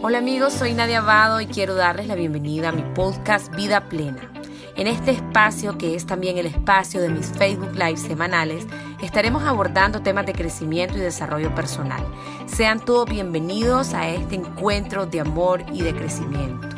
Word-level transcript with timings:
Hola 0.00 0.18
amigos, 0.18 0.52
soy 0.52 0.74
Nadia 0.74 0.98
Abado 0.98 1.40
y 1.40 1.46
quiero 1.46 1.74
darles 1.74 2.06
la 2.06 2.14
bienvenida 2.14 2.68
a 2.68 2.72
mi 2.72 2.82
podcast 2.94 3.52
Vida 3.56 3.88
Plena. 3.88 4.30
En 4.76 4.86
este 4.86 5.10
espacio, 5.10 5.76
que 5.76 5.96
es 5.96 6.06
también 6.06 6.38
el 6.38 6.46
espacio 6.46 7.00
de 7.00 7.08
mis 7.08 7.26
Facebook 7.32 7.72
Live 7.74 7.96
semanales, 7.96 8.64
estaremos 9.02 9.42
abordando 9.42 10.00
temas 10.00 10.24
de 10.24 10.34
crecimiento 10.34 10.96
y 10.96 11.00
desarrollo 11.00 11.52
personal. 11.52 12.06
Sean 12.46 12.78
todos 12.78 13.10
bienvenidos 13.10 13.92
a 13.92 14.08
este 14.08 14.36
encuentro 14.36 15.04
de 15.04 15.18
amor 15.18 15.64
y 15.72 15.82
de 15.82 15.92
crecimiento. 15.92 16.68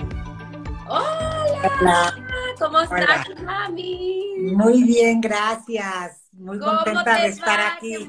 Hola, 0.88 2.14
¿cómo 2.58 2.80
estás, 2.80 3.26
mami? 3.44 4.34
Muy 4.54 4.82
bien, 4.84 5.20
gracias. 5.20 6.22
Muy 6.32 6.58
contenta 6.58 7.20
de 7.20 7.26
estar 7.28 7.60
aquí 7.60 8.08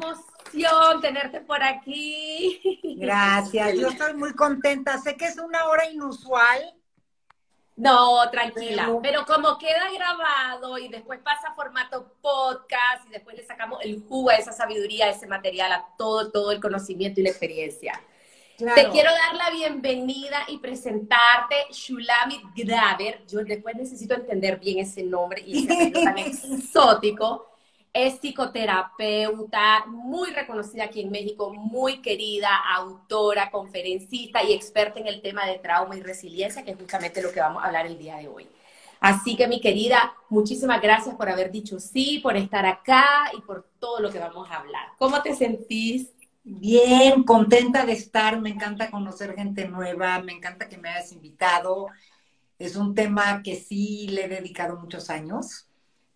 tenerte 1.02 1.42
por 1.42 1.62
aquí. 1.64 2.62
Gracias, 2.98 3.78
yo 3.78 3.88
estoy 3.90 4.14
muy 4.14 4.34
contenta. 4.34 4.98
Sé 4.98 5.16
que 5.16 5.26
es 5.26 5.38
una 5.38 5.66
hora 5.66 5.90
inusual. 5.90 6.76
No, 7.78 8.30
tranquila, 8.30 9.00
pero, 9.02 9.26
como 9.26 9.58
queda 9.58 9.90
grabado 9.92 10.78
y 10.78 10.88
después 10.90 11.20
pasa 11.22 11.48
a 11.50 11.56
formato 11.56 12.14
podcast 12.22 13.08
y 13.08 13.12
después 13.12 13.36
le 13.36 13.44
sacamos 13.44 13.80
el 13.82 14.04
jugo 14.08 14.30
a 14.30 14.36
esa 14.36 14.52
sabiduría, 14.52 15.06
a 15.06 15.10
ese 15.10 15.26
material, 15.26 15.72
a 15.72 15.88
todo, 15.98 16.32
todo 16.32 16.52
el 16.52 16.60
conocimiento 16.60 17.22
y 17.22 17.24
la 17.24 17.30
experiencia. 17.30 18.00
Te 18.58 18.90
quiero 18.90 19.10
dar 19.10 19.36
la 19.36 19.50
bienvenida 19.50 20.44
y 20.48 20.60
presentarte 20.60 21.56
Shulamit 21.72 22.44
Graver. 22.56 23.26
Yo 23.26 23.44
después 23.44 23.76
necesito 23.76 24.14
entender 24.14 24.60
bien 24.60 24.78
ese 24.78 25.02
nombre 25.02 25.42
y 25.44 25.66
ese 25.66 25.90
nombre 25.90 26.04
tan 26.04 26.18
exótico. 26.20 27.51
Es 27.94 28.20
psicoterapeuta, 28.20 29.86
muy 29.86 30.32
reconocida 30.32 30.86
aquí 30.86 31.02
en 31.02 31.12
México, 31.12 31.54
muy 31.54 32.02
querida, 32.02 32.50
autora, 32.74 33.52
conferencista 33.52 34.42
y 34.44 34.54
experta 34.54 35.00
en 35.02 35.08
el 35.08 35.22
tema 35.22 35.46
de 35.46 35.60
trauma 35.60 35.98
y 35.98 36.02
resiliencia, 36.02 36.64
que 36.64 36.72
es 36.72 36.78
justamente 36.78 37.22
lo 37.22 37.34
que 37.34 37.42
vamos 37.42 37.62
a 37.62 37.66
hablar 37.68 37.86
el 37.86 37.98
día 37.98 38.16
de 38.16 38.30
hoy. 38.30 38.48
Así 39.02 39.36
que 39.36 39.48
mi 39.48 39.60
querida, 39.60 40.14
muchísimas 40.30 40.82
gracias 40.82 41.16
por 41.16 41.28
haber 41.28 41.52
dicho 41.52 41.82
sí, 41.82 42.20
por 42.24 42.38
estar 42.38 42.66
acá 42.66 43.30
y 43.38 43.42
por 43.42 43.68
todo 43.78 44.00
lo 44.00 44.10
que 44.10 44.20
vamos 44.20 44.50
a 44.50 44.60
hablar. 44.60 44.88
¿Cómo 44.98 45.22
te 45.22 45.36
sentís? 45.36 46.14
Bien, 46.44 47.24
contenta 47.24 47.86
de 47.86 47.92
estar, 47.92 48.40
me 48.40 48.52
encanta 48.52 48.90
conocer 48.90 49.36
gente 49.36 49.68
nueva, 49.68 50.20
me 50.22 50.32
encanta 50.32 50.70
que 50.70 50.78
me 50.78 50.90
hayas 50.90 51.12
invitado. 51.12 51.88
Es 52.58 52.78
un 52.78 52.96
tema 52.96 53.42
que 53.44 53.58
sí 53.58 54.08
le 54.08 54.26
he 54.26 54.30
dedicado 54.30 54.78
muchos 54.78 55.10
años 55.10 55.68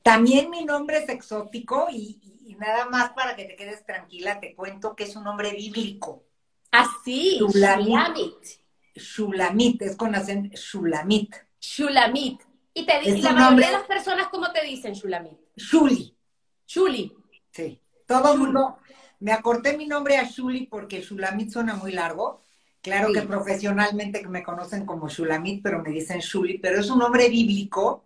también 0.06 0.52
mi 0.52 0.64
nombre 0.64 1.00
es 1.00 1.09
exótico 1.09 1.88
y, 1.92 2.56
nada 2.59 2.86
más 2.86 3.09
para 3.14 3.36
que 3.36 3.45
te 3.45 3.56
quedes 3.56 3.84
tranquila, 3.88 4.39
te 4.39 4.53
cuento 4.53 4.95
que 4.95 5.06
es 5.06 5.16
un 5.16 5.23
nombre 5.23 5.52
bíblico. 5.52 6.23
Ah, 6.72 6.88
sí, 7.03 7.39
Shulamit. 7.39 8.36
Shulamit, 8.94 9.81
es 9.81 9.95
con 9.95 10.14
acento 10.14 10.56
Shulamit. 10.56 11.36
Shulamit. 11.59 12.39
Y 12.75 12.86
te 12.86 13.00
dicen, 13.00 13.23
la 13.23 13.31
mayoría 13.31 13.66
de 13.66 13.73
las 13.73 13.88
personas, 13.88 14.28
¿cómo 14.28 14.52
te 14.52 14.64
dicen 14.64 14.94
Shulamit? 14.94 15.39
Shuli. 15.56 16.16
Shuli. 16.67 17.12
Sí. 17.50 17.81
Todo 18.06 18.34
el 18.34 18.40
mundo, 18.40 18.78
me 19.22 19.31
acorté 19.31 19.75
mi 19.75 19.88
nombre 19.88 20.17
a 20.17 20.25
Shuli 20.25 20.67
porque 20.67 21.02
Shulamit 21.02 21.50
suena 21.50 21.73
muy 21.73 21.92
largo. 21.92 22.44
Claro 22.81 23.12
que 23.12 23.23
profesionalmente 23.23 24.23
me 24.28 24.44
conocen 24.44 24.86
como 24.86 25.09
Shulamit, 25.09 25.64
pero 25.64 25.81
me 25.81 25.90
dicen 25.90 26.19
Shuli, 26.19 26.59
pero 26.59 26.80
es 26.80 26.92
un 26.92 27.00
nombre 27.00 27.28
bíblico 27.28 28.06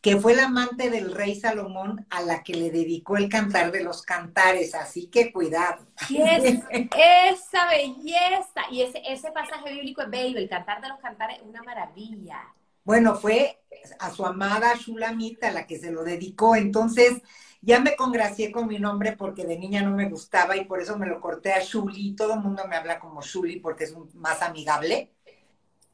que 0.00 0.16
fue 0.16 0.34
la 0.34 0.44
amante 0.44 0.90
del 0.90 1.12
rey 1.12 1.34
Salomón 1.34 2.06
a 2.10 2.22
la 2.22 2.42
que 2.42 2.54
le 2.54 2.70
dedicó 2.70 3.16
el 3.16 3.28
cantar 3.28 3.72
de 3.72 3.82
los 3.82 4.02
cantares, 4.02 4.74
así 4.74 5.06
que 5.08 5.32
cuidado. 5.32 5.86
Esa 6.08 7.68
belleza, 7.68 8.62
y 8.70 8.82
ese, 8.82 9.02
ese 9.08 9.32
pasaje 9.32 9.72
bíblico 9.72 10.02
es 10.02 10.10
bello, 10.10 10.38
el 10.38 10.48
cantar 10.48 10.80
de 10.80 10.88
los 10.88 10.98
cantares 11.00 11.38
es 11.38 11.42
una 11.44 11.62
maravilla. 11.62 12.54
Bueno, 12.84 13.16
fue 13.16 13.60
a 13.98 14.10
su 14.10 14.24
amada 14.24 14.74
Shulamita 14.74 15.50
la 15.50 15.66
que 15.66 15.78
se 15.78 15.90
lo 15.90 16.04
dedicó, 16.04 16.56
entonces 16.56 17.20
ya 17.60 17.80
me 17.80 17.96
congracié 17.96 18.52
con 18.52 18.68
mi 18.68 18.78
nombre 18.78 19.16
porque 19.16 19.44
de 19.44 19.58
niña 19.58 19.82
no 19.82 19.90
me 19.90 20.08
gustaba 20.08 20.56
y 20.56 20.64
por 20.64 20.80
eso 20.80 20.96
me 20.96 21.06
lo 21.06 21.20
corté 21.20 21.52
a 21.52 21.60
Shuli, 21.60 22.14
todo 22.14 22.34
el 22.34 22.40
mundo 22.40 22.62
me 22.68 22.76
habla 22.76 23.00
como 23.00 23.20
Shuli 23.20 23.58
porque 23.58 23.84
es 23.84 23.94
más 24.14 24.42
amigable. 24.42 25.12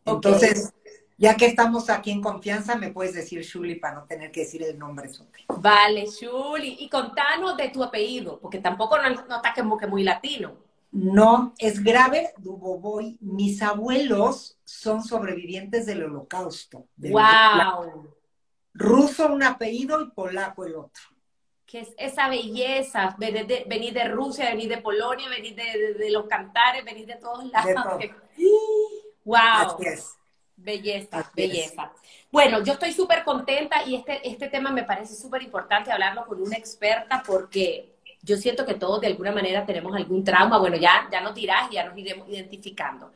Entonces, 0.05 0.75
ya 1.17 1.37
que 1.37 1.47
estamos 1.47 1.91
aquí 1.91 2.11
en 2.11 2.21
confianza, 2.21 2.75
me 2.75 2.91
puedes 2.91 3.15
decir 3.15 3.41
Shuli 3.43 3.77
para 3.77 3.95
no 3.95 4.05
tener 4.05 4.33
que 4.33 4.41
decir 4.41 4.63
el 4.63 4.79
nombre. 4.79 5.09
Vale, 5.49 6.07
Shuli. 6.07 6.77
Y 6.81 6.89
contanos 6.89 7.57
de 7.57 7.69
tu 7.69 7.83
apellido, 7.85 8.41
porque 8.41 8.59
tampoco 8.59 8.99
no, 8.99 9.09
está 9.09 9.55
como 9.55 9.79
que 9.79 9.87
muy 9.87 10.03
latino. 10.03 10.57
No, 10.91 11.55
es 11.59 11.83
grave, 11.83 12.33
Duboboy. 12.39 13.17
Mis 13.21 13.63
abuelos 13.63 14.59
son 14.65 15.03
sobrevivientes 15.03 15.87
del 15.87 16.05
holocausto. 16.05 16.87
¡Wow! 16.97 18.13
Ruso 18.75 19.33
un 19.33 19.43
apellido 19.43 20.01
y 20.01 20.11
polaco 20.11 20.65
el 20.65 20.77
otro. 20.77 21.03
¿Qué 21.65 21.81
es 21.81 21.95
esa 21.97 22.29
belleza? 22.29 23.17
Venir 23.19 23.47
de, 23.93 24.05
Rusia, 24.09 24.51
venir 24.51 24.69
de 24.69 24.79
Polonia, 24.79 25.29
venir 25.29 25.55
de, 25.57 26.11
los 26.11 26.27
cantares, 26.27 26.85
venir 26.85 27.07
de 27.07 27.17
todos 27.17 27.45
lados. 27.47 28.05
¡Wow! 29.25 29.37
Así 29.77 29.87
es. 29.87 30.17
Belleza, 30.57 31.31
belleza. 31.35 31.93
Bueno, 32.31 32.63
yo 32.63 32.75
estoy 32.75 32.93
súper 32.93 33.25
contenta 33.25 33.85
y 33.87 33.97
este, 33.97 34.27
este 34.29 34.49
tema 34.49 34.71
me 34.71 34.85
parece 34.85 35.15
súper 35.15 35.43
importante 35.43 35.91
hablarlo 35.91 36.25
con 36.27 36.41
una 36.41 36.57
experta 36.57 37.23
porque 37.27 37.95
yo 38.23 38.37
siento 38.37 38.65
que 38.65 38.75
todos 38.75 39.01
de 39.01 39.09
alguna 39.09 39.33
manera 39.33 39.67
tenemos 39.67 39.95
algún 39.95 40.25
trauma. 40.25 40.59
Bueno, 40.59 40.77
ya, 40.77 41.09
ya 41.11 41.21
nos 41.21 41.35
dirás 41.35 41.71
y 41.71 41.75
ya 41.75 41.85
nos 41.85 41.97
iremos 41.99 42.29
identificando. 42.29 43.13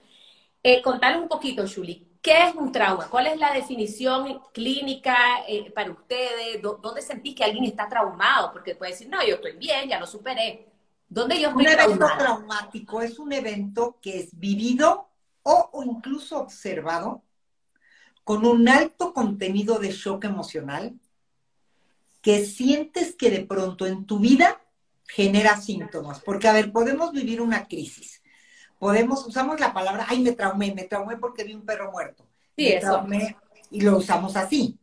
Eh, 0.62 0.82
contanos 0.82 1.22
un 1.22 1.28
poquito, 1.28 1.65
Julie, 1.66 2.03
¿qué 2.21 2.49
es 2.49 2.54
un 2.54 2.72
trauma? 2.72 3.09
¿Cuál 3.09 3.28
es 3.28 3.38
la 3.38 3.53
definición 3.53 4.41
clínica 4.53 5.16
eh, 5.47 5.70
para 5.70 5.91
ustedes? 5.93 6.60
¿Dónde 6.60 7.00
sentís 7.00 7.34
que 7.34 7.44
alguien 7.44 7.65
está 7.65 7.88
traumado? 7.88 8.53
Porque 8.53 8.75
puede 8.75 8.93
decir, 8.93 9.09
no, 9.09 9.25
yo 9.26 9.37
estoy 9.37 9.53
bien, 9.56 9.88
ya 9.88 10.00
lo 10.00 10.06
superé. 10.06 10.66
¿Dónde 11.09 11.41
yo 11.41 11.49
estoy 11.49 11.65
Un 11.65 11.72
evento 11.72 12.06
traumático 12.19 13.00
es 13.00 13.19
un 13.19 13.32
evento 13.32 13.97
que 14.03 14.19
es 14.19 14.38
vivido 14.38 15.09
o 15.43 15.82
incluso 15.82 16.41
observado 16.41 17.22
con 18.28 18.44
un 18.44 18.68
alto 18.68 19.14
contenido 19.14 19.78
de 19.78 19.90
shock 19.90 20.24
emocional 20.24 21.00
que 22.20 22.44
sientes 22.44 23.14
que 23.14 23.30
de 23.30 23.40
pronto 23.46 23.86
en 23.86 24.04
tu 24.04 24.18
vida 24.18 24.60
genera 25.06 25.58
síntomas. 25.58 26.20
Porque, 26.20 26.46
a 26.46 26.52
ver, 26.52 26.70
podemos 26.70 27.12
vivir 27.12 27.40
una 27.40 27.66
crisis. 27.66 28.22
Podemos, 28.78 29.26
usamos 29.26 29.58
la 29.58 29.72
palabra, 29.72 30.04
ay, 30.10 30.20
me 30.20 30.32
traumé, 30.32 30.74
me 30.74 30.84
traumé 30.84 31.16
porque 31.16 31.42
vi 31.42 31.54
un 31.54 31.64
perro 31.64 31.90
muerto. 31.90 32.26
Sí, 32.54 32.68
eso. 32.68 33.02
y 33.70 33.80
lo 33.80 33.96
usamos 33.96 34.36
así. 34.36 34.78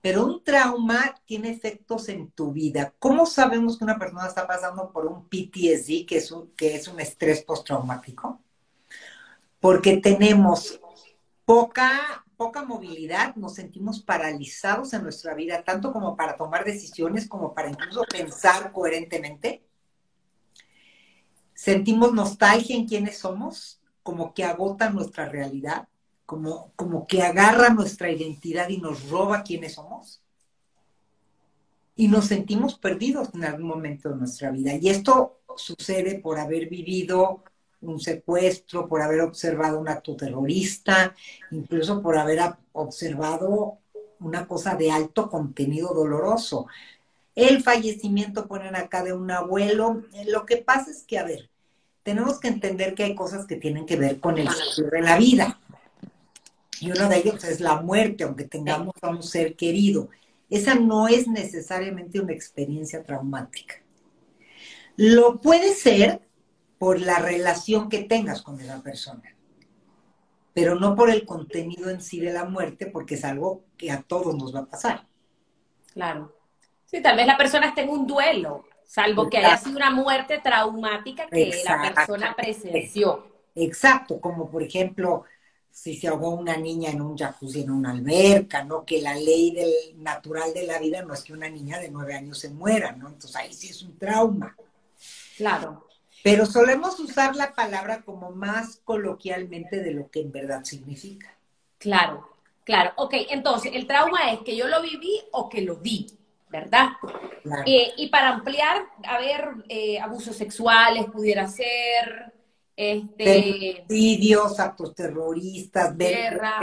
Pero 0.00 0.26
un 0.26 0.42
trauma 0.42 1.14
tiene 1.24 1.50
efectos 1.50 2.08
en 2.08 2.32
tu 2.32 2.50
vida. 2.50 2.92
¿Cómo 2.98 3.24
sabemos 3.24 3.78
que 3.78 3.84
una 3.84 4.00
persona 4.00 4.26
está 4.26 4.48
pasando 4.48 4.90
por 4.90 5.06
un 5.06 5.28
PTSD, 5.28 6.06
que 6.08 6.16
es 6.16 6.32
un, 6.32 6.50
que 6.56 6.74
es 6.74 6.88
un 6.88 6.98
estrés 6.98 7.44
postraumático? 7.44 8.40
Porque 9.60 9.98
tenemos 9.98 10.80
poca 11.44 12.24
poca 12.40 12.64
movilidad, 12.64 13.36
nos 13.36 13.56
sentimos 13.56 14.00
paralizados 14.00 14.94
en 14.94 15.02
nuestra 15.02 15.34
vida, 15.34 15.62
tanto 15.62 15.92
como 15.92 16.16
para 16.16 16.38
tomar 16.38 16.64
decisiones, 16.64 17.28
como 17.28 17.52
para 17.52 17.68
incluso 17.68 18.02
pensar 18.10 18.72
coherentemente. 18.72 19.62
Sentimos 21.52 22.14
nostalgia 22.14 22.74
en 22.74 22.88
quiénes 22.88 23.18
somos, 23.18 23.82
como 24.02 24.32
que 24.32 24.42
agota 24.42 24.88
nuestra 24.88 25.28
realidad, 25.28 25.86
como, 26.24 26.72
como 26.76 27.06
que 27.06 27.20
agarra 27.20 27.68
nuestra 27.68 28.10
identidad 28.10 28.70
y 28.70 28.78
nos 28.78 29.10
roba 29.10 29.42
quiénes 29.42 29.74
somos. 29.74 30.22
Y 31.94 32.08
nos 32.08 32.24
sentimos 32.24 32.78
perdidos 32.78 33.28
en 33.34 33.44
algún 33.44 33.66
momento 33.66 34.08
de 34.08 34.16
nuestra 34.16 34.50
vida. 34.50 34.72
Y 34.76 34.88
esto 34.88 35.42
sucede 35.56 36.18
por 36.18 36.38
haber 36.38 36.70
vivido 36.70 37.44
un 37.82 38.00
secuestro, 38.00 38.88
por 38.88 39.02
haber 39.02 39.20
observado 39.20 39.80
un 39.80 39.88
acto 39.88 40.16
terrorista, 40.16 41.14
incluso 41.50 42.02
por 42.02 42.18
haber 42.18 42.40
observado 42.72 43.78
una 44.20 44.46
cosa 44.46 44.74
de 44.74 44.90
alto 44.90 45.30
contenido 45.30 45.94
doloroso. 45.94 46.66
El 47.34 47.62
fallecimiento, 47.62 48.46
ponen 48.46 48.76
acá, 48.76 49.02
de 49.02 49.12
un 49.12 49.30
abuelo. 49.30 50.02
Lo 50.26 50.44
que 50.44 50.58
pasa 50.58 50.90
es 50.90 51.04
que, 51.04 51.18
a 51.18 51.24
ver, 51.24 51.48
tenemos 52.02 52.38
que 52.38 52.48
entender 52.48 52.94
que 52.94 53.04
hay 53.04 53.14
cosas 53.14 53.46
que 53.46 53.56
tienen 53.56 53.86
que 53.86 53.96
ver 53.96 54.20
con 54.20 54.38
el 54.38 54.48
ciclo 54.48 54.90
de 54.90 55.00
la 55.00 55.16
vida. 55.16 55.60
Y 56.80 56.90
uno 56.90 57.08
de 57.08 57.18
ellos 57.18 57.44
es 57.44 57.60
la 57.60 57.80
muerte, 57.80 58.24
aunque 58.24 58.44
tengamos 58.44 58.94
a 59.02 59.10
un 59.10 59.22
ser 59.22 59.54
querido. 59.54 60.08
Esa 60.48 60.74
no 60.74 61.08
es 61.08 61.28
necesariamente 61.28 62.20
una 62.20 62.32
experiencia 62.32 63.02
traumática. 63.04 63.76
Lo 64.96 65.40
puede 65.40 65.74
ser 65.74 66.20
por 66.80 66.98
la 66.98 67.18
relación 67.18 67.90
que 67.90 68.04
tengas 68.04 68.40
con 68.40 68.58
esa 68.58 68.82
persona, 68.82 69.36
pero 70.54 70.76
no 70.76 70.96
por 70.96 71.10
el 71.10 71.26
contenido 71.26 71.90
en 71.90 72.00
sí 72.00 72.20
de 72.20 72.32
la 72.32 72.46
muerte, 72.46 72.86
porque 72.86 73.16
es 73.16 73.24
algo 73.26 73.64
que 73.76 73.90
a 73.90 74.00
todos 74.00 74.34
nos 74.34 74.54
va 74.54 74.60
a 74.60 74.64
pasar. 74.64 75.06
Claro. 75.92 76.34
Sí, 76.86 77.02
tal 77.02 77.18
vez 77.18 77.26
la 77.26 77.36
persona 77.36 77.66
esté 77.66 77.82
en 77.82 77.90
un 77.90 78.06
duelo, 78.06 78.64
salvo 78.82 79.28
que 79.28 79.36
haya 79.36 79.58
sido 79.58 79.76
una 79.76 79.90
muerte 79.90 80.40
traumática 80.42 81.26
que 81.26 81.52
la 81.62 81.92
persona 81.94 82.34
presenció. 82.34 83.26
Exacto, 83.54 84.18
como 84.18 84.50
por 84.50 84.62
ejemplo 84.62 85.24
si 85.70 85.94
se 85.96 86.08
ahogó 86.08 86.30
una 86.30 86.56
niña 86.56 86.92
en 86.92 87.02
un 87.02 87.14
jacuzzi, 87.14 87.60
en 87.60 87.72
una 87.72 87.90
alberca, 87.90 88.64
¿no? 88.64 88.86
Que 88.86 89.02
la 89.02 89.14
ley 89.14 89.50
del 89.50 90.02
natural 90.02 90.54
de 90.54 90.64
la 90.64 90.78
vida 90.78 91.02
no 91.02 91.12
es 91.12 91.22
que 91.24 91.34
una 91.34 91.50
niña 91.50 91.78
de 91.78 91.90
nueve 91.90 92.14
años 92.14 92.38
se 92.38 92.48
muera, 92.48 92.92
¿no? 92.92 93.08
Entonces 93.08 93.36
ahí 93.36 93.52
sí 93.52 93.68
es 93.68 93.82
un 93.82 93.98
trauma. 93.98 94.56
Claro. 95.36 95.89
Pero 96.22 96.46
solemos 96.46 96.98
usar 97.00 97.34
la 97.36 97.54
palabra 97.54 98.02
como 98.02 98.30
más 98.30 98.80
coloquialmente 98.84 99.80
de 99.80 99.92
lo 99.92 100.10
que 100.10 100.20
en 100.20 100.32
verdad 100.32 100.64
significa. 100.64 101.34
Claro, 101.78 102.28
claro. 102.64 102.92
Ok, 102.96 103.14
entonces 103.30 103.72
el 103.74 103.86
trauma 103.86 104.32
es 104.32 104.40
que 104.40 104.56
yo 104.56 104.68
lo 104.68 104.82
viví 104.82 105.20
o 105.32 105.48
que 105.48 105.62
lo 105.62 105.76
vi, 105.76 106.06
¿verdad? 106.50 106.88
Claro. 107.42 107.62
Eh, 107.66 107.92
y 107.96 108.08
para 108.08 108.30
ampliar, 108.30 108.84
a 109.04 109.18
ver, 109.18 109.48
eh, 109.68 109.98
abusos 109.98 110.36
sexuales 110.36 111.06
pudiera 111.06 111.48
ser, 111.48 112.32
este, 112.76 113.84
Femicidios, 113.86 114.60
actos 114.60 114.94
terroristas, 114.94 115.96
guerra. 115.96 116.60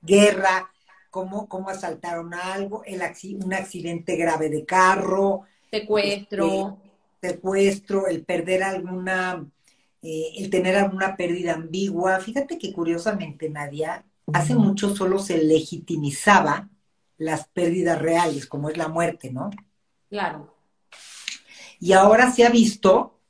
guerra, 0.00 0.70
cómo, 1.10 1.48
cómo 1.48 1.70
asaltaron 1.70 2.34
algo, 2.34 2.82
el 2.84 3.00
un 3.42 3.54
accidente 3.54 4.16
grave 4.16 4.48
de 4.48 4.64
carro, 4.64 5.42
secuestro. 5.70 6.78
Secuestro, 7.28 8.06
el 8.08 8.24
perder 8.24 8.62
alguna, 8.62 9.46
eh, 10.02 10.32
el 10.38 10.50
tener 10.50 10.76
alguna 10.76 11.16
pérdida 11.16 11.54
ambigua. 11.54 12.20
Fíjate 12.20 12.58
que 12.58 12.72
curiosamente, 12.72 13.50
Nadia, 13.50 14.06
hace 14.32 14.54
mucho 14.56 14.94
solo 14.96 15.18
se 15.18 15.38
legitimizaba 15.38 16.70
las 17.18 17.48
pérdidas 17.48 18.00
reales, 18.00 18.46
como 18.46 18.70
es 18.70 18.76
la 18.76 18.88
muerte, 18.88 19.32
¿no? 19.32 19.50
Claro, 20.10 20.56
Y 21.78 21.92
ahora 21.92 22.30
se 22.32 22.44
ha 22.44 22.50
visto 22.50 23.20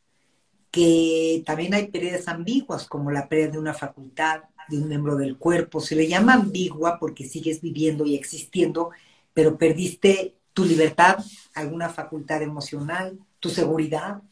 que 0.71 1.43
también 1.47 1.75
hay 1.75 1.89
pérdidas 1.91 2.29
ambiguas, 2.29 2.87
como 2.89 3.11
la 3.11 3.29
pérdida 3.29 3.53
de 3.53 3.59
una 3.59 3.75
facultad, 3.75 4.45
de 4.69 4.79
un 4.79 4.89
miembro 4.89 5.17
del 5.17 5.39
cuerpo. 5.39 5.81
Se 5.81 5.97
le 5.97 6.09
llama 6.09 6.35
ambigua 6.35 6.99
porque 7.01 7.27
sigues 7.27 7.61
viviendo 7.63 8.07
y 8.07 8.17
existiendo, 8.17 8.91
pero 9.35 9.59
perdiste 9.59 10.37
tu 10.55 10.65
libertad, 10.65 11.19
alguna 11.55 11.91
facultad 11.91 12.43
emocional, 12.43 13.19
tu 13.41 13.49
seguridad. 13.51 14.23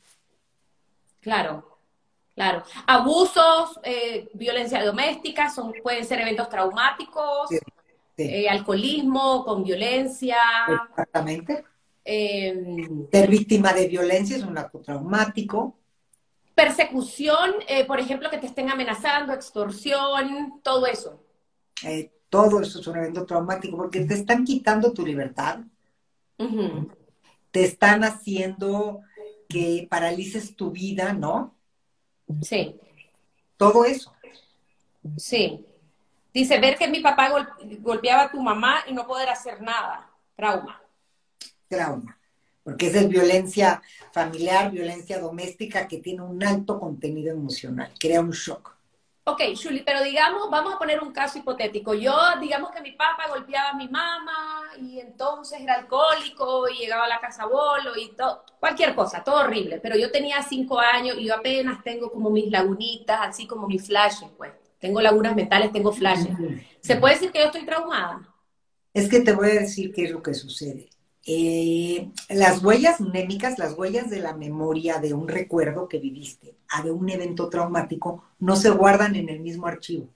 claro, 1.20 1.78
claro. 2.34 2.62
Abusos, 2.86 3.80
eh, 3.82 4.28
violencia 4.34 4.84
doméstica, 4.84 5.50
son, 5.50 5.72
pueden 5.82 6.04
ser 6.04 6.20
eventos 6.20 6.48
traumáticos, 6.48 7.48
Sí, 7.48 7.58
sí. 8.16 8.22
eh, 8.24 8.48
alcoholismo 8.48 9.44
con 9.44 9.64
violencia. 9.64 10.36
Exactamente. 10.68 11.64
eh, 12.04 12.54
Ser 13.10 13.30
víctima 13.30 13.72
de 13.72 13.88
violencia 13.88 14.36
es 14.36 14.42
un 14.44 14.58
acto 14.58 14.80
traumático. 14.80 15.78
persecución, 16.54 17.50
eh, 17.66 17.84
por 17.84 17.98
ejemplo, 17.98 18.30
que 18.30 18.38
te 18.38 18.46
estén 18.46 18.70
amenazando, 18.70 19.32
extorsión, 19.32 20.60
todo 20.62 20.86
eso. 20.86 21.20
Todo 22.28 22.60
eso 22.60 22.80
es 22.80 22.86
un 22.86 22.96
evento 22.96 23.24
traumático 23.26 23.76
porque 23.76 24.00
te 24.04 24.14
están 24.14 24.44
quitando 24.44 24.92
tu 24.92 25.04
libertad, 25.06 25.60
Ujú. 26.38 26.90
Te 27.54 27.62
están 27.62 28.02
haciendo 28.02 29.00
que 29.48 29.86
paralices 29.88 30.56
tu 30.56 30.72
vida, 30.72 31.12
¿no? 31.12 31.54
Sí, 32.42 32.74
Todo 33.56 33.84
eso. 33.84 34.12
sí. 35.16 35.64
Dice, 36.32 36.58
ver 36.58 36.76
que 36.76 36.88
mi 36.88 36.98
papá 36.98 37.30
gol- 37.30 37.48
golpeaba 37.80 38.24
a 38.24 38.30
tu 38.32 38.42
mamá 38.42 38.82
y 38.88 38.92
no 38.92 39.06
poder 39.06 39.28
hacer 39.28 39.62
nada. 39.62 40.10
Trauma. 40.34 40.82
trauma, 41.68 42.18
porque 42.64 42.88
esa 42.88 43.00
es 43.00 43.08
violencia 43.08 43.80
familiar, 44.12 44.72
violencia 44.72 45.20
doméstica 45.20 45.86
que 45.86 45.98
tiene 45.98 46.22
un 46.22 46.42
alto 46.42 46.80
contenido 46.80 47.32
emocional, 47.32 47.92
crea 48.00 48.20
un 48.20 48.32
shock. 48.32 48.73
Ok, 49.26 49.40
Shuli, 49.54 49.82
pero 49.82 50.02
digamos, 50.04 50.50
vamos 50.50 50.74
a 50.74 50.78
poner 50.78 51.02
un 51.02 51.10
caso 51.10 51.38
hipotético. 51.38 51.94
Yo, 51.94 52.14
digamos 52.42 52.70
que 52.70 52.82
mi 52.82 52.92
papá 52.92 53.26
golpeaba 53.30 53.70
a 53.70 53.74
mi 53.74 53.88
mamá 53.88 54.60
y 54.78 55.00
entonces 55.00 55.62
era 55.62 55.76
alcohólico 55.76 56.68
y 56.68 56.80
llegaba 56.80 57.06
a 57.06 57.08
la 57.08 57.20
casa 57.20 57.46
bolo 57.46 57.96
y 57.96 58.10
todo, 58.14 58.44
cualquier 58.60 58.94
cosa, 58.94 59.24
todo 59.24 59.36
horrible. 59.36 59.80
Pero 59.80 59.96
yo 59.96 60.10
tenía 60.10 60.42
cinco 60.42 60.78
años 60.78 61.16
y 61.18 61.24
yo 61.24 61.36
apenas 61.36 61.82
tengo 61.82 62.12
como 62.12 62.28
mis 62.28 62.50
lagunitas, 62.50 63.18
así 63.22 63.46
como 63.46 63.66
mis 63.66 63.86
flashes, 63.86 64.28
pues. 64.36 64.52
Tengo 64.78 65.00
lagunas 65.00 65.34
mentales, 65.34 65.72
tengo 65.72 65.90
flashes. 65.90 66.36
¿Se 66.82 66.96
puede 66.96 67.14
decir 67.14 67.32
que 67.32 67.38
yo 67.38 67.46
estoy 67.46 67.64
traumada? 67.64 68.28
Es 68.92 69.08
que 69.08 69.20
te 69.20 69.32
voy 69.32 69.48
a 69.52 69.60
decir 69.60 69.90
qué 69.94 70.04
es 70.04 70.10
lo 70.10 70.22
que 70.22 70.34
sucede. 70.34 70.90
Eh, 71.26 72.10
las 72.28 72.62
huellas 72.62 73.00
mnémicas, 73.00 73.58
las 73.58 73.74
huellas 73.78 74.10
de 74.10 74.20
la 74.20 74.34
memoria 74.36 74.98
de 74.98 75.14
un 75.14 75.28
recuerdo 75.28 75.88
que 75.88 75.98
viviste, 75.98 76.56
a 76.68 76.82
de 76.82 76.90
un 76.90 77.08
evento 77.08 77.48
traumático, 77.48 78.24
no 78.38 78.56
se 78.56 78.70
guardan 78.70 79.16
en 79.16 79.28
el 79.30 79.40
mismo 79.40 79.66
archivo. 79.66 80.08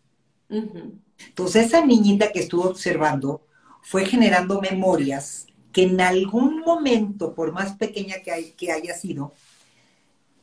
Entonces 1.28 1.66
esa 1.66 1.84
niñita 1.84 2.32
que 2.32 2.40
estuvo 2.40 2.64
observando 2.64 3.42
fue 3.82 4.04
generando 4.06 4.60
memorias 4.60 5.46
que 5.72 5.82
en 5.84 6.00
algún 6.00 6.60
momento, 6.60 7.34
por 7.34 7.52
más 7.52 7.76
pequeña 7.76 8.16
que, 8.22 8.30
hay- 8.32 8.52
que 8.52 8.72
haya 8.72 8.94
sido, 8.94 9.32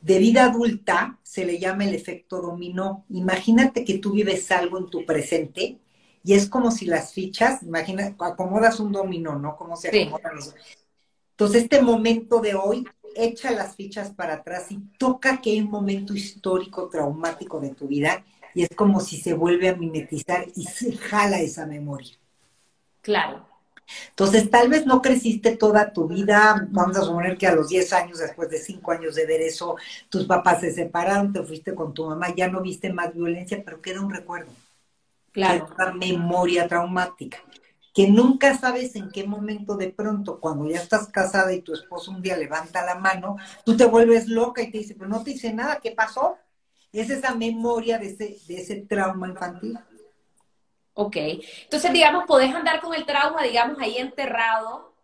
de 0.00 0.18
vida 0.18 0.44
adulta 0.44 1.18
se 1.22 1.44
le 1.44 1.58
llama 1.58 1.84
el 1.84 1.94
efecto 1.94 2.40
dominó. 2.40 3.04
Imagínate 3.10 3.84
que 3.84 3.98
tú 3.98 4.12
vives 4.12 4.50
algo 4.52 4.78
en 4.78 4.86
tu 4.88 5.04
presente 5.04 5.78
y 6.26 6.34
es 6.34 6.48
como 6.50 6.72
si 6.72 6.86
las 6.86 7.12
fichas, 7.12 7.62
imagina, 7.62 8.14
acomodas 8.18 8.80
un 8.80 8.90
dominó, 8.90 9.38
¿no? 9.38 9.56
Cómo 9.56 9.76
se 9.76 9.90
Sí. 9.90 10.02
acomodan 10.02 10.34
los... 10.34 10.54
Entonces 11.30 11.62
este 11.62 11.80
momento 11.80 12.40
de 12.40 12.56
hoy 12.56 12.84
echa 13.14 13.52
las 13.52 13.76
fichas 13.76 14.10
para 14.10 14.34
atrás 14.34 14.70
y 14.70 14.78
toca 14.98 15.40
que 15.40 15.50
hay 15.52 15.60
un 15.60 15.70
momento 15.70 16.14
histórico 16.14 16.88
traumático 16.88 17.60
de 17.60 17.70
tu 17.70 17.86
vida 17.86 18.24
y 18.54 18.62
es 18.64 18.70
como 18.74 18.98
si 19.00 19.18
se 19.18 19.34
vuelve 19.34 19.68
a 19.68 19.76
mimetizar 19.76 20.46
y 20.56 20.64
se 20.64 20.96
jala 20.96 21.38
esa 21.40 21.64
memoria. 21.64 22.16
Claro. 23.02 23.46
Entonces, 24.10 24.50
tal 24.50 24.68
vez 24.68 24.84
no 24.84 25.00
creciste 25.00 25.56
toda 25.56 25.92
tu 25.92 26.08
vida, 26.08 26.66
vamos 26.70 26.96
a 26.96 27.02
suponer 27.02 27.38
que 27.38 27.46
a 27.46 27.54
los 27.54 27.68
10 27.68 27.92
años, 27.92 28.18
después 28.18 28.50
de 28.50 28.58
5 28.58 28.90
años 28.90 29.14
de 29.14 29.26
ver 29.26 29.40
eso, 29.42 29.76
tus 30.08 30.24
papás 30.24 30.60
se 30.60 30.72
separaron, 30.72 31.32
te 31.32 31.40
fuiste 31.44 31.72
con 31.72 31.94
tu 31.94 32.04
mamá, 32.04 32.34
ya 32.34 32.48
no 32.48 32.60
viste 32.62 32.92
más 32.92 33.14
violencia, 33.14 33.62
pero 33.64 33.80
queda 33.80 34.00
un 34.00 34.10
recuerdo, 34.12 34.50
Claro. 35.36 35.68
una 35.74 35.92
memoria 35.92 36.66
traumática, 36.66 37.36
que 37.92 38.08
nunca 38.08 38.56
sabes 38.56 38.96
en 38.96 39.10
qué 39.10 39.26
momento 39.26 39.76
de 39.76 39.90
pronto, 39.90 40.40
cuando 40.40 40.66
ya 40.66 40.78
estás 40.78 41.08
casada 41.08 41.52
y 41.52 41.60
tu 41.60 41.74
esposo 41.74 42.10
un 42.10 42.22
día 42.22 42.38
levanta 42.38 42.86
la 42.86 42.94
mano, 42.94 43.36
tú 43.62 43.76
te 43.76 43.84
vuelves 43.84 44.28
loca 44.28 44.62
y 44.62 44.70
te 44.70 44.78
dice, 44.78 44.94
pero 44.94 45.10
no 45.10 45.22
te 45.22 45.32
hice 45.32 45.52
nada, 45.52 45.78
¿qué 45.82 45.90
pasó? 45.90 46.38
Es 46.90 47.10
esa 47.10 47.34
memoria 47.34 47.98
de 47.98 48.06
ese, 48.06 48.38
de 48.48 48.62
ese 48.62 48.76
trauma 48.76 49.28
infantil. 49.28 49.78
Ok. 50.94 51.16
Entonces, 51.64 51.92
digamos, 51.92 52.24
podés 52.24 52.54
andar 52.54 52.80
con 52.80 52.94
el 52.94 53.04
trauma, 53.04 53.42
digamos, 53.42 53.78
ahí 53.78 53.98
enterrado, 53.98 54.94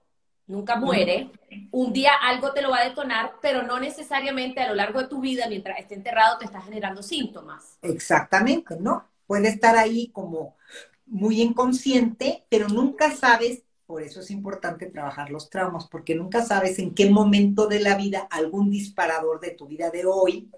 nunca 0.47 0.77
muere. 0.77 1.31
Un 1.71 1.93
día 1.93 2.12
algo 2.23 2.55
te 2.55 2.62
lo 2.62 2.71
va 2.71 2.79
a 2.79 2.89
detonar, 2.89 3.35
pero 3.43 3.65
no 3.65 3.79
necesariamente 3.79 4.62
a 4.62 4.69
lo 4.69 4.75
largo 4.75 5.03
de 5.03 5.09
tu 5.09 5.21
vida, 5.21 5.47
mientras 5.47 5.79
esté 5.79 5.95
enterrado, 5.95 6.39
te 6.39 6.47
está 6.47 6.62
generando 6.62 7.03
síntomas. 7.03 7.77
Exactamente, 7.83 8.77
¿no? 8.81 9.12
Puede 9.33 9.49
estar 9.49 9.79
ahí 9.79 10.09
como 10.09 10.59
muy 11.07 11.41
inconsciente, 11.41 12.45
pero 12.51 12.69
nunca 12.69 13.17
sabes, 13.17 13.62
por 13.87 14.03
eso 14.03 14.21
es 14.21 14.31
importante 14.31 14.91
trabajar 14.91 15.31
los 15.31 15.49
traumas, 15.49 15.89
porque 15.89 16.15
nunca 16.15 16.43
sabes 16.43 16.79
en 16.79 16.95
qué 16.95 17.09
momento 17.09 17.67
de 17.67 17.81
la 17.81 17.97
vida 17.97 18.29
algún 18.31 18.69
disparador 18.69 19.41
de 19.41 19.53
tu 19.53 19.67
vida 19.69 19.89
de 19.89 20.05
hoy 20.05 20.51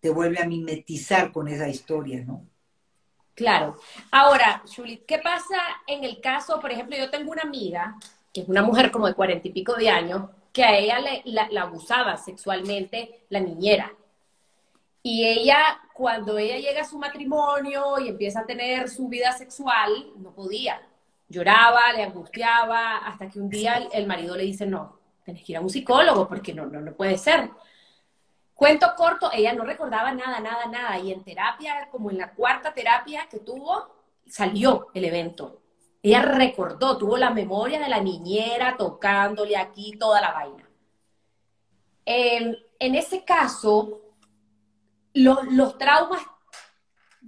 te 0.00 0.10
vuelve 0.10 0.40
a 0.40 0.48
mimetizar 0.48 1.30
con 1.30 1.46
esa 1.46 1.68
historia, 1.68 2.24
¿no? 2.24 2.44
Claro. 3.36 3.76
Ahora, 4.10 4.64
Julie, 4.74 5.04
¿qué 5.06 5.20
pasa 5.20 5.58
en 5.86 6.02
el 6.02 6.20
caso, 6.20 6.58
por 6.58 6.72
ejemplo, 6.72 6.96
yo 6.96 7.08
tengo 7.08 7.30
una 7.30 7.42
amiga, 7.42 7.96
que 8.34 8.40
es 8.40 8.48
una 8.48 8.62
mujer 8.62 8.90
como 8.90 9.06
de 9.06 9.14
cuarenta 9.14 9.46
y 9.46 9.52
pico 9.52 9.74
de 9.74 9.90
años, 9.90 10.28
que 10.52 10.64
a 10.64 10.76
ella 10.76 10.98
le, 10.98 11.22
la, 11.26 11.46
la 11.52 11.62
abusaba 11.62 12.16
sexualmente 12.16 13.20
la 13.28 13.38
niñera. 13.38 13.92
Y 15.08 15.24
ella, 15.24 15.80
cuando 15.94 16.36
ella 16.36 16.56
llega 16.56 16.80
a 16.80 16.84
su 16.84 16.98
matrimonio 16.98 18.00
y 18.00 18.08
empieza 18.08 18.40
a 18.40 18.44
tener 18.44 18.88
su 18.88 19.06
vida 19.06 19.30
sexual, 19.30 19.92
no 20.16 20.34
podía. 20.34 20.82
Lloraba, 21.28 21.92
le 21.94 22.02
angustiaba, 22.02 22.96
hasta 23.06 23.30
que 23.30 23.38
un 23.38 23.48
día 23.48 23.74
el, 23.74 23.88
el 23.92 24.06
marido 24.08 24.36
le 24.36 24.42
dice, 24.42 24.66
no, 24.66 24.98
tenés 25.24 25.44
que 25.44 25.52
ir 25.52 25.58
a 25.58 25.60
un 25.60 25.70
psicólogo 25.70 26.26
porque 26.26 26.52
no, 26.52 26.66
no, 26.66 26.80
no 26.80 26.92
puede 26.92 27.18
ser. 27.18 27.48
Cuento 28.52 28.94
corto, 28.96 29.30
ella 29.32 29.52
no 29.52 29.62
recordaba 29.62 30.10
nada, 30.10 30.40
nada, 30.40 30.66
nada. 30.66 30.98
Y 30.98 31.12
en 31.12 31.22
terapia, 31.22 31.88
como 31.92 32.10
en 32.10 32.18
la 32.18 32.32
cuarta 32.32 32.74
terapia 32.74 33.28
que 33.30 33.38
tuvo, 33.38 33.86
salió 34.26 34.88
el 34.92 35.04
evento. 35.04 35.62
Ella 36.02 36.22
recordó, 36.22 36.98
tuvo 36.98 37.16
la 37.16 37.30
memoria 37.30 37.78
de 37.78 37.88
la 37.88 38.00
niñera 38.00 38.76
tocándole 38.76 39.56
aquí 39.56 39.92
toda 40.00 40.20
la 40.20 40.32
vaina. 40.32 40.68
En 42.04 42.94
ese 42.96 43.24
caso, 43.24 44.02
los, 45.16 45.44
los 45.52 45.78
traumas 45.78 46.22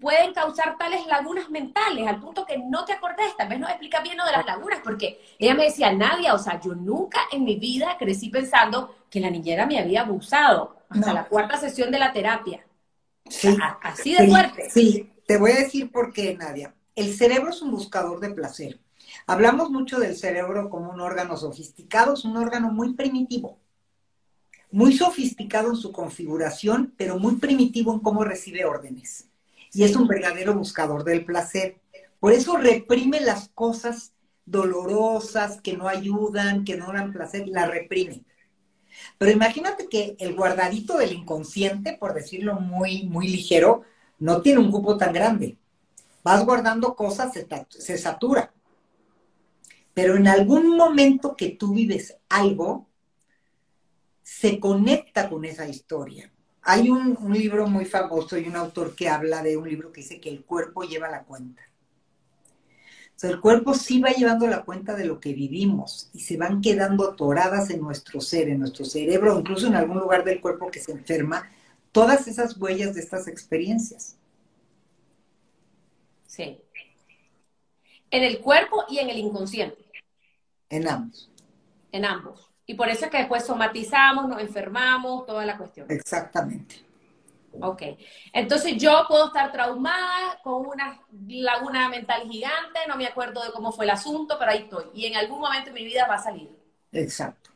pueden 0.01 0.33
causar 0.33 0.77
tales 0.79 1.07
lagunas 1.07 1.51
mentales 1.51 2.07
al 2.07 2.21
punto 2.21 2.47
que 2.47 2.59
no 2.59 2.85
te 2.85 2.93
acordás. 2.93 3.37
Tal 3.37 3.49
vez 3.49 3.59
no 3.59 3.69
explica 3.69 4.01
bien 4.01 4.17
lo 4.17 4.25
de 4.25 4.33
las 4.33 4.47
lagunas, 4.47 4.81
porque 4.85 5.21
ella 5.39 5.55
me 5.55 5.65
decía, 5.65 5.93
Nadia, 5.93 6.35
o 6.35 6.39
sea, 6.39 6.61
yo 6.61 6.75
nunca 6.75 7.21
en 7.33 7.45
mi 7.45 7.57
vida 7.57 7.97
crecí 7.99 8.31
pensando 8.31 8.95
que 9.11 9.21
la 9.21 9.31
niñera 9.31 9.67
me 9.67 9.79
había 9.79 10.03
abusado 10.03 10.77
hasta 10.89 11.07
No. 11.09 11.15
la 11.15 11.29
cuarta 11.29 11.57
sesión 11.57 11.91
de 11.91 11.99
la 11.99 12.13
terapia. 12.13 12.65
Sí. 13.29 13.57
Así 13.83 14.15
de 14.15 14.25
fuerte. 14.29 14.71
Sí, 14.71 15.11
Te 15.27 15.37
voy 15.39 15.53
a 15.53 15.57
decir 15.57 15.91
por 15.93 16.13
qué, 16.13 16.35
Nadia. 16.37 16.75
El 16.95 17.15
cerebro 17.15 17.51
es 17.51 17.61
un 17.63 17.71
buscador 17.71 18.21
de 18.21 18.31
placer. 18.31 18.81
Hablamos 19.27 19.71
mucho 19.71 19.99
del 19.99 20.17
cerebro 20.17 20.71
como 20.71 20.91
un 20.91 21.01
órgano 21.01 21.37
sofisticado, 21.37 22.15
es 22.15 22.25
un 22.25 22.37
órgano 22.37 22.71
muy 22.73 22.95
primitivo, 22.95 23.59
muy 24.71 24.93
sofisticado 24.93 25.71
en 25.71 25.77
su 25.77 25.93
configuración, 25.93 26.93
pero 26.97 27.19
muy 27.19 27.37
primitivo 27.37 27.93
en 27.93 28.01
cómo 28.01 28.25
recibe 28.25 28.65
órdenes. 28.65 29.29
Y 29.73 29.85
es 29.85 29.97
un 29.97 30.07
verdadero 30.07 30.55
buscador 30.55 31.05
del 31.05 31.25
placer. 31.25 31.81
Por 32.21 32.33
eso 32.33 32.57
reprime 32.57 33.21
las 33.21 33.49
cosas 33.51 34.13
dolorosas, 34.45 35.61
que 35.61 35.77
no 35.77 35.89
ayudan, 35.89 36.65
que 36.65 36.77
no 36.77 36.93
dan 36.93 37.13
placer, 37.13 37.49
la 37.49 37.67
reprime. 37.67 38.25
Pero 39.19 39.31
imagínate 39.31 39.89
que 39.89 40.17
el 40.19 40.35
guardadito 40.35 40.99
del 40.99 41.13
inconsciente, 41.13 41.97
por 41.99 42.15
decirlo 42.15 42.55
muy, 42.55 43.05
muy 43.05 43.29
ligero, 43.29 43.83
no 44.19 44.41
tiene 44.41 44.61
un 44.61 44.71
cupo 44.71 44.97
tan 44.97 45.13
grande. 45.13 45.59
Vas 46.25 46.45
guardando 46.45 46.95
cosas, 46.95 47.33
se, 47.33 47.47
se 47.69 47.99
satura. 47.99 48.53
Pero 49.95 50.17
en 50.17 50.29
algún 50.29 50.77
momento 50.77 51.37
que 51.37 51.51
tú 51.51 51.75
vives 51.75 52.17
algo, 52.29 52.88
se 54.29 54.61
conecta 54.61 55.31
con 55.31 55.47
esa 55.47 55.67
historia. 55.67 56.31
Hay 56.61 56.91
un, 56.91 57.17
un, 57.19 57.33
libro 57.33 57.67
muy 57.67 57.87
famoso 57.87 58.37
y 58.37 58.47
un 58.47 58.57
autor 58.57 58.95
que 58.95 59.09
habla 59.09 59.43
de 59.43 59.57
un 59.57 59.67
libro 59.67 59.91
que 59.91 60.03
dice 60.03 60.21
que 60.21 60.29
el 60.29 60.45
cuerpo 60.45 60.83
lleva 60.83 61.09
la 61.09 61.25
cuenta. 61.25 61.63
O 61.63 63.19
sea, 63.19 63.31
el 63.31 63.41
cuerpo 63.41 63.73
sí 63.73 64.01
va 64.01 64.11
llevando 64.11 64.47
la 64.47 64.65
cuenta 64.65 64.95
de 64.95 65.07
lo 65.07 65.19
que 65.19 65.33
vivimos 65.33 66.11
y 66.13 66.21
se 66.21 66.37
van 66.37 66.61
quedando 66.61 67.11
atoradas 67.11 67.71
en 67.71 67.81
nuestro 67.81 68.21
ser, 68.21 68.51
en 68.51 68.61
nuestro 68.61 68.85
cerebro, 68.85 69.39
incluso 69.39 69.67
en 69.67 69.77
algún 69.77 69.99
lugar 69.99 70.25
del 70.25 70.43
cuerpo 70.43 70.71
que 70.71 70.81
se 70.81 70.93
enferma, 70.93 71.51
todas 71.91 72.29
esas 72.29 72.59
huellas 72.59 72.95
de 72.95 73.01
estas 73.01 73.29
experiencias. 73.29 74.19
Sí. 76.27 76.61
En 78.11 78.23
el 78.23 78.41
cuerpo 78.41 78.85
y 78.91 78.99
en 78.99 79.09
el 79.09 79.19
inconsciente. 79.19 79.83
En 80.69 80.87
ambos. 80.87 81.31
En 81.93 82.05
ambos. 82.05 82.48
Y 82.69 82.75
por 82.75 82.91
eso 82.91 83.07
es 83.07 83.11
que 83.11 83.17
después 83.17 83.47
somatizamos, 83.47 84.29
nos 84.29 84.43
enfermamos, 84.43 85.25
toda 85.25 85.47
la 85.47 85.57
cuestión. 85.57 85.87
Exactamente. 85.91 86.85
Ok. 87.59 87.83
Entonces 88.31 88.77
yo 88.77 89.07
puedo 89.09 89.29
estar 89.29 89.51
traumada 89.51 90.39
con 90.43 90.67
una 90.67 91.01
laguna 91.29 91.89
mental 91.89 92.29
gigante, 92.31 92.81
no 92.87 92.99
me 92.99 93.07
acuerdo 93.07 93.43
de 93.43 93.53
cómo 93.53 93.73
fue 93.73 93.87
el 93.87 93.91
asunto, 93.91 94.37
pero 94.39 94.51
ahí 94.51 94.65
estoy. 94.65 94.85
Y 94.93 95.07
en 95.07 95.17
algún 95.17 95.41
momento 95.41 95.71
de 95.71 95.81
mi 95.81 95.87
vida 95.87 96.07
va 96.07 96.17
a 96.17 96.23
salir. 96.23 96.51
Exacto. 96.93 97.51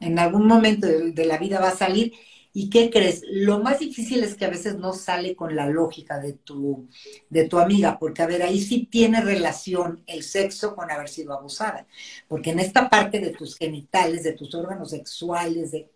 En 0.00 0.18
algún 0.18 0.48
momento 0.48 0.88
de, 0.88 1.24
la 1.26 1.38
vida 1.38 1.60
va 1.60 1.68
a 1.68 1.76
salir. 1.76 2.12
¿Y 2.52 2.68
qué 2.68 2.90
crees? 2.90 3.22
Lo 3.30 3.60
más 3.60 3.78
difícil 3.78 4.24
es 4.24 4.34
que 4.34 4.44
a 4.44 4.50
veces 4.50 4.76
no 4.76 4.92
sale 4.92 5.36
con 5.36 5.54
la 5.54 5.66
lógica 5.66 6.18
de 6.18 6.32
tu, 6.32 6.88
de 7.28 7.48
tu 7.48 7.58
amiga, 7.58 7.98
porque 7.98 8.22
a 8.22 8.26
ver, 8.26 8.42
ahí 8.42 8.60
sí 8.60 8.88
tiene 8.90 9.20
relación 9.20 10.02
el 10.06 10.24
sexo 10.24 10.74
con 10.74 10.90
haber 10.90 11.08
sido 11.08 11.32
abusada, 11.32 11.86
porque 12.26 12.50
en 12.50 12.58
esta 12.58 12.90
parte 12.90 13.20
de 13.20 13.30
tus 13.30 13.56
genitales, 13.56 14.24
de 14.24 14.32
tus 14.32 14.52
órganos 14.54 14.90
sexuales, 14.90 15.70
de, 15.70 15.90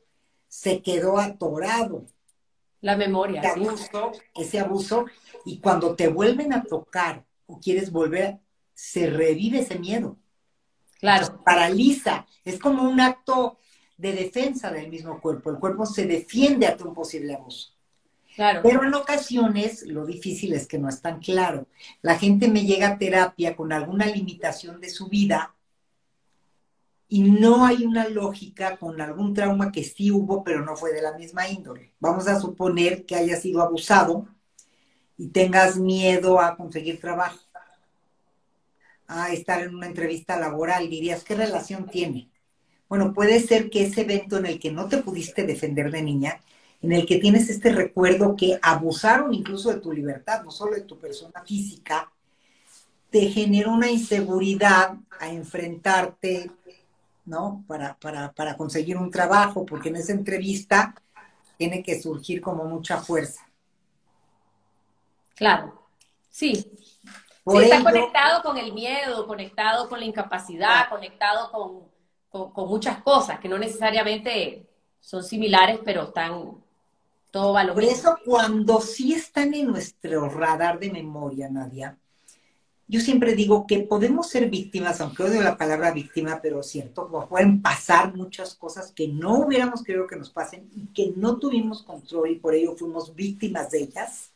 se 0.46 0.80
quedó 0.80 1.18
atorado. 1.18 2.06
La 2.80 2.96
memoria. 2.96 3.40
Ese 3.40 3.50
abuso, 3.50 4.12
ese 4.36 4.60
abuso, 4.60 5.06
y 5.44 5.58
cuando 5.58 5.96
te 5.96 6.06
vuelven 6.06 6.52
a 6.52 6.62
tocar 6.62 7.24
o 7.46 7.58
quieres 7.58 7.90
volver, 7.90 8.38
se 8.74 9.08
revive 9.08 9.60
ese 9.60 9.78
miedo. 9.78 10.18
Claro. 11.00 11.42
paraliza. 11.44 12.26
Es 12.44 12.58
como 12.58 12.88
un 12.88 13.00
acto 13.00 13.58
de 13.96 14.12
defensa 14.12 14.70
del 14.70 14.90
mismo 14.90 15.20
cuerpo. 15.20 15.50
El 15.50 15.58
cuerpo 15.58 15.86
se 15.86 16.06
defiende 16.06 16.66
ante 16.66 16.84
un 16.84 16.94
posible 16.94 17.34
abuso. 17.34 17.70
Claro. 18.34 18.60
Pero 18.62 18.82
en 18.82 18.94
ocasiones 18.94 19.86
lo 19.86 20.04
difícil 20.04 20.54
es 20.54 20.66
que 20.66 20.78
no 20.78 20.88
es 20.88 21.00
tan 21.00 21.20
claro. 21.20 21.68
La 22.02 22.18
gente 22.18 22.48
me 22.48 22.64
llega 22.64 22.88
a 22.88 22.98
terapia 22.98 23.54
con 23.54 23.72
alguna 23.72 24.06
limitación 24.06 24.80
de 24.80 24.90
su 24.90 25.08
vida 25.08 25.54
y 27.08 27.22
no 27.22 27.64
hay 27.64 27.84
una 27.84 28.08
lógica 28.08 28.76
con 28.76 29.00
algún 29.00 29.34
trauma 29.34 29.70
que 29.70 29.84
sí 29.84 30.10
hubo, 30.10 30.42
pero 30.42 30.64
no 30.64 30.74
fue 30.74 30.92
de 30.92 31.00
la 31.00 31.16
misma 31.16 31.48
índole. 31.48 31.92
Vamos 32.00 32.26
a 32.26 32.40
suponer 32.40 33.06
que 33.06 33.14
haya 33.14 33.36
sido 33.36 33.62
abusado 33.62 34.26
y 35.16 35.28
tengas 35.28 35.76
miedo 35.76 36.40
a 36.40 36.56
conseguir 36.56 37.00
trabajo, 37.00 37.38
a 39.06 39.32
estar 39.32 39.62
en 39.62 39.76
una 39.76 39.86
entrevista 39.86 40.36
laboral. 40.36 40.90
Dirías, 40.90 41.22
¿qué 41.22 41.36
relación 41.36 41.86
tiene? 41.86 42.30
Bueno, 42.94 43.12
puede 43.12 43.40
ser 43.40 43.70
que 43.70 43.82
ese 43.82 44.02
evento 44.02 44.36
en 44.36 44.46
el 44.46 44.60
que 44.60 44.70
no 44.70 44.88
te 44.88 44.98
pudiste 44.98 45.42
defender 45.42 45.90
de 45.90 46.00
niña, 46.00 46.40
en 46.80 46.92
el 46.92 47.04
que 47.04 47.18
tienes 47.18 47.50
este 47.50 47.72
recuerdo 47.72 48.36
que 48.36 48.56
abusaron 48.62 49.34
incluso 49.34 49.72
de 49.72 49.80
tu 49.80 49.90
libertad, 49.90 50.44
no 50.44 50.52
solo 50.52 50.76
de 50.76 50.82
tu 50.82 50.96
persona 50.96 51.42
física, 51.44 52.12
te 53.10 53.22
generó 53.30 53.72
una 53.72 53.90
inseguridad 53.90 54.94
a 55.18 55.28
enfrentarte 55.28 56.52
¿no? 57.24 57.64
Para, 57.66 57.94
para, 57.94 58.30
para 58.30 58.56
conseguir 58.56 58.96
un 58.96 59.10
trabajo, 59.10 59.66
porque 59.66 59.88
en 59.88 59.96
esa 59.96 60.12
entrevista 60.12 60.94
tiene 61.56 61.82
que 61.82 62.00
surgir 62.00 62.40
como 62.40 62.62
mucha 62.62 62.98
fuerza. 62.98 63.44
Claro, 65.34 65.84
sí. 66.30 66.54
sí 66.54 67.58
está 67.60 67.82
conectado 67.82 68.40
con 68.40 68.56
el 68.56 68.72
miedo, 68.72 69.26
conectado 69.26 69.88
con 69.88 69.98
la 69.98 70.06
incapacidad, 70.06 70.88
conectado 70.88 71.50
con, 71.50 71.93
con, 72.34 72.68
muchas 72.68 73.00
cosas 73.02 73.38
que 73.38 73.48
no 73.48 73.58
necesariamente 73.58 74.66
son 74.98 75.22
similares, 75.22 75.78
pero 75.84 76.04
están 76.04 76.56
todo 77.30 77.52
valorado. 77.52 77.74
Por 77.74 77.84
eso, 77.84 78.18
cuando 78.24 78.80
sí 78.80 79.14
están 79.14 79.54
en 79.54 79.68
nuestro 79.68 80.28
radar 80.28 80.80
de 80.80 80.90
memoria, 80.90 81.48
Nadia, 81.48 81.96
yo 82.88 83.00
siempre 83.00 83.34
digo 83.34 83.66
que 83.66 83.80
podemos 83.80 84.28
ser 84.28 84.50
víctimas, 84.50 85.00
aunque 85.00 85.22
odio 85.22 85.42
la 85.42 85.56
palabra 85.56 85.92
víctima, 85.92 86.40
pero 86.42 86.62
cierto, 86.62 87.08
pueden 87.28 87.62
pasar 87.62 88.14
muchas 88.14 88.54
cosas 88.54 88.92
que 88.92 89.08
no 89.08 89.38
hubiéramos 89.38 89.82
querido 89.82 90.06
que 90.06 90.16
nos 90.16 90.30
pasen 90.30 90.68
y 90.74 90.86
que 90.88 91.12
no 91.16 91.38
tuvimos 91.38 91.82
control 91.82 92.30
y 92.30 92.36
por 92.36 92.54
ello 92.54 92.76
fuimos 92.76 93.14
víctimas 93.14 93.70
de 93.70 93.82
ellas. 93.82 94.32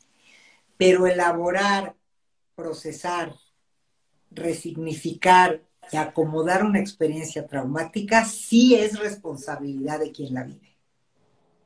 Pero 0.76 1.06
elaborar, 1.08 1.96
procesar, 2.54 3.34
resignificar 4.30 5.67
y 5.92 5.96
acomodar 5.96 6.64
una 6.64 6.80
experiencia 6.80 7.46
traumática 7.46 8.24
sí 8.24 8.74
es 8.74 8.98
responsabilidad 8.98 9.98
de 10.00 10.12
quien 10.12 10.34
la 10.34 10.44
vive. 10.44 10.76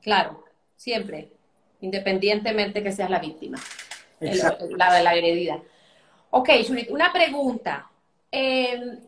Claro, 0.00 0.44
siempre, 0.76 1.32
independientemente 1.80 2.82
que 2.82 2.92
seas 2.92 3.10
la 3.10 3.18
víctima, 3.18 3.58
la 4.20 4.94
de 4.94 5.02
la 5.02 5.10
agredida. 5.10 5.60
Ok, 6.30 6.48
Judith, 6.66 6.90
una 6.90 7.12
pregunta. 7.12 7.90
Em, 8.30 8.98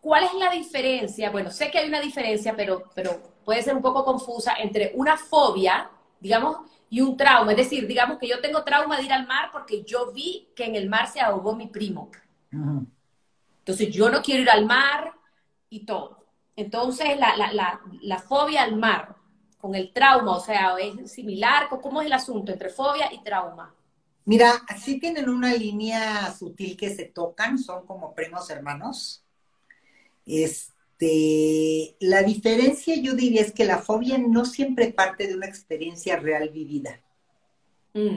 ¿Cuál 0.00 0.24
es 0.24 0.34
la 0.34 0.50
diferencia? 0.50 1.30
Bueno, 1.30 1.50
sé 1.50 1.70
que 1.70 1.78
hay 1.78 1.88
una 1.88 2.00
diferencia, 2.00 2.54
pero, 2.56 2.84
pero 2.94 3.20
puede 3.44 3.62
ser 3.62 3.74
un 3.74 3.82
poco 3.82 4.04
confusa 4.04 4.54
entre 4.58 4.92
una 4.94 5.16
fobia, 5.16 5.90
digamos, 6.20 6.58
y 6.90 7.00
un 7.00 7.16
trauma. 7.16 7.52
Es 7.52 7.58
decir, 7.58 7.86
digamos 7.86 8.18
que 8.18 8.28
yo 8.28 8.40
tengo 8.40 8.62
trauma 8.64 8.96
de 8.96 9.04
ir 9.04 9.12
al 9.12 9.26
mar 9.26 9.50
porque 9.52 9.82
yo 9.84 10.12
vi 10.12 10.48
que 10.54 10.64
en 10.64 10.76
el 10.76 10.88
mar 10.88 11.08
se 11.08 11.20
ahogó 11.20 11.54
mi 11.54 11.66
primo. 11.66 12.10
Entonces 13.68 13.94
yo 13.94 14.08
no 14.08 14.22
quiero 14.22 14.40
ir 14.40 14.48
al 14.48 14.64
mar 14.64 15.12
y 15.68 15.84
todo. 15.84 16.24
Entonces 16.56 17.18
la, 17.18 17.36
la, 17.36 17.82
la, 18.00 18.18
fobia 18.18 18.62
al 18.62 18.76
mar 18.76 19.14
con 19.58 19.74
el 19.74 19.92
trauma, 19.92 20.38
o 20.38 20.40
sea, 20.40 20.74
es 20.78 21.12
similar. 21.12 21.68
¿Cómo 21.68 22.00
es 22.00 22.06
el 22.06 22.14
asunto 22.14 22.50
entre 22.50 22.70
fobia 22.70 23.12
y 23.12 23.22
trauma? 23.22 23.74
Mira, 24.24 24.54
sí 24.82 24.98
tienen 24.98 25.28
una 25.28 25.52
línea 25.52 26.34
sutil 26.34 26.78
que 26.78 26.88
se 26.88 27.04
tocan, 27.04 27.58
son 27.58 27.84
como 27.84 28.14
primos 28.14 28.48
hermanos. 28.48 29.22
Este, 30.24 31.94
la 32.00 32.22
diferencia 32.22 32.96
yo 32.96 33.12
diría 33.12 33.42
es 33.42 33.52
que 33.52 33.66
la 33.66 33.80
fobia 33.80 34.16
no 34.16 34.46
siempre 34.46 34.94
parte 34.94 35.26
de 35.26 35.34
una 35.34 35.46
experiencia 35.46 36.16
real 36.16 36.48
vivida. 36.48 37.02
Mm. 37.92 38.16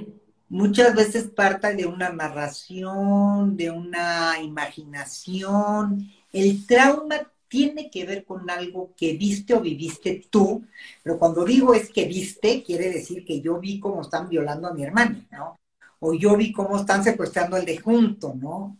Muchas 0.51 0.93
veces 0.93 1.29
parte 1.29 1.73
de 1.75 1.85
una 1.85 2.09
narración, 2.11 3.55
de 3.55 3.71
una 3.71 4.33
imaginación. 4.41 6.09
El 6.33 6.65
trauma 6.67 7.31
tiene 7.47 7.89
que 7.89 8.05
ver 8.05 8.25
con 8.25 8.49
algo 8.49 8.93
que 8.97 9.13
viste 9.13 9.53
o 9.53 9.61
viviste 9.61 10.27
tú, 10.29 10.65
pero 11.03 11.17
cuando 11.17 11.45
digo 11.45 11.73
es 11.73 11.89
que 11.89 12.05
viste, 12.05 12.63
quiere 12.63 12.89
decir 12.89 13.23
que 13.25 13.39
yo 13.39 13.59
vi 13.59 13.79
cómo 13.79 14.01
están 14.01 14.27
violando 14.29 14.67
a 14.67 14.73
mi 14.73 14.83
hermana, 14.83 15.25
¿no? 15.31 15.57
o 16.01 16.13
yo 16.13 16.35
vi 16.35 16.51
cómo 16.51 16.77
están 16.77 17.03
secuestrando 17.03 17.55
al 17.55 17.65
de 17.65 17.77
junto, 17.77 18.33
¿no? 18.33 18.77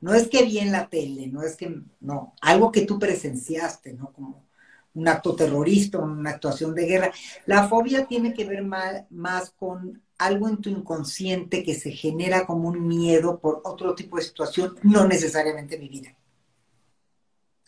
No 0.00 0.14
es 0.14 0.28
que 0.28 0.44
vi 0.44 0.58
en 0.58 0.72
la 0.72 0.88
tele, 0.88 1.28
no 1.28 1.42
es 1.42 1.54
que, 1.56 1.82
no, 2.00 2.34
algo 2.40 2.72
que 2.72 2.86
tú 2.86 2.98
presenciaste, 2.98 3.92
¿no? 3.92 4.12
Como 4.12 4.46
un 4.94 5.06
acto 5.06 5.36
terrorista, 5.36 5.98
una 5.98 6.30
actuación 6.30 6.74
de 6.74 6.86
guerra. 6.86 7.12
La 7.44 7.68
fobia 7.68 8.06
tiene 8.06 8.32
que 8.32 8.46
ver 8.46 8.64
más, 8.64 9.04
más 9.10 9.50
con 9.50 10.02
algo 10.18 10.48
en 10.48 10.58
tu 10.58 10.70
inconsciente 10.70 11.62
que 11.62 11.74
se 11.74 11.90
genera 11.92 12.46
como 12.46 12.68
un 12.68 12.86
miedo 12.86 13.38
por 13.38 13.60
otro 13.64 13.94
tipo 13.94 14.16
de 14.16 14.22
situación, 14.22 14.78
no 14.82 15.06
necesariamente 15.06 15.78
mi 15.78 15.88
vida. 15.88 16.14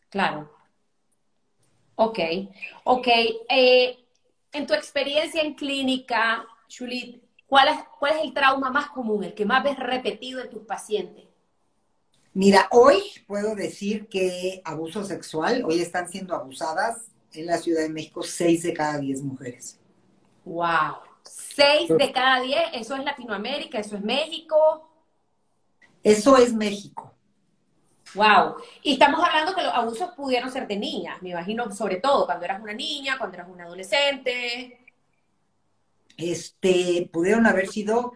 Claro. 0.08 0.50
Ok, 1.96 2.18
ok. 2.84 3.08
Eh, 3.48 3.98
en 4.52 4.66
tu 4.66 4.74
experiencia 4.74 5.42
en 5.42 5.54
clínica, 5.54 6.46
Julie, 6.70 7.20
¿cuál 7.46 7.68
es, 7.68 7.78
¿cuál 7.98 8.16
es 8.16 8.24
el 8.24 8.32
trauma 8.32 8.70
más 8.70 8.88
común, 8.90 9.24
el 9.24 9.34
que 9.34 9.44
más 9.44 9.62
ves 9.62 9.78
repetido 9.78 10.40
en 10.40 10.50
tus 10.50 10.62
pacientes? 10.62 11.24
Mira, 12.32 12.68
hoy 12.70 13.02
puedo 13.26 13.54
decir 13.54 14.06
que 14.06 14.62
abuso 14.64 15.04
sexual, 15.04 15.64
hoy 15.64 15.80
están 15.80 16.08
siendo 16.08 16.34
abusadas 16.34 17.08
en 17.32 17.46
la 17.46 17.58
Ciudad 17.58 17.82
de 17.82 17.88
México 17.88 18.22
seis 18.22 18.62
de 18.62 18.72
cada 18.72 18.98
diez 18.98 19.20
mujeres. 19.20 19.78
¡Wow! 20.44 21.07
Seis 21.58 21.88
de 21.88 22.12
cada 22.12 22.40
diez, 22.40 22.62
eso 22.72 22.94
es 22.94 23.02
Latinoamérica, 23.02 23.80
eso 23.80 23.96
es 23.96 24.02
México. 24.04 24.88
Eso 26.04 26.36
es 26.36 26.54
México. 26.54 27.12
Wow. 28.14 28.58
Y 28.80 28.92
estamos 28.92 29.18
hablando 29.24 29.56
que 29.56 29.64
los 29.64 29.74
abusos 29.74 30.10
pudieron 30.12 30.52
ser 30.52 30.68
de 30.68 30.76
niñas, 30.76 31.20
me 31.20 31.30
imagino, 31.30 31.68
sobre 31.74 31.96
todo 31.96 32.26
cuando 32.26 32.44
eras 32.44 32.62
una 32.62 32.74
niña, 32.74 33.18
cuando 33.18 33.38
eras 33.38 33.48
una 33.50 33.64
adolescente. 33.64 34.86
Este, 36.16 37.10
pudieron 37.12 37.44
haber 37.44 37.66
sido 37.66 38.12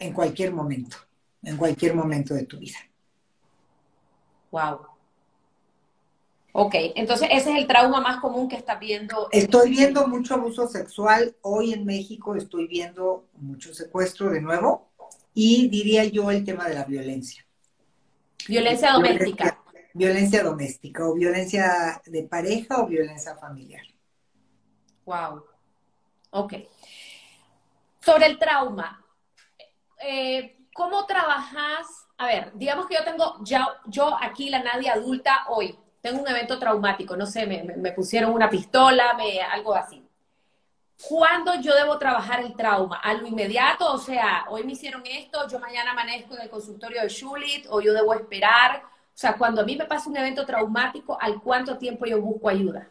en 0.00 0.12
cualquier 0.12 0.52
momento, 0.52 0.96
en 1.44 1.56
cualquier 1.56 1.94
momento 1.94 2.34
de 2.34 2.46
tu 2.46 2.58
vida. 2.58 2.78
Wow. 4.50 4.91
Ok, 6.54 6.74
entonces 6.96 7.28
ese 7.32 7.50
es 7.50 7.58
el 7.58 7.66
trauma 7.66 8.00
más 8.00 8.20
común 8.20 8.46
que 8.46 8.56
estás 8.56 8.78
viendo. 8.78 9.28
Estoy 9.32 9.70
viendo 9.70 10.06
mucho 10.06 10.34
abuso 10.34 10.68
sexual. 10.68 11.34
Hoy 11.40 11.72
en 11.72 11.86
México 11.86 12.36
estoy 12.36 12.66
viendo 12.66 13.26
mucho 13.34 13.72
secuestro 13.72 14.28
de 14.30 14.42
nuevo 14.42 14.90
y 15.32 15.68
diría 15.68 16.04
yo 16.04 16.30
el 16.30 16.44
tema 16.44 16.68
de 16.68 16.74
la 16.74 16.84
violencia. 16.84 17.46
Violencia 18.46 18.92
doméstica. 18.92 19.58
Violencia, 19.94 20.42
doméstica 20.42 21.06
o 21.06 21.14
violencia 21.14 22.02
de 22.06 22.22
pareja 22.24 22.80
o 22.82 22.86
violencia 22.86 23.34
familiar. 23.36 23.82
Wow. 25.04 25.44
Ok. 26.30 26.54
Sobre 28.00 28.26
el 28.26 28.38
trauma, 28.38 29.04
eh, 30.02 30.66
¿cómo 30.74 31.04
trabajas? 31.06 31.86
A 32.16 32.26
ver, 32.26 32.52
digamos 32.54 32.86
que 32.86 32.94
yo 32.94 33.04
tengo, 33.04 33.38
ya, 33.42 33.66
yo 33.86 34.16
aquí, 34.20 34.48
la 34.48 34.62
nadie 34.62 34.88
adulta, 34.88 35.44
hoy, 35.48 35.78
tengo 36.02 36.20
un 36.20 36.28
evento 36.28 36.58
traumático, 36.58 37.16
no 37.16 37.26
sé, 37.26 37.46
me, 37.46 37.92
pusieron 37.92 38.32
una 38.32 38.50
pistola, 38.50 39.16
algo 39.50 39.74
así. 39.74 40.04
¿Cuándo 41.08 41.54
yo 41.60 41.74
debo 41.74 41.96
trabajar 41.98 42.40
el 42.40 42.54
trauma? 42.54 42.96
¿A 42.96 43.14
lo 43.14 43.26
inmediato? 43.26 43.92
O 43.92 43.98
sea, 43.98 44.44
hoy 44.50 44.64
me 44.64 44.72
hicieron 44.72 45.02
esto, 45.06 45.48
yo 45.48 45.58
mañana 45.58 45.92
amanezco 45.92 46.34
en 46.34 46.42
el 46.42 46.50
consultorio 46.50 47.02
de 47.02 47.08
Schulit, 47.08 47.66
o 47.70 47.80
yo 47.80 47.92
debo 47.92 48.14
esperar. 48.14 48.82
O 48.84 49.18
sea, 49.18 49.36
cuando 49.36 49.62
a 49.62 49.64
mí 49.64 49.76
me 49.76 49.84
pasa 49.84 50.10
un 50.10 50.16
evento 50.16 50.44
traumático, 50.44 51.16
¿al 51.20 51.40
cuánto 51.40 51.78
tiempo 51.78 52.04
yo 52.04 52.20
busco 52.20 52.48
ayuda? 52.48 52.88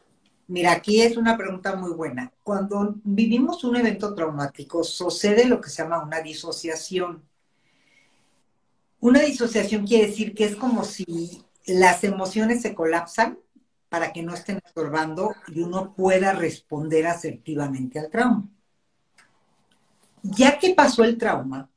Mira, 0.48 0.72
aquí 0.72 1.02
es 1.02 1.18
una 1.18 1.38
pregunta 1.38 1.76
muy 1.76 1.92
buena. 1.92 2.32
Cuando 2.44 2.96
vivimos 3.04 3.64
un 3.64 3.76
evento 3.76 4.14
traumático, 4.14 4.84
sucede 4.84 5.46
lo 5.46 5.60
que 5.60 5.70
se 5.70 5.84
llama 5.84 6.04
una 6.04 6.22
disociación. 6.22 7.24
Una 9.00 9.20
disociación 9.22 9.86
quiere 9.86 10.08
decir 10.08 10.34
que 10.34 10.46
es 10.46 10.56
como 10.56 10.84
si 10.84 11.44
las 11.66 12.04
emociones 12.04 12.62
se 12.62 12.74
colapsan 12.74 13.40
para 13.90 14.14
que 14.14 14.24
no 14.24 14.34
estén 14.34 14.62
estorbando 14.66 15.36
y 15.48 15.62
uno 15.62 15.94
pueda 15.94 16.34
responder 16.34 17.08
asertivamente 17.08 18.00
al 18.00 18.10
trauma. 18.10 18.48
Ya 20.24 20.60
que 20.60 20.74
pasó 20.74 21.04
el 21.04 21.18
trauma, 21.18 21.70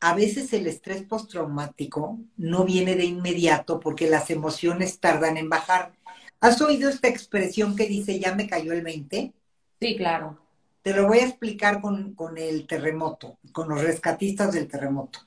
a 0.00 0.14
veces 0.14 0.52
el 0.54 0.66
estrés 0.66 1.02
postraumático 1.02 2.18
no 2.36 2.64
viene 2.64 2.94
de 2.94 3.04
inmediato 3.04 3.78
porque 3.78 4.08
las 4.08 4.30
emociones 4.30 4.98
tardan 5.00 5.36
en 5.36 5.50
bajar. 5.50 5.92
¿Has 6.40 6.62
oído 6.62 6.88
esta 6.88 7.08
expresión 7.08 7.76
que 7.76 7.86
dice 7.86 8.18
ya 8.18 8.34
me 8.34 8.48
cayó 8.48 8.72
el 8.72 8.82
20? 8.82 9.34
Sí, 9.80 9.96
claro. 9.96 10.38
Te 10.82 10.94
lo 10.94 11.06
voy 11.06 11.18
a 11.18 11.26
explicar 11.26 11.82
con, 11.82 12.14
con 12.14 12.38
el 12.38 12.66
terremoto, 12.66 13.38
con 13.52 13.68
los 13.68 13.82
rescatistas 13.82 14.54
del 14.54 14.66
terremoto. 14.66 15.20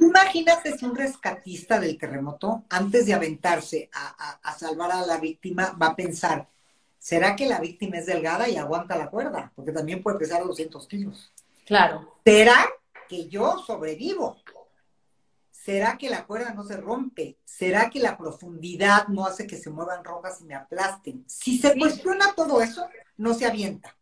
Imagínate 0.00 0.76
si 0.76 0.84
un 0.84 0.94
rescatista 0.94 1.80
del 1.80 1.98
terremoto, 1.98 2.64
antes 2.68 3.06
de 3.06 3.14
aventarse 3.14 3.90
a, 3.92 4.56
salvar 4.56 4.92
a 4.92 5.06
la 5.06 5.18
víctima, 5.18 5.76
va 5.80 5.88
a 5.88 5.96
pensar, 5.96 6.48
¿será 6.98 7.34
que 7.34 7.46
la 7.46 7.60
víctima 7.60 7.98
es 7.98 8.06
delgada 8.06 8.48
y 8.48 8.56
aguanta 8.56 8.96
la 8.96 9.10
cuerda? 9.10 9.52
Porque 9.54 9.72
también 9.72 10.02
puede 10.02 10.18
pesar 10.18 10.44
200 10.44 10.86
kilos. 10.86 11.32
Claro. 11.66 12.18
¿Será 12.24 12.66
que 13.08 13.28
yo 13.28 13.58
sobrevivo? 13.58 14.36
¿Será 15.50 15.96
que 15.96 16.10
la 16.10 16.26
cuerda 16.26 16.52
no 16.52 16.62
se 16.62 16.76
rompe? 16.76 17.38
¿Será 17.44 17.88
que 17.88 17.98
la 17.98 18.18
profundidad 18.18 19.08
no 19.08 19.24
hace 19.24 19.46
que 19.46 19.56
se 19.56 19.70
muevan 19.70 20.04
rojas 20.04 20.40
y 20.42 20.44
me 20.44 20.54
aplasten? 20.54 21.24
Si 21.26 21.58
se 21.58 21.76
cuestiona 21.78 22.34
todo 22.34 22.60
eso, 22.60 22.86
no 23.16 23.32
se 23.32 23.46
avienta. 23.46 23.96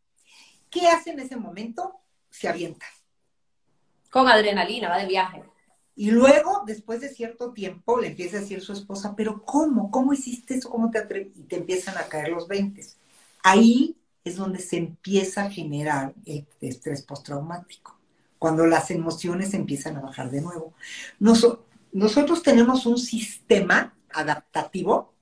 ¿Qué 0.68 0.88
hace 0.88 1.10
en 1.10 1.20
ese 1.20 1.36
momento? 1.36 2.00
Se 2.30 2.48
avienta. 2.48 2.86
Con 4.10 4.28
adrenalina, 4.28 4.88
va 4.88 4.98
de 4.98 5.06
viaje. 5.06 5.51
Y 5.94 6.10
luego, 6.10 6.62
después 6.66 7.00
de 7.00 7.10
cierto 7.10 7.52
tiempo, 7.52 8.00
le 8.00 8.08
empieza 8.08 8.38
a 8.38 8.40
decir 8.40 8.62
su 8.62 8.72
esposa, 8.72 9.14
pero 9.14 9.42
¿cómo? 9.44 9.90
¿Cómo 9.90 10.12
hiciste 10.12 10.54
eso? 10.54 10.70
¿Cómo 10.70 10.90
te 10.90 10.98
atreves? 10.98 11.36
Y 11.36 11.42
te 11.42 11.56
empiezan 11.56 11.98
a 11.98 12.08
caer 12.08 12.30
los 12.30 12.48
20. 12.48 12.82
Ahí 13.42 13.96
es 14.24 14.36
donde 14.36 14.60
se 14.60 14.76
empieza 14.76 15.44
a 15.44 15.50
generar 15.50 16.14
el 16.24 16.46
estrés 16.60 17.02
postraumático, 17.02 17.98
cuando 18.38 18.66
las 18.66 18.90
emociones 18.90 19.52
empiezan 19.54 19.96
a 19.96 20.00
bajar 20.00 20.30
de 20.30 20.40
nuevo. 20.40 20.74
nosotros 21.92 22.42
tenemos 22.42 22.86
un 22.86 22.98
sistema 22.98 23.94
adaptativo 24.10 25.12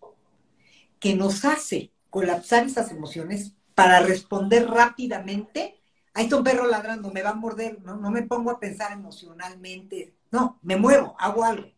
que 0.98 1.16
nos 1.16 1.44
hace 1.44 1.90
colapsar 2.10 2.66
esas 2.66 2.90
emociones 2.90 3.52
para 3.74 4.00
responder 4.00 4.68
rápidamente. 4.68 5.80
Ahí 6.12 6.24
está 6.24 6.36
un 6.36 6.44
perro 6.44 6.66
ladrando, 6.66 7.10
me 7.10 7.22
va 7.22 7.30
a 7.30 7.34
morder, 7.34 7.80
no, 7.82 7.96
no 7.96 8.10
me 8.10 8.22
pongo 8.22 8.50
a 8.50 8.60
pensar 8.60 8.92
emocionalmente, 8.92 10.12
no, 10.30 10.58
me 10.62 10.76
muevo, 10.76 11.16
hago 11.18 11.44
algo. 11.44 11.70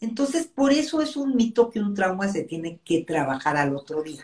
Entonces, 0.00 0.46
por 0.46 0.72
eso 0.72 1.00
es 1.00 1.16
un 1.16 1.36
mito 1.36 1.70
que 1.70 1.80
un 1.80 1.94
trauma 1.94 2.28
se 2.28 2.42
tiene 2.42 2.80
que 2.84 3.02
trabajar 3.02 3.56
al 3.56 3.74
otro 3.74 4.02
día. 4.02 4.22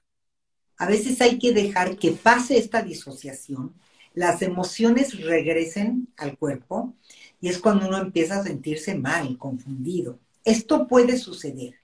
A 0.77 0.87
veces 0.87 1.21
hay 1.21 1.39
que 1.39 1.53
dejar 1.53 1.97
que 1.97 2.13
pase 2.13 2.59
esta 2.59 2.83
disociación, 2.83 3.75
las 4.15 4.43
emociones 4.43 5.21
regresen 5.21 6.09
al 6.17 6.37
cuerpo 6.37 6.95
y 7.41 7.49
es 7.49 7.59
cuando 7.59 7.89
uno 7.89 7.99
empieza 7.99 8.41
a 8.41 8.43
sentirse 8.43 8.95
mal, 8.95 9.39
confundido. 9.39 10.19
Esto 10.45 10.87
puede 10.87 11.17
suceder 11.17 11.75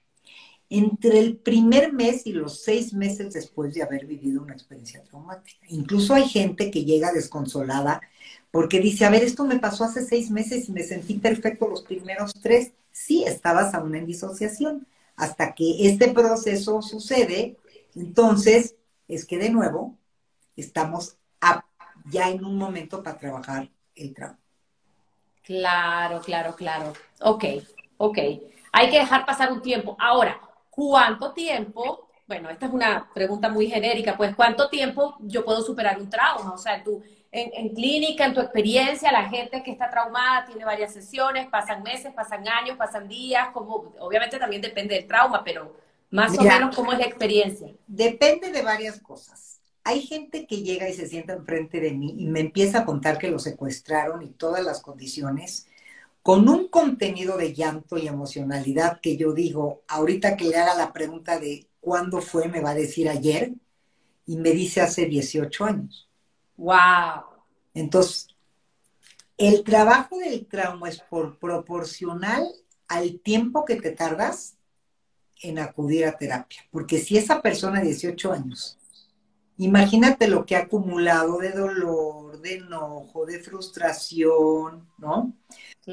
entre 0.69 1.19
el 1.19 1.37
primer 1.37 1.93
mes 1.93 2.27
y 2.27 2.33
los 2.33 2.61
seis 2.61 2.93
meses 2.93 3.33
después 3.33 3.73
de 3.73 3.81
haber 3.81 4.05
vivido 4.05 4.43
una 4.43 4.53
experiencia 4.53 5.03
traumática. 5.03 5.65
Incluso 5.69 6.13
hay 6.13 6.27
gente 6.27 6.69
que 6.69 6.85
llega 6.85 7.11
desconsolada 7.11 8.01
porque 8.51 8.79
dice, 8.79 9.05
a 9.05 9.09
ver, 9.09 9.23
esto 9.23 9.45
me 9.45 9.59
pasó 9.59 9.83
hace 9.83 10.03
seis 10.05 10.31
meses 10.31 10.69
y 10.69 10.71
me 10.71 10.83
sentí 10.83 11.15
perfecto 11.15 11.67
los 11.67 11.83
primeros 11.83 12.33
tres. 12.41 12.71
Sí, 12.91 13.23
estabas 13.23 13.73
aún 13.73 13.95
en 13.95 14.05
disociación. 14.05 14.87
Hasta 15.15 15.53
que 15.53 15.87
este 15.87 16.09
proceso 16.09 16.81
sucede, 16.81 17.57
entonces 17.95 18.75
es 19.07 19.25
que 19.25 19.37
de 19.37 19.49
nuevo 19.49 19.97
estamos 20.55 21.15
ya 22.05 22.29
en 22.29 22.43
un 22.43 22.57
momento 22.57 23.03
para 23.03 23.17
trabajar 23.17 23.69
el 23.95 24.13
trauma. 24.13 24.39
Claro, 25.43 26.21
claro, 26.21 26.55
claro. 26.55 26.93
Ok, 27.21 27.43
ok. 27.97 28.17
Hay 28.71 28.89
que 28.89 28.99
dejar 28.99 29.25
pasar 29.25 29.51
un 29.51 29.61
tiempo. 29.61 29.95
Ahora, 29.99 30.39
¿cuánto 30.69 31.33
tiempo? 31.33 32.07
Bueno, 32.27 32.49
esta 32.49 32.67
es 32.67 32.71
una 32.71 33.09
pregunta 33.13 33.49
muy 33.49 33.67
genérica, 33.67 34.15
pues 34.15 34.35
¿cuánto 34.35 34.69
tiempo 34.69 35.17
yo 35.21 35.43
puedo 35.43 35.61
superar 35.63 35.99
un 35.99 36.09
trauma? 36.09 36.53
O 36.53 36.57
sea, 36.57 36.83
tú 36.83 37.01
en, 37.31 37.69
clínica, 37.75 38.25
en 38.25 38.33
tu 38.33 38.41
experiencia, 38.41 39.11
la 39.11 39.29
gente 39.29 39.61
que 39.61 39.71
está 39.71 39.89
traumada 39.89 40.45
tiene 40.45 40.65
varias 40.65 40.93
sesiones, 40.93 41.47
pasan 41.47 41.83
meses, 41.83 42.11
pasan 42.13 42.47
años, 42.47 42.75
pasan 42.77 43.07
días, 43.07 43.49
como 43.53 43.93
obviamente 43.99 44.39
también 44.39 44.61
depende 44.61 44.95
del 44.95 45.05
trauma, 45.05 45.43
pero 45.43 45.75
más 46.09 46.37
o 46.37 46.41
menos 46.41 46.75
cómo 46.75 46.91
es 46.91 46.99
la 46.99 47.05
experiencia. 47.05 47.71
Depende 47.85 48.51
de 48.51 48.61
varias 48.63 48.99
cosas. 48.99 49.59
Hay 49.83 50.01
gente 50.01 50.47
que 50.47 50.63
llega 50.63 50.89
y 50.89 50.93
se 50.93 51.07
sienta 51.07 51.33
enfrente 51.33 51.79
de 51.79 51.91
mí 51.91 52.15
y 52.17 52.25
me 52.25 52.39
empieza 52.39 52.79
a 52.79 52.85
contar 52.85 53.17
que 53.17 53.29
lo 53.29 53.39
secuestraron 53.39 54.23
y 54.23 54.29
todas 54.29 54.63
las 54.63 54.81
condiciones 54.81 55.67
con 56.21 56.49
un 56.49 56.67
contenido 56.67 57.37
de 57.37 57.53
llanto 57.53 57.97
y 57.97 58.07
emocionalidad 58.07 58.99
que 59.01 59.17
yo 59.17 59.33
digo, 59.33 59.83
ahorita 59.87 60.35
que 60.35 60.45
le 60.45 60.57
haga 60.57 60.75
la 60.75 60.91
pregunta 60.93 61.39
de 61.39 61.67
cuándo 61.79 62.21
fue, 62.21 62.47
me 62.49 62.59
va 62.59 62.71
a 62.71 62.75
decir 62.75 63.07
ayer 63.07 63.53
y 64.25 64.37
me 64.37 64.51
dice 64.51 64.81
hace 64.81 65.05
18 65.05 65.65
años. 65.65 66.08
Wow. 66.59 67.23
Entonces, 67.73 68.27
el 69.37 69.63
trabajo 69.63 70.17
del 70.17 70.45
trauma 70.45 70.89
es 70.89 70.99
por 70.99 71.39
proporcional 71.39 72.45
al 72.89 73.21
tiempo 73.21 73.63
que 73.63 73.77
te 73.77 73.91
tardas 73.91 74.57
en 75.41 75.57
acudir 75.57 76.05
a 76.05 76.17
terapia. 76.17 76.61
Porque 76.69 76.99
si 76.99 77.17
esa 77.17 77.41
persona 77.41 77.79
de 77.79 77.85
18 77.85 78.33
años, 78.33 78.77
imagínate 79.57 80.27
lo 80.27 80.45
que 80.45 80.57
ha 80.57 80.63
acumulado 80.63 81.37
de 81.37 81.51
dolor, 81.51 82.41
de 82.41 82.55
enojo, 82.55 83.25
de 83.25 83.39
frustración, 83.39 84.85
¿no? 84.97 85.33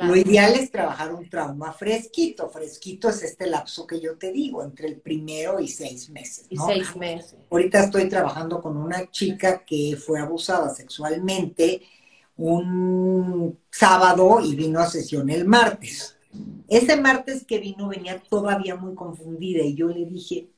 Lo 0.05 0.15
ideal 0.15 0.55
es 0.55 0.71
trabajar 0.71 1.15
un 1.15 1.29
trauma 1.29 1.73
fresquito. 1.73 2.51
Fresquito 2.51 3.09
es 3.09 3.23
este 3.23 3.47
lapso 3.47 3.87
que 3.87 4.01
yo 4.01 4.19
te 4.19 4.31
digo, 4.33 4.63
entre 4.63 4.89
el 4.89 5.01
primero 5.01 5.59
y 5.61 5.69
seis 5.69 6.11
meses. 6.11 6.47
Y 6.51 6.57
seis 6.57 6.95
meses. 6.97 7.37
Ahorita 7.51 7.85
estoy 7.85 8.09
trabajando 8.09 8.61
con 8.61 8.77
una 8.77 9.11
chica 9.11 9.65
que 9.65 9.97
fue 9.97 10.21
abusada 10.21 10.75
sexualmente. 10.75 11.83
un 12.37 13.59
sábado 13.71 14.41
y 14.43 14.55
vino 14.55 14.81
a 14.81 14.87
sesión 14.87 15.31
el 15.31 15.47
martes. 15.47 16.17
Ese 16.69 17.01
martes 17.01 17.45
que 17.47 17.59
vino 17.59 17.89
venía 17.89 18.23
todavía 18.29 18.77
muy 18.77 18.95
confundida 18.95 19.63
y 19.63 19.75
yo 19.75 19.89
le 19.89 20.05
dije, 20.05 20.51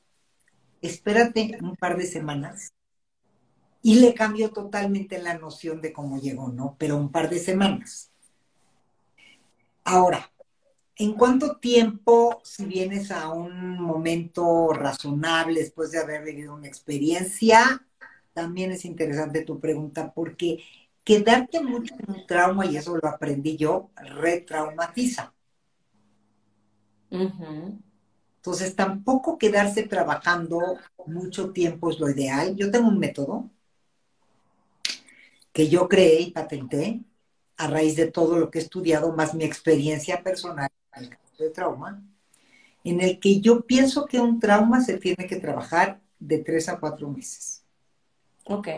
espérate 0.81 1.57
un 1.61 1.75
par 1.75 1.97
de 1.97 2.05
semanas. 2.05 2.73
Y 3.81 4.01
le 4.01 4.13
cambió 4.13 4.51
totalmente 4.51 5.21
la 5.21 5.37
noción 5.37 5.79
de 5.79 5.93
cómo 5.93 6.19
llegó, 6.19 6.49
¿no? 6.49 6.75
Pero 6.77 6.97
un 6.97 7.11
par 7.11 7.29
de 7.29 7.39
semanas. 7.39 8.11
Ahora, 9.91 10.31
¿en 10.97 11.13
cuánto 11.13 11.57
tiempo, 11.57 12.41
si 12.43 12.63
vienes 12.65 13.09
a 13.09 13.29
un 13.29 13.79
momento 13.81 14.71
razonable 14.71 15.61
después 15.61 15.89
de 15.89 15.97
haber 15.97 16.23
vivido 16.23 16.53
una 16.53 16.67
experiencia, 16.67 17.83
también 18.31 18.71
es 18.71 18.85
interesante 18.85 19.43
tu 19.43 19.59
pregunta, 19.59 20.13
porque 20.13 20.63
quedarte 21.03 21.59
mucho 21.61 21.95
en 21.95 22.17
un 22.17 22.27
trauma, 22.27 22.67
y 22.67 22.77
eso 22.77 22.97
lo 23.01 23.09
aprendí 23.09 23.57
yo, 23.57 23.89
retraumatiza. 23.95 25.33
Entonces, 27.09 28.75
tampoco 28.75 29.39
quedarse 29.39 29.87
trabajando 29.87 30.77
mucho 31.07 31.49
tiempo 31.49 31.89
es 31.89 31.99
lo 31.99 32.11
ideal. 32.11 32.55
Yo 32.55 32.69
tengo 32.69 32.89
un 32.89 32.99
método 32.99 33.49
que 35.51 35.67
yo 35.67 35.89
creé 35.89 36.21
y 36.21 36.29
patenté 36.29 37.01
a 37.59 37.67
raíz 37.67 37.97
de 37.97 38.09
todo 38.09 38.37
lo 38.37 38.49
que 38.49 38.59
he 38.59 38.61
estudiado, 38.61 39.11
más 39.11 39.35
mi 39.35 39.43
experiencia 39.43 40.23
personal 40.23 40.69
en 40.95 41.03
el 41.03 41.09
caso 41.09 41.43
de 41.43 41.49
trauma, 41.49 42.01
en 42.85 43.01
el 43.01 43.19
que 43.19 43.41
yo 43.41 43.65
pienso 43.65 44.05
que 44.05 44.21
un 44.21 44.39
trauma 44.39 44.81
se 44.81 44.97
tiene 44.97 45.27
que 45.27 45.35
trabajar 45.35 45.99
de 46.19 46.39
tres 46.39 46.69
a 46.69 46.79
cuatro 46.79 47.09
meses. 47.09 47.63
Ok. 48.45 48.69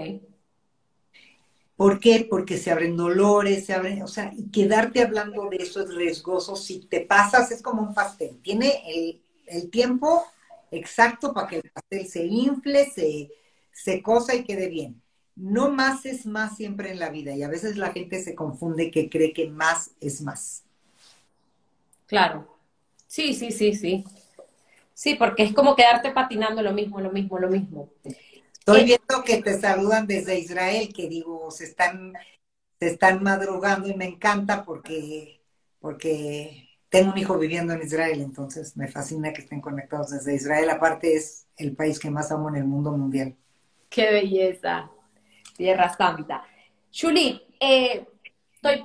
¿Por 1.75 1.99
qué? 1.99 2.25
Porque 2.27 2.57
se 2.57 2.71
abren 2.71 2.97
dolores, 2.97 3.67
se 3.67 3.73
abren, 3.73 4.01
o 4.01 4.07
sea, 4.07 4.33
y 4.35 4.49
quedarte 4.49 5.03
hablando 5.03 5.47
de 5.47 5.57
eso 5.57 5.81
es 5.81 5.93
riesgoso. 5.93 6.55
Si 6.55 6.79
te 6.79 7.01
pasas, 7.01 7.51
es 7.51 7.61
como 7.61 7.83
un 7.83 7.93
pastel. 7.93 8.39
Tiene 8.41 8.81
el, 9.45 9.69
tiempo 9.69 10.25
exacto 10.71 11.33
para 11.33 11.47
que 11.47 11.57
el 11.57 11.71
pastel 11.71 12.07
se 12.07 12.25
infle, 12.25 12.89
se, 12.89 13.29
se 13.71 14.01
cosa 14.01 14.33
y 14.33 14.43
quede 14.43 14.69
bien. 14.69 15.01
No 15.41 15.71
más 15.71 16.05
es 16.05 16.27
más 16.27 16.55
siempre 16.55 16.91
en 16.91 16.99
la 16.99 17.09
vida 17.09 17.35
y 17.35 17.41
a 17.41 17.49
veces 17.49 17.75
la 17.75 17.91
gente 17.91 18.21
se 18.21 18.35
confunde 18.35 18.91
que 18.91 19.09
cree 19.09 19.33
que 19.33 19.49
más 19.49 19.89
es 19.99 20.21
más. 20.21 20.63
Claro. 22.05 22.47
Sí, 23.07 23.33
sí, 23.33 23.51
sí, 23.51 23.73
sí. 23.73 24.05
Sí, 24.93 25.15
porque 25.15 25.41
es 25.41 25.53
como 25.53 25.75
quedarte 25.75 26.11
patinando 26.11 26.61
lo 26.61 26.73
mismo, 26.73 27.01
lo 27.01 27.11
mismo, 27.11 27.39
lo 27.39 27.49
mismo. 27.49 27.89
Estoy 28.53 28.85
viendo 28.85 29.23
que 29.25 29.41
te 29.41 29.59
saludan 29.59 30.05
desde 30.05 30.37
Israel, 30.37 30.93
que 30.93 31.09
digo, 31.09 31.49
se 31.49 31.63
están, 31.63 32.13
se 32.79 32.89
están 32.89 33.23
madrugando 33.23 33.89
y 33.89 33.95
me 33.95 34.05
encanta 34.05 34.63
porque, 34.63 35.41
porque 35.79 36.69
tengo 36.89 37.13
un 37.13 37.17
hijo 37.17 37.39
viviendo 37.39 37.73
en 37.73 37.81
Israel, 37.81 38.21
entonces 38.21 38.77
me 38.77 38.87
fascina 38.87 39.33
que 39.33 39.41
estén 39.41 39.59
conectados 39.59 40.11
desde 40.11 40.35
Israel. 40.35 40.69
Aparte 40.69 41.15
es 41.15 41.47
el 41.57 41.75
país 41.75 41.97
que 41.97 42.11
más 42.11 42.31
amo 42.31 42.49
en 42.49 42.57
el 42.57 42.65
mundo 42.65 42.91
mundial. 42.91 43.35
Qué 43.89 44.11
belleza, 44.11 44.91
Tierra 45.61 45.93
Santa. 45.93 46.43
Julie, 46.91 47.39
eh, 47.59 48.07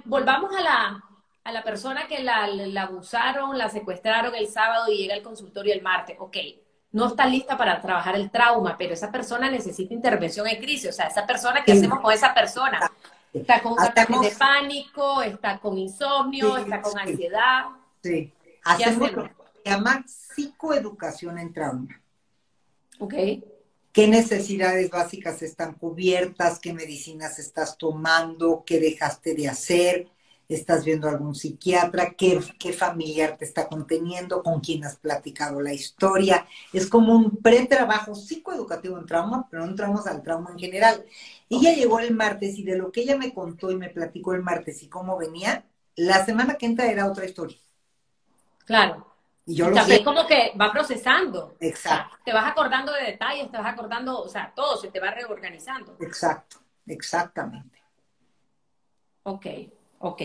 volvamos 0.05 0.55
a 0.55 0.61
la, 0.61 1.05
a 1.43 1.53
la 1.53 1.63
persona 1.65 2.07
que 2.07 2.23
la, 2.23 2.47
la 2.49 2.83
abusaron, 2.83 3.57
la 3.57 3.71
secuestraron 3.71 4.35
el 4.35 4.47
sábado 4.49 4.93
y 4.93 4.99
llega 4.99 5.15
al 5.15 5.23
consultorio 5.23 5.73
el 5.73 5.81
martes. 5.81 6.17
Ok, 6.19 6.37
no 6.93 7.07
está 7.07 7.25
lista 7.25 7.57
para 7.57 7.81
trabajar 7.81 8.15
el 8.17 8.31
trauma, 8.31 8.77
pero 8.77 8.93
esa 8.93 9.11
persona 9.11 9.51
necesita 9.51 9.95
intervención 9.95 10.47
en 10.49 10.59
crisis. 10.59 10.91
O 10.91 10.93
sea, 10.93 11.07
esa 11.07 11.27
persona, 11.27 11.65
¿qué 11.65 11.73
hacemos 11.73 12.01
con 12.01 12.13
esa 12.13 12.35
persona? 12.35 12.79
Está 13.33 13.63
con 13.63 13.81
ataques 13.81 14.21
de 14.21 14.31
pánico, 14.33 15.23
está 15.23 15.59
con 15.59 15.79
insomnio, 15.79 16.59
está 16.59 16.83
con 16.83 16.99
ansiedad. 16.99 17.69
Sí, 18.03 18.35
hacemos 18.65 19.13
lo 19.13 19.23
que 19.25 19.31
se 19.65 19.71
llama 19.71 20.05
psicoeducación 20.07 21.39
en 21.39 21.55
trauma. 21.55 22.03
Ok. 22.99 23.15
¿Qué 23.97 24.09
necesidades 24.09 24.91
básicas 24.91 25.41
están 25.41 25.73
cubiertas? 25.73 26.59
¿Qué 26.59 26.75
medicinas 26.75 27.39
estás 27.39 27.79
tomando? 27.79 28.63
¿Qué 28.67 28.79
dejaste 28.79 29.35
de 29.35 29.49
hacer? 29.49 30.09
estás 30.51 30.85
viendo 30.85 31.09
algún 31.09 31.35
psiquiatra, 31.35 32.13
qué, 32.13 32.39
qué 32.59 32.75
familiar 32.75 33.39
te 33.39 33.47
está 33.47 33.67
conteniendo, 33.67 34.43
con 34.43 34.61
quién 34.61 34.85
has 34.85 34.97
platicado 34.97 35.63
la 35.63 35.73
historia. 35.73 36.47
Es 36.75 36.89
como 36.89 37.15
un 37.15 37.39
pretrabajo 37.39 38.15
psicoeducativo 38.15 38.99
en 38.99 39.07
trauma, 39.07 39.49
pero 39.51 39.65
no 39.65 39.71
entramos 39.71 40.07
al 40.07 40.23
trauma 40.23 40.51
en 40.53 40.59
general. 40.59 41.07
Ella 41.49 41.75
llegó 41.75 41.99
el 41.99 42.15
martes 42.15 42.59
y 42.59 42.65
de 42.65 42.77
lo 42.77 42.93
que 42.93 43.01
ella 43.01 43.17
me 43.17 43.33
contó 43.33 43.71
y 43.71 43.77
me 43.77 43.89
platicó 43.89 44.35
el 44.35 44.43
martes 44.43 44.83
y 44.83 44.89
cómo 44.89 45.17
venía, 45.17 45.65
la 45.97 46.23
semana 46.27 46.57
que 46.57 46.67
entra 46.67 46.93
era 46.93 47.11
otra 47.11 47.25
historia. 47.25 47.57
Claro. 48.67 49.06
Y 49.47 49.55
yo 49.55 49.71
lo 49.71 50.05
como 50.05 50.27
que 50.27 50.53
va 50.61 50.73
procesando. 50.73 51.57
Exacto. 51.61 52.17
te 52.25 52.33
vas 52.33 52.51
acordando 52.51 52.93
de 52.93 53.05
detalles, 53.05 53.51
te 53.51 53.57
vas 53.57 53.73
acordando, 53.73 54.21
o 54.21 54.29
sea, 54.29 54.53
todo 54.55 54.77
se 54.77 54.91
te 54.91 54.99
va 54.99 55.13
reorganizando. 55.13 55.97
Exacto, 56.01 56.59
exactamente. 56.87 57.81
Ok. 59.23 59.47
Ok. 59.99 60.23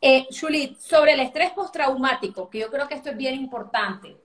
Eh, 0.00 0.26
Julie, 0.30 0.76
sobre 0.78 1.12
el 1.12 1.20
estrés 1.20 1.50
postraumático, 1.50 2.48
que 2.48 2.60
yo 2.60 2.70
creo 2.70 2.88
que 2.88 2.94
esto 2.94 3.10
es 3.10 3.16
bien 3.16 3.34
importante. 3.34 4.16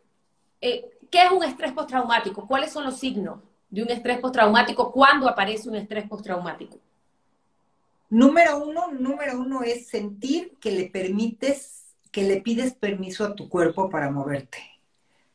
Eh, 0.62 0.98
¿Qué 1.12 1.24
es 1.24 1.32
un 1.32 1.44
estrés 1.44 1.74
postraumático? 1.74 2.48
¿Cuáles 2.48 2.72
son 2.72 2.86
los 2.86 2.98
signos 2.98 3.40
de 3.70 3.84
un 3.84 3.90
estrés 3.90 4.20
postraumático? 4.20 4.92
¿Cuándo 4.92 5.28
aparece 5.28 5.70
un 5.70 5.76
estrés 5.76 6.08
postraumático? 6.08 6.80
Número 8.10 8.58
uno, 8.64 8.92
número 8.92 9.40
uno 9.40 9.64
es 9.64 9.88
sentir 9.88 10.56
que 10.60 10.72
le 10.72 10.90
permites, 10.90 11.85
que 12.16 12.24
le 12.24 12.40
pides 12.40 12.74
permiso 12.74 13.26
a 13.26 13.36
tu 13.36 13.50
cuerpo 13.50 13.90
para 13.90 14.10
moverte, 14.10 14.60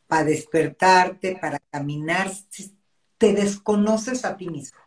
para 0.09 0.25
despertarte, 0.25 1.37
para 1.37 1.59
caminar. 1.59 2.33
Te 3.19 3.35
desconoces 3.35 4.25
a 4.25 4.39
ti 4.39 4.49
mismo. 4.49 4.79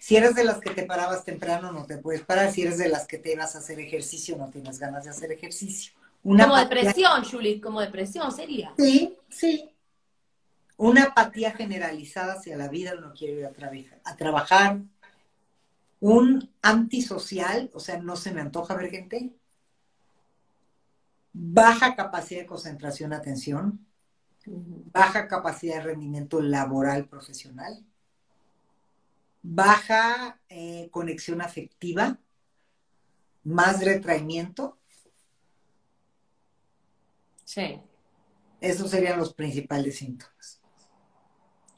Si 0.00 0.16
eres 0.16 0.34
de 0.34 0.42
las 0.42 0.58
que 0.58 0.70
te 0.70 0.82
parabas 0.82 1.24
temprano, 1.24 1.70
no 1.70 1.86
te 1.86 1.98
puedes 1.98 2.22
parar. 2.22 2.50
Si 2.50 2.62
eres 2.62 2.78
de 2.78 2.88
las 2.88 3.06
que 3.06 3.18
te 3.18 3.34
ibas 3.34 3.54
a 3.54 3.58
hacer 3.58 3.78
ejercicio, 3.78 4.36
no 4.36 4.50
tienes 4.50 4.80
ganas 4.80 5.04
de 5.04 5.10
hacer 5.10 5.30
ejercicio. 5.30 5.92
como 6.24 6.56
depresión, 6.56 7.22
Julie, 7.22 7.60
como 7.60 7.80
depresión 7.80 8.32
sería. 8.32 8.74
Sí, 8.76 9.16
sí. 9.28 9.70
Una 10.78 11.04
apatía 11.04 11.52
generalizada 11.52 12.32
hacia 12.32 12.56
la 12.56 12.66
vida, 12.66 12.96
no 12.96 13.12
quiero 13.12 13.38
ir 13.38 13.46
a, 13.46 14.10
a 14.10 14.16
trabajar. 14.16 14.80
Un 16.00 16.50
antisocial, 16.60 17.70
o 17.72 17.78
sea, 17.78 17.98
no 17.98 18.16
se 18.16 18.32
me 18.32 18.40
antoja 18.40 18.74
ver 18.74 18.90
gente. 18.90 19.30
Baja 21.32 21.94
capacidad 21.94 22.40
de 22.40 22.46
concentración, 22.46 23.12
atención. 23.12 23.86
Baja 24.46 25.28
capacidad 25.28 25.76
de 25.76 25.82
rendimiento 25.82 26.40
laboral 26.40 27.06
profesional 27.06 27.84
baja 29.42 30.40
eh, 30.48 30.88
conexión 30.90 31.40
afectiva, 31.40 32.18
más 33.44 33.84
retraimiento. 33.84 34.78
Sí. 37.44 37.80
Esos 38.60 38.90
serían 38.90 39.18
los 39.18 39.34
principales 39.34 39.98
síntomas. 39.98 40.60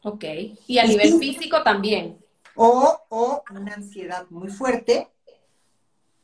Ok. 0.02 0.24
Y 0.66 0.78
a 0.78 0.86
nivel 0.86 1.18
físico 1.18 1.62
también. 1.62 2.18
O, 2.54 3.00
o 3.08 3.44
una 3.50 3.74
ansiedad 3.74 4.26
muy 4.30 4.50
fuerte 4.50 5.08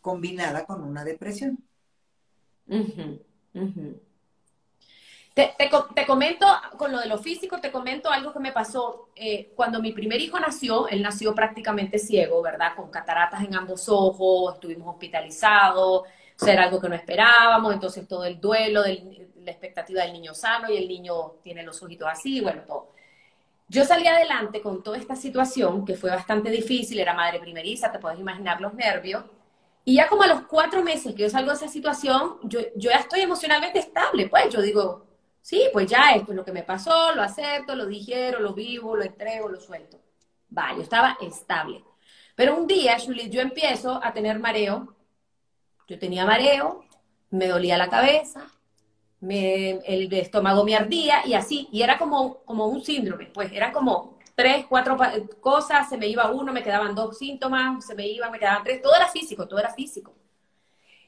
combinada 0.01 0.67
con 0.67 0.83
una 0.83 1.05
depresión. 1.05 1.65
Te, 5.39 6.05
comento, 6.05 6.47
con 6.77 6.91
lo 6.91 6.99
de 6.99 7.07
lo 7.07 7.17
físico, 7.17 7.61
te 7.61 7.71
comento 7.71 8.11
algo 8.11 8.33
que 8.33 8.41
me 8.41 8.51
pasó 8.51 9.11
eh, 9.15 9.53
cuando 9.55 9.81
mi 9.81 9.93
primer 9.93 10.21
hijo 10.21 10.41
nació, 10.41 10.89
él 10.89 11.01
nació 11.01 11.33
prácticamente 11.33 12.01
ciego, 12.01 12.43
¿verdad? 12.43 12.75
Con 12.75 12.91
cataratas 12.91 13.45
en 13.45 13.55
ambos 13.55 13.89
ojos, 13.89 14.55
estuvimos 14.55 14.89
hospitalizados, 14.89 16.01
o 16.01 16.45
sea, 16.45 16.55
era 16.55 16.65
algo 16.65 16.81
que 16.81 16.89
no 16.89 16.97
esperábamos, 16.97 17.73
entonces 17.73 18.09
todo 18.09 18.25
el 18.25 18.41
duelo, 18.41 18.83
la 18.83 19.51
expectativa 19.53 20.03
del 20.03 20.13
niño 20.13 20.35
sano 20.35 20.71
y 20.73 20.77
el 20.77 20.89
niño 20.89 21.35
tiene 21.41 21.63
los 21.63 21.81
ojitos 21.85 22.09
así, 22.11 22.41
bueno, 22.41 22.63
todo. 22.67 22.91
Yo 23.69 23.85
salí 23.85 24.09
adelante 24.09 24.61
con 24.61 24.83
toda 24.83 24.99
esta 24.99 25.15
situación, 25.15 25.85
que 25.85 25.95
fue 25.95 26.11
bastante 26.11 26.51
difícil, 26.51 26.99
era 26.99 27.15
madre 27.15 27.39
primeriza, 27.39 27.93
te 27.93 28.01
puedes 28.01 28.19
imaginar 28.19 28.61
los 28.61 28.75
nervios, 28.75 29.23
y 29.89 29.95
ya 29.95 30.09
como 30.09 30.23
a 30.23 30.27
los 30.27 30.43
cuatro 30.43 30.83
meses 30.83 31.15
que 31.15 31.23
yo 31.23 31.31
salgo 31.31 31.51
de 31.51 31.57
esa 31.57 31.69
situación, 31.69 32.39
yo, 32.45 32.61
yo 32.77 32.91
ya 32.91 32.99
estoy 32.99 33.21
emocionalmente 33.21 33.79
estable, 33.79 34.29
pues 34.29 34.53
yo 34.53 34.61
digo, 34.61 35.09
Sí, 35.49 35.71
pues 35.73 35.87
ya 35.87 36.11
esto 36.15 36.33
es 36.33 36.37
lo 36.37 36.45
que 36.45 36.53
me 36.53 36.63
pasó, 36.63 37.15
lo 37.15 37.23
acepto, 37.23 37.75
lo 37.75 37.87
digiero, 37.87 38.39
lo 38.39 38.53
vivo, 38.53 38.95
lo 38.95 39.03
entrego, 39.03 39.49
lo 39.49 39.59
suelto. 39.59 39.99
Vale, 40.51 40.77
yo 40.77 40.83
estaba 40.83 41.17
estable. 41.23 41.83
Pero 42.35 42.55
un 42.55 42.67
día, 42.67 42.99
Julie, 43.01 43.31
yo 43.31 43.41
empiezo 43.41 43.99
a 44.05 44.13
tener 44.13 44.39
mareo. 44.39 44.95
Yo 45.87 45.99
tenía 45.99 46.27
mareo, 46.27 46.85
me 47.31 47.47
dolía 47.47 47.79
la 47.79 47.89
cabeza, 47.89 48.47
el 49.23 50.13
estómago 50.13 50.65
me 50.65 50.77
ardía 50.77 51.27
y 51.27 51.33
así. 51.33 51.69
Y 51.73 51.81
era 51.81 51.97
como, 51.97 52.45
como 52.45 52.67
un 52.67 52.85
síndrome, 52.85 53.31
pues 53.33 53.51
era 53.51 53.73
como, 53.73 54.18
tres, 54.39 54.67
cuatro 54.69 54.97
cosas, 55.41 55.89
se 55.89 55.99
me 55.99 56.07
iba 56.07 56.31
uno, 56.31 56.53
me 56.53 56.63
quedaban 56.63 56.95
dos 56.95 57.19
síntomas, 57.19 57.85
se 57.85 57.97
me 57.97 58.07
iban, 58.07 58.31
me 58.31 58.39
quedaban 58.39 58.63
tres, 58.63 58.81
todo 58.81 58.95
era 58.95 59.09
físico, 59.09 59.49
todo 59.49 59.59
era 59.59 59.75
físico. 59.75 60.15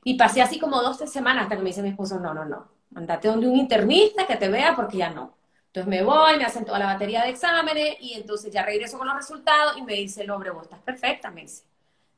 Y 0.03 0.15
pasé 0.15 0.43
así 0.43 0.59
como 0.59 0.83
dos, 0.83 0.97
semanas 1.09 1.45
hasta 1.45 1.55
que 1.55 1.63
me 1.63 1.69
dice 1.69 1.81
mi 1.81 1.91
esposo, 1.91 2.19
no, 2.19 2.35
no, 2.35 2.45
no, 2.45 2.67
andate 2.93 3.29
donde 3.29 3.47
un 3.47 3.55
internista 3.55 4.27
que 4.27 4.35
te 4.35 4.49
vea 4.49 4.75
porque 4.75 4.97
ya 4.97 5.11
no. 5.11 5.37
Entonces 5.67 5.89
me 5.89 6.03
voy, 6.03 6.39
me 6.39 6.45
hacen 6.45 6.65
toda 6.65 6.81
la 6.81 6.87
batería 6.87 7.23
de 7.23 7.29
exámenes 7.29 7.99
y 8.01 8.15
entonces 8.15 8.53
ya 8.53 8.65
regreso 8.65 8.99
con 8.99 9.07
los 9.07 9.17
resultados 9.17 9.77
y 9.79 9.83
me 9.83 9.95
dice 9.95 10.23
el 10.23 10.31
hombre, 10.33 10.51
vos 10.51 10.65
estás 10.65 10.81
perfecta, 10.81 11.31
me 11.31 11.43
dice. 11.43 11.63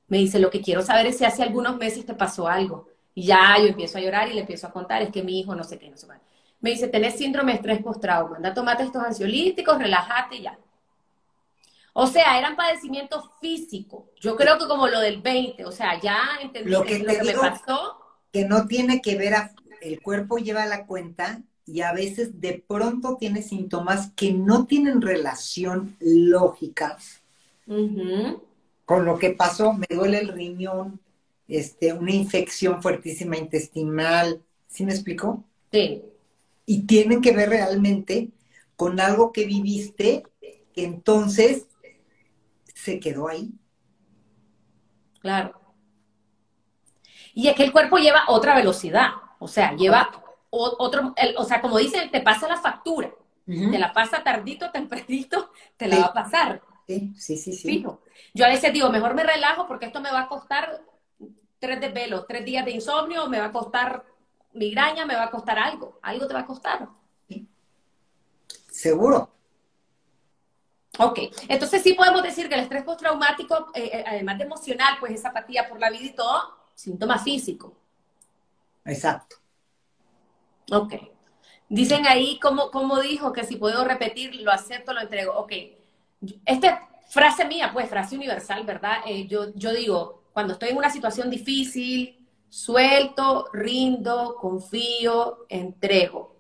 Me 0.09 0.17
dice, 0.17 0.39
lo 0.39 0.49
que 0.49 0.63
quiero 0.63 0.81
saber 0.81 1.09
es 1.09 1.19
si 1.19 1.27
hace 1.27 1.43
algunos 1.43 1.77
meses 1.77 2.07
te 2.07 2.15
pasó 2.15 2.49
algo. 2.49 2.89
Y 3.15 3.25
ya 3.27 3.59
yo 3.59 3.67
empiezo 3.67 3.99
a 3.99 4.01
llorar 4.01 4.31
y 4.31 4.33
le 4.33 4.41
empiezo 4.41 4.67
a 4.67 4.73
contar, 4.73 5.03
es 5.03 5.11
que 5.11 5.23
mi 5.23 5.41
hijo 5.41 5.55
no 5.55 5.63
sé 5.65 5.79
qué, 5.79 5.91
no 5.91 5.99
sé 5.99 6.07
qué. 6.07 6.15
Me 6.61 6.71
dice, 6.71 6.89
tenés 6.89 7.17
síndrome 7.17 7.53
de 7.53 7.57
estrés 7.57 7.83
post-trauma, 7.83 8.37
anda, 8.37 8.55
tomate 8.55 8.85
estos 8.85 9.03
ansiolíticos, 9.03 9.79
relájate 9.79 10.37
y 10.37 10.43
ya. 10.45 10.59
O 11.95 12.07
sea, 12.07 12.39
eran 12.39 12.57
padecimientos 12.57 13.25
físicos. 13.41 14.05
Yo 14.19 14.37
creo 14.37 14.59
que 14.59 14.67
como 14.67 14.89
lo 14.89 15.01
del 15.01 15.21
20, 15.21 15.65
o 15.67 15.73
sea, 15.73 16.01
ya 16.01 16.39
entendí 16.41 16.71
lo 16.71 16.85
que, 16.85 16.99
me 17.01 17.15
pasó. 17.35 17.99
Que 18.33 18.47
no 18.47 18.67
tiene 18.67 19.03
que 19.03 19.17
ver, 19.17 19.35
el 19.83 20.01
cuerpo 20.01 20.39
lleva 20.39 20.65
la 20.65 20.87
cuenta 20.87 21.43
y 21.67 21.83
a 21.83 21.93
veces 21.93 22.41
de 22.41 22.65
pronto 22.67 23.17
tiene 23.19 23.43
síntomas 23.43 24.11
que 24.17 24.33
no 24.33 24.67
tienen 24.67 25.03
relación 25.03 25.97
lógica 26.01 26.97
con 28.87 29.05
lo 29.05 29.19
que 29.19 29.31
pasó. 29.31 29.75
Me 29.75 29.87
duele 29.91 30.19
el 30.19 30.29
riñón, 30.29 30.99
este, 31.47 31.93
una 31.93 32.13
infección 32.13 32.83
fuertísima 32.83 33.37
intestinal. 33.37 34.41
¿Sí 34.67 34.87
me 34.87 34.93
explico? 34.93 35.45
Sí. 35.71 36.03
Y 36.65 36.83
tienen 36.83 37.21
que 37.21 37.33
ver 37.33 37.51
realmente 37.51 38.31
con 38.77 38.99
algo 38.99 39.31
que 39.31 39.45
viviste 39.45 40.25
que 40.41 40.85
entonces 40.85 41.67
se 42.83 42.99
quedó 42.99 43.29
ahí. 43.29 43.49
Claro. 45.21 45.55
Y 47.33 47.47
es 47.47 47.55
que 47.55 47.63
el 47.63 47.71
cuerpo 47.71 47.99
lleva 47.99 48.25
otra 48.27 48.57
velocidad, 48.57 49.11
o 49.39 49.47
sea, 49.47 49.73
lleva 49.77 50.11
otro, 50.51 51.15
o 51.37 51.45
sea, 51.45 51.61
como 51.61 51.79
dicen, 51.79 52.11
te 52.11 52.21
pasa 52.21 52.49
la 52.49 52.61
factura, 52.61 53.15
te 53.47 53.79
la 53.79 53.93
pasa 53.93 54.25
tardito, 54.25 54.71
tempranito, 54.73 55.53
te 55.77 55.87
la 55.87 55.99
va 55.99 56.05
a 56.07 56.13
pasar. 56.13 56.63
Sí, 56.89 57.15
sí, 57.17 57.37
sí, 57.37 57.53
Fijo. 57.53 58.03
Yo 58.35 58.45
a 58.45 58.49
veces 58.49 58.73
digo, 58.73 58.91
mejor 58.91 59.15
me 59.15 59.23
relajo 59.23 59.69
porque 59.69 59.87
esto 59.87 60.01
me 60.01 60.11
va 60.11 60.23
a 60.23 60.29
costar 60.29 60.83
tres 61.61 61.81
desvelos, 61.81 62.27
tres 62.27 62.45
días 62.45 62.65
de 62.65 62.73
insomnio, 62.73 63.29
me 63.29 63.39
va 63.39 63.47
a 63.47 63.53
costar 63.53 64.05
migraña, 64.55 65.07
me 65.07 65.15
va 65.15 65.25
a 65.25 65.31
costar 65.31 65.57
algo, 65.57 66.01
algo 66.03 66.27
te 66.27 66.35
va 66.35 66.41
a 66.41 66.47
costar. 66.47 66.89
Seguro. 68.69 69.31
Ok, 70.99 71.21
entonces 71.49 71.83
sí 71.83 71.95
podemos 71.95 72.23
decir 72.23 72.49
que 72.49 72.55
el 72.55 72.61
estrés 72.61 72.83
postraumático, 72.83 73.71
eh, 73.75 73.91
eh, 73.93 74.05
además 74.07 74.37
de 74.37 74.45
emocional, 74.45 74.97
pues 75.01 75.13
esa 75.13 75.31
apatía 75.31 75.67
por 75.67 75.81
la 75.81 75.89
vida 75.89 76.05
y 76.05 76.15
todo, 76.15 76.55
síntoma 76.75 77.19
físico. 77.19 77.75
Exacto. 78.85 79.37
Ok. 80.71 80.95
Dicen 81.69 82.07
ahí, 82.07 82.39
como, 82.39 82.71
como 82.71 83.01
dijo, 83.01 83.33
que 83.33 83.45
si 83.45 83.57
puedo 83.57 83.85
repetir, 83.85 84.35
lo 84.37 84.53
acepto, 84.53 84.93
lo 84.93 85.01
entrego. 85.01 85.33
Ok. 85.39 85.53
Esta 86.45 86.89
frase 87.09 87.47
mía, 87.47 87.71
pues, 87.73 87.89
frase 87.89 88.15
universal, 88.15 88.65
¿verdad? 88.65 88.99
Eh, 89.07 89.27
yo, 89.27 89.55
yo 89.55 89.73
digo, 89.73 90.25
cuando 90.35 90.53
estoy 90.53 90.71
en 90.71 90.77
una 90.77 90.91
situación 90.91 91.31
difícil, 91.31 92.29
suelto, 92.51 93.49
rindo, 93.55 94.37
confío, 94.39 95.47
entrego, 95.49 96.37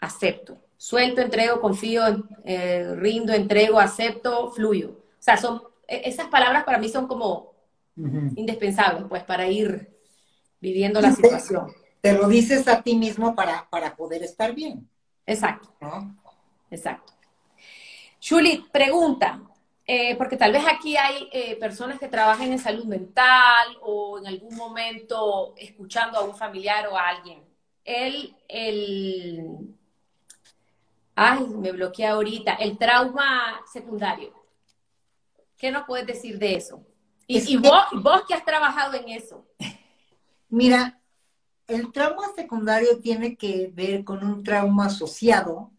acepto 0.00 0.67
suelto, 0.78 1.20
entrego, 1.20 1.60
confío, 1.60 2.02
eh, 2.44 2.94
rindo, 2.96 3.34
entrego, 3.34 3.78
acepto, 3.78 4.50
fluyo. 4.52 4.90
O 4.90 5.22
sea, 5.22 5.36
son, 5.36 5.62
e, 5.86 6.08
esas 6.08 6.28
palabras 6.28 6.64
para 6.64 6.78
mí 6.78 6.88
son 6.88 7.06
como 7.06 7.52
indispensables, 8.36 9.04
pues, 9.08 9.24
para 9.24 9.48
ir 9.48 9.92
viviendo 10.60 11.00
la 11.00 11.10
situación. 11.10 11.66
Te, 12.00 12.12
lo 12.12 12.28
dices 12.28 12.68
a 12.68 12.80
ti 12.80 12.94
mismo 12.94 13.34
para, 13.34 13.68
para 13.68 13.96
poder 13.96 14.22
estar 14.22 14.54
bien. 14.54 14.88
Exacto. 15.26 15.68
Exacto. 16.70 17.12
Julie, 18.22 18.64
pregunta, 18.70 19.40
eh, 19.84 20.14
porque 20.16 20.36
tal 20.36 20.52
vez 20.52 20.62
aquí 20.68 20.96
hay 20.96 21.28
eh, 21.32 21.56
personas 21.56 21.98
que 21.98 22.08
trabajan 22.08 22.52
en 22.52 22.58
salud 22.58 22.84
mental 22.84 23.78
o 23.80 24.18
en 24.18 24.28
algún 24.28 24.54
momento 24.54 25.54
escuchando 25.56 26.18
a 26.18 26.24
un 26.24 26.36
familiar 26.36 26.86
o 26.86 26.96
a 26.96 27.08
alguien. 27.08 27.42
El, 27.84 28.36
el, 28.48 29.76
Ay, 31.20 31.48
me 31.48 31.72
bloqueé 31.72 32.06
ahorita. 32.06 32.54
El 32.54 32.78
trauma 32.78 33.60
secundario. 33.72 34.32
¿Qué 35.56 35.72
nos 35.72 35.84
puedes 35.84 36.06
decir 36.06 36.38
de 36.38 36.54
eso? 36.54 36.86
Y, 37.26 37.56
vos, 37.56 37.86
vos 38.04 38.22
que 38.28 38.34
has 38.34 38.44
trabajado 38.44 38.94
en 38.94 39.08
eso. 39.08 39.44
Mira, 40.48 41.02
el 41.66 41.90
trauma 41.90 42.28
secundario 42.36 43.00
tiene 43.00 43.36
que 43.36 43.68
ver 43.74 44.04
con 44.04 44.24
un 44.24 44.44
trauma 44.44 44.86
asociado 44.86 45.72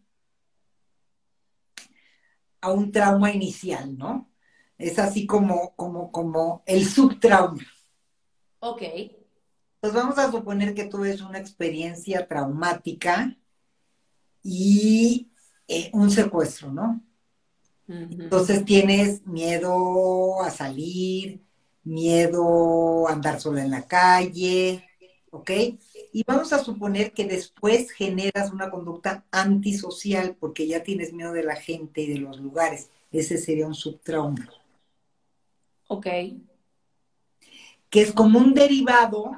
a 2.60 2.70
un 2.70 2.92
trauma 2.92 3.32
inicial, 3.32 3.96
¿no? 3.96 4.30
Es 4.76 4.98
así 4.98 5.26
como, 5.26 5.74
como, 5.74 6.12
como 6.12 6.62
el 6.66 6.86
subtrauma. 6.86 7.64
Ok. 8.58 8.82
Pues 9.80 9.94
vamos 9.94 10.18
a 10.18 10.30
suponer 10.30 10.74
que 10.74 10.84
tú 10.84 10.98
ves 10.98 11.22
una 11.22 11.38
experiencia 11.38 12.28
traumática 12.28 13.34
y 14.42 15.29
eh, 15.72 15.88
un 15.92 16.10
secuestro, 16.10 16.72
¿no? 16.72 17.00
Entonces 17.86 18.64
tienes 18.64 19.24
miedo 19.24 20.42
a 20.42 20.50
salir, 20.50 21.40
miedo 21.84 23.06
a 23.06 23.12
andar 23.12 23.40
sola 23.40 23.62
en 23.62 23.70
la 23.70 23.86
calle, 23.86 24.84
¿ok? 25.30 25.50
Y 26.12 26.24
vamos 26.26 26.52
a 26.52 26.62
suponer 26.62 27.12
que 27.12 27.24
después 27.24 27.92
generas 27.92 28.50
una 28.52 28.68
conducta 28.68 29.24
antisocial 29.30 30.36
porque 30.40 30.66
ya 30.66 30.82
tienes 30.82 31.12
miedo 31.12 31.32
de 31.32 31.44
la 31.44 31.54
gente 31.54 32.02
y 32.02 32.14
de 32.14 32.18
los 32.18 32.40
lugares. 32.40 32.90
Ese 33.12 33.38
sería 33.38 33.68
un 33.68 33.74
subtrauma. 33.74 34.48
Ok. 35.86 36.06
Que 37.88 38.02
es 38.02 38.12
como 38.12 38.40
un 38.40 38.54
derivado 38.54 39.36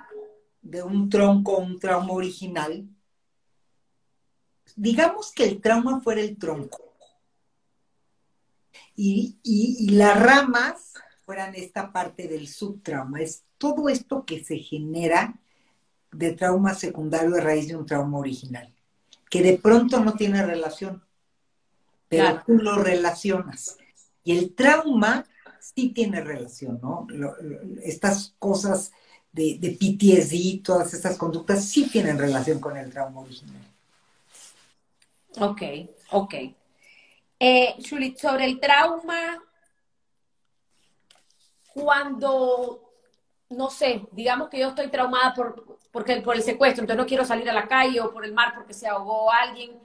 de 0.62 0.82
un 0.82 1.10
tronco, 1.10 1.58
un 1.58 1.78
trauma 1.78 2.12
original, 2.12 2.88
digamos 4.76 5.32
que 5.32 5.44
el 5.44 5.60
trauma 5.60 6.00
fuera 6.00 6.20
el 6.20 6.36
tronco 6.36 6.92
y, 8.96 9.90
las 9.90 10.20
ramas 10.20 10.94
fueran 11.24 11.54
esta 11.54 11.92
parte 11.92 12.28
del 12.28 12.48
subtrauma. 12.48 13.20
Es 13.20 13.44
todo 13.58 13.88
esto 13.88 14.24
que 14.24 14.44
se 14.44 14.58
genera 14.58 15.38
de 16.10 16.32
trauma 16.32 16.74
secundario 16.74 17.36
a 17.36 17.40
raíz 17.40 17.68
de 17.68 17.76
un 17.76 17.86
trauma 17.86 18.18
original, 18.18 18.72
que 19.30 19.42
de 19.42 19.58
pronto 19.58 20.00
no 20.00 20.14
tiene 20.14 20.44
relación, 20.44 21.02
pero 22.08 22.42
tú 22.46 22.54
lo 22.54 22.76
relacionas. 22.76 23.78
Y 24.24 24.36
el 24.36 24.54
trauma 24.54 25.24
sí 25.58 25.90
tiene 25.90 26.20
relación, 26.20 26.78
¿no? 26.82 27.06
estas 27.82 28.34
cosas 28.38 28.92
de, 29.32 29.58
de 29.58 29.70
PTSD, 29.70 30.62
todas 30.62 30.92
estas 30.92 31.16
conductas 31.16 31.64
sí 31.64 31.88
tienen 31.90 32.18
relación 32.18 32.60
con 32.60 32.76
el 32.76 32.90
trauma 32.90 33.20
original. 33.20 33.71
Ok, 35.40 35.62
ok. 36.10 36.34
Eh, 37.38 37.76
sobre 38.16 38.44
el 38.44 38.60
trauma, 38.60 39.42
cuando, 41.74 42.92
no 43.50 43.70
sé, 43.70 44.06
digamos 44.12 44.48
que 44.48 44.60
yo 44.60 44.68
estoy 44.68 44.88
traumada 44.88 45.34
por, 45.34 45.78
porque, 45.90 46.20
por 46.20 46.36
el 46.36 46.42
secuestro, 46.42 46.82
entonces 46.82 47.02
no 47.02 47.08
quiero 47.08 47.24
salir 47.24 47.48
a 47.50 47.54
la 47.54 47.66
calle 47.66 48.00
o 48.00 48.12
por 48.12 48.24
el 48.24 48.32
mar 48.32 48.52
porque 48.54 48.74
se 48.74 48.86
ahogó 48.86 49.30
alguien, 49.32 49.78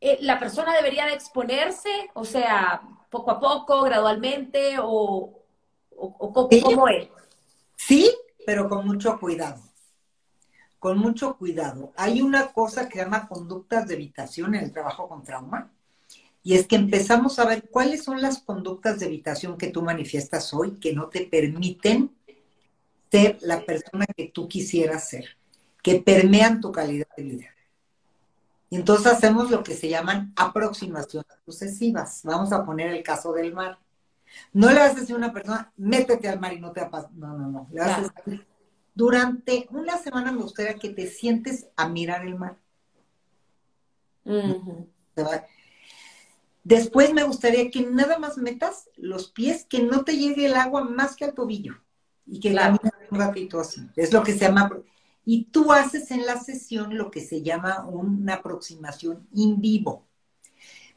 eh, 0.00 0.18
¿la 0.22 0.38
persona 0.38 0.74
debería 0.74 1.06
de 1.06 1.14
exponerse? 1.14 2.10
O 2.14 2.24
sea, 2.24 2.82
poco 3.10 3.30
a 3.30 3.38
poco, 3.38 3.82
gradualmente, 3.82 4.76
o, 4.80 5.44
o, 5.96 6.48
¿cómo 6.62 6.88
es? 6.88 7.08
Sí, 7.76 8.12
pero 8.44 8.68
con 8.68 8.86
mucho 8.86 9.18
cuidado 9.20 9.67
con 10.78 10.98
mucho 10.98 11.36
cuidado. 11.36 11.92
Hay 11.96 12.22
una 12.22 12.52
cosa 12.52 12.88
que 12.88 12.98
se 12.98 13.04
llama 13.04 13.28
conductas 13.28 13.88
de 13.88 13.94
evitación 13.94 14.54
en 14.54 14.64
el 14.64 14.72
trabajo 14.72 15.08
con 15.08 15.22
trauma, 15.22 15.70
y 16.42 16.54
es 16.54 16.66
que 16.66 16.76
empezamos 16.76 17.38
a 17.38 17.46
ver 17.46 17.68
cuáles 17.68 18.04
son 18.04 18.22
las 18.22 18.38
conductas 18.38 18.98
de 18.98 19.06
evitación 19.06 19.58
que 19.58 19.68
tú 19.68 19.82
manifiestas 19.82 20.54
hoy 20.54 20.78
que 20.78 20.94
no 20.94 21.08
te 21.08 21.26
permiten 21.26 22.14
ser 23.10 23.38
la 23.42 23.64
persona 23.64 24.06
que 24.16 24.28
tú 24.28 24.48
quisieras 24.48 25.08
ser, 25.08 25.36
que 25.82 25.96
permean 26.00 26.60
tu 26.60 26.72
calidad 26.72 27.08
de 27.16 27.22
vida. 27.22 27.46
Y 28.70 28.76
entonces 28.76 29.06
hacemos 29.06 29.50
lo 29.50 29.62
que 29.62 29.74
se 29.74 29.88
llaman 29.88 30.32
aproximaciones 30.36 31.32
sucesivas. 31.44 32.20
Vamos 32.24 32.52
a 32.52 32.64
poner 32.64 32.94
el 32.94 33.02
caso 33.02 33.32
del 33.32 33.54
mar. 33.54 33.78
No 34.52 34.70
le 34.70 34.80
haces 34.80 35.10
a 35.10 35.16
una 35.16 35.32
persona, 35.32 35.72
métete 35.76 36.28
al 36.28 36.38
mar 36.38 36.52
y 36.52 36.60
no 36.60 36.70
te 36.70 36.80
apas. 36.80 37.10
No, 37.12 37.36
no, 37.36 37.48
no. 37.48 37.68
Le 37.70 37.80
haces 37.80 38.10
durante 38.98 39.68
una 39.70 39.96
semana 39.96 40.32
me 40.32 40.42
gustaría 40.42 40.74
que 40.74 40.88
te 40.88 41.06
sientes 41.06 41.68
a 41.76 41.88
mirar 41.88 42.26
el 42.26 42.34
mar. 42.34 42.58
Después 46.64 47.14
me 47.14 47.22
gustaría 47.22 47.70
que 47.70 47.82
nada 47.82 48.18
más 48.18 48.38
metas 48.38 48.90
los 48.96 49.30
pies, 49.30 49.64
que 49.66 49.84
no 49.84 50.04
te 50.04 50.16
llegue 50.16 50.46
el 50.46 50.56
agua 50.56 50.82
más 50.82 51.14
que 51.14 51.24
al 51.24 51.34
tobillo 51.34 51.74
y 52.26 52.40
que 52.40 52.50
la 52.50 52.76
un 53.10 53.18
ratito 53.18 53.60
así. 53.60 53.88
Es 53.94 54.12
lo 54.12 54.24
que 54.24 54.32
se 54.32 54.46
llama. 54.46 54.68
Y 55.24 55.44
tú 55.44 55.72
haces 55.72 56.10
en 56.10 56.26
la 56.26 56.40
sesión 56.40 56.98
lo 56.98 57.12
que 57.12 57.20
se 57.20 57.42
llama 57.42 57.86
una 57.86 58.34
aproximación 58.34 59.28
in 59.32 59.60
vivo. 59.60 60.08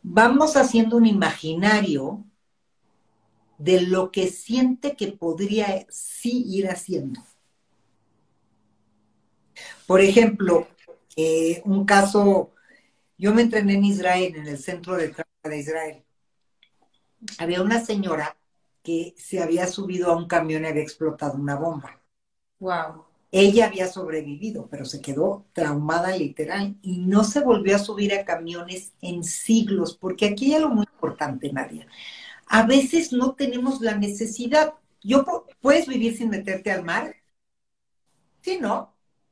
Vamos 0.02 0.58
haciendo 0.58 0.98
un 0.98 1.06
imaginario 1.06 2.26
de 3.60 3.82
lo 3.82 4.12
que 4.12 4.28
siente 4.30 4.96
que 4.96 5.10
podría 5.10 5.86
sí 5.88 6.44
ir 6.48 6.68
haciendo. 6.68 7.22
Por 9.91 9.99
ejemplo, 9.99 10.69
eh, 11.17 11.62
un 11.65 11.84
caso, 11.84 12.54
yo 13.17 13.34
me 13.34 13.41
entrené 13.41 13.73
en 13.73 13.84
Israel, 13.84 14.34
en 14.38 14.47
el 14.47 14.58
centro 14.58 14.95
de 14.95 15.13
de 15.43 15.60
Israel. 15.60 16.06
Había 17.38 17.62
una 17.62 17.84
señora 17.84 18.38
que 18.84 19.13
se 19.17 19.43
había 19.43 19.67
subido 19.67 20.10
a 20.10 20.15
un 20.15 20.30
camión 20.30 20.63
y 20.63 20.67
había 20.67 20.82
explotado 20.82 21.34
una 21.34 21.58
bomba. 21.58 22.01
Wow. 22.60 23.04
Ella 23.34 23.65
había 23.65 23.89
sobrevivido, 23.89 24.69
pero 24.71 24.86
se 24.86 25.01
quedó 25.01 25.45
traumada 25.51 26.15
literal 26.15 26.77
y 26.82 26.99
no 26.99 27.25
se 27.25 27.41
volvió 27.41 27.75
a 27.75 27.80
subir 27.80 28.13
a 28.13 28.23
camiones 28.23 28.93
en 29.01 29.25
siglos, 29.25 29.97
porque 29.97 30.27
aquí 30.27 30.54
hay 30.54 30.62
algo 30.62 30.69
muy 30.69 30.86
importante, 30.89 31.51
Nadia. 31.51 31.86
A 32.47 32.65
veces 32.65 33.12
no 33.12 33.36
tenemos 33.36 33.82
la 33.82 33.97
necesidad. 33.97 34.73
Yo 35.04 35.25
puedes 35.60 35.86
vivir 35.86 36.15
sin 36.15 36.30
meterte 36.30 36.71
al 36.71 36.86
mar. 36.86 37.13
Sí, 38.39 38.58
¿no? 38.58 38.90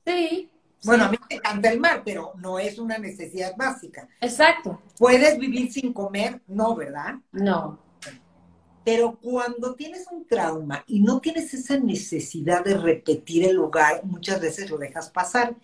Sí. 0.10 0.50
Bueno, 0.86 1.06
a 1.06 1.10
mí 1.10 1.18
me 1.30 1.36
encanta 1.36 1.70
el 1.70 1.80
mar, 1.80 2.02
pero 2.06 2.34
no 2.38 2.58
es 2.58 2.80
una 2.80 2.98
necesidad 2.98 3.56
básica. 3.56 4.08
Exacto. 4.22 4.82
¿Puedes 4.98 5.38
vivir 5.38 5.72
sin 5.72 5.94
comer? 5.94 6.42
No, 6.48 6.76
¿verdad? 6.76 7.16
No. 7.32 7.80
Pero 8.86 9.20
cuando 9.22 9.76
tienes 9.76 10.08
un 10.10 10.26
trauma 10.26 10.84
y 10.88 11.02
no 11.02 11.20
tienes 11.20 11.54
esa 11.54 11.78
necesidad 11.78 12.64
de 12.64 12.78
repetir 12.78 13.44
el 13.44 13.58
lugar, 13.58 14.02
muchas 14.06 14.42
veces 14.42 14.70
lo 14.72 14.78
dejas 14.78 15.10
pasar. 15.10 15.56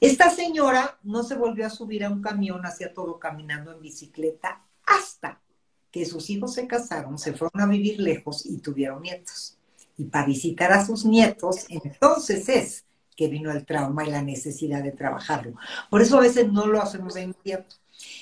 Esta 0.00 0.30
señora 0.30 0.98
no 1.02 1.24
se 1.24 1.34
volvió 1.34 1.66
a 1.66 1.70
subir 1.70 2.04
a 2.04 2.10
un 2.10 2.22
camión, 2.22 2.64
hacía 2.64 2.94
todo 2.94 3.18
caminando 3.18 3.72
en 3.72 3.82
bicicleta, 3.82 4.64
hasta 4.86 5.42
que 5.90 6.06
sus 6.06 6.30
hijos 6.30 6.54
se 6.54 6.66
casaron, 6.66 7.18
se 7.18 7.32
fueron 7.32 7.60
a 7.60 7.66
vivir 7.66 8.00
lejos 8.00 8.46
y 8.46 8.58
tuvieron 8.58 9.02
nietos. 9.02 9.58
Y 9.98 10.04
para 10.04 10.26
visitar 10.26 10.72
a 10.72 10.86
sus 10.86 11.04
nietos, 11.04 11.66
entonces 11.68 12.48
es 12.48 12.84
que 13.16 13.28
vino 13.28 13.50
el 13.50 13.64
trauma 13.64 14.06
y 14.06 14.10
la 14.10 14.22
necesidad 14.22 14.82
de 14.82 14.92
trabajarlo. 14.92 15.54
Por 15.90 16.02
eso 16.02 16.16
a 16.18 16.20
veces 16.20 16.50
no 16.50 16.66
lo 16.66 16.80
hacemos 16.80 17.14
de 17.14 17.22
inmediato. 17.22 17.76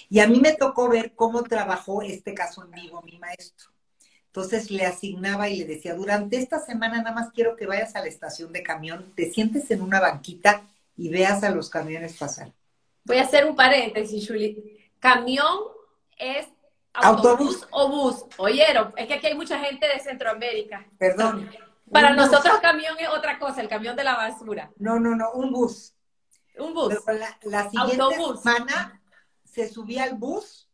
Y 0.08 0.20
a 0.20 0.26
mí 0.26 0.40
me 0.40 0.54
tocó 0.54 0.88
ver 0.88 1.12
cómo 1.14 1.42
trabajó 1.42 2.02
este 2.02 2.34
caso 2.34 2.64
en 2.64 2.70
vivo 2.72 3.02
mi 3.02 3.18
maestro. 3.18 3.70
Entonces 4.26 4.70
le 4.70 4.84
asignaba 4.84 5.48
y 5.48 5.58
le 5.58 5.64
decía, 5.64 5.94
durante 5.94 6.36
esta 6.36 6.60
semana 6.60 6.98
nada 6.98 7.12
más 7.12 7.30
quiero 7.32 7.56
que 7.56 7.66
vayas 7.66 7.96
a 7.96 8.00
la 8.00 8.06
estación 8.06 8.52
de 8.52 8.62
camión, 8.62 9.12
te 9.16 9.30
sientes 9.30 9.70
en 9.70 9.82
una 9.82 10.00
banquita 10.00 10.62
y 10.96 11.08
veas 11.08 11.42
a 11.42 11.50
los 11.50 11.70
camiones 11.70 12.16
pasar. 12.16 12.52
Voy 13.04 13.18
a 13.18 13.22
hacer 13.22 13.46
un 13.46 13.56
paréntesis, 13.56 14.26
Julie. 14.26 14.90
Camión 14.98 15.58
es 16.18 16.46
autobús, 16.92 17.66
o 17.70 17.88
bus. 17.88 18.24
Oyeron, 18.36 18.92
es 18.96 19.06
que 19.06 19.14
aquí 19.14 19.28
hay 19.28 19.34
mucha 19.34 19.58
gente 19.58 19.86
de 19.88 20.00
Centroamérica. 20.00 20.86
Perdón. 20.98 21.48
Para 21.92 22.14
nosotros 22.14 22.58
camión 22.60 22.96
es 22.98 23.08
otra 23.08 23.38
cosa, 23.38 23.60
el 23.60 23.68
camión 23.68 23.96
de 23.96 24.04
la 24.04 24.16
basura. 24.16 24.70
No, 24.78 24.98
no, 24.98 25.14
no, 25.14 25.32
un 25.32 25.52
bus. 25.52 25.94
Un 26.58 26.74
bus. 26.74 26.94
la, 27.44 27.70
siguiente 27.70 28.16
semana 28.42 29.00
se 29.44 29.68
subía 29.68 30.04
al 30.04 30.14
bus, 30.14 30.68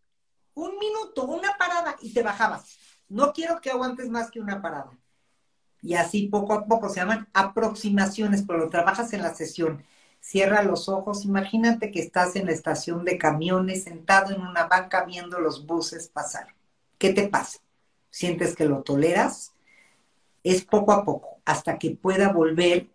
un 0.55 0.79
minuto, 0.79 1.25
una 1.25 1.57
parada 1.57 1.97
y 2.01 2.13
te 2.13 2.23
bajabas. 2.23 2.79
No 3.09 3.33
quiero 3.33 3.61
que 3.61 3.71
aguantes 3.71 4.09
más 4.09 4.31
que 4.31 4.41
una 4.41 4.61
parada. 4.63 4.91
Y 5.83 5.95
así 5.95 6.29
poco 6.29 6.55
a 6.55 6.67
poco 6.67 6.89
se 6.89 6.97
llaman 6.97 7.29
aproximaciones, 7.35 8.43
pero 8.47 8.59
lo 8.59 8.71
trabajas 8.71 9.13
en 9.13 9.23
la 9.23 9.35
sesión. 9.35 9.85
Cierra 10.21 10.63
los 10.63 10.89
ojos, 10.89 11.27
imagínate 11.27 11.91
que 11.91 12.01
estás 12.01 12.35
en 12.37 12.47
la 12.47 12.53
estación 12.53 13.05
de 13.05 13.19
camiones, 13.19 13.85
sentado 13.85 14.35
en 14.35 14.41
una 14.41 14.65
banca 14.65 15.05
viendo 15.05 15.39
los 15.39 15.67
buses 15.67 16.09
pasar. 16.09 16.55
¿Qué 16.97 17.13
te 17.13 17.29
pasa? 17.29 17.59
¿Sientes 18.09 18.57
que 18.57 18.65
lo 18.65 18.83
toleras? 18.83 19.54
Es 20.45 20.65
poco 20.65 20.93
a 20.93 21.05
poco, 21.05 21.41
hasta 21.45 21.79
que 21.79 21.91
pueda 21.91 22.33
volver 22.33 22.91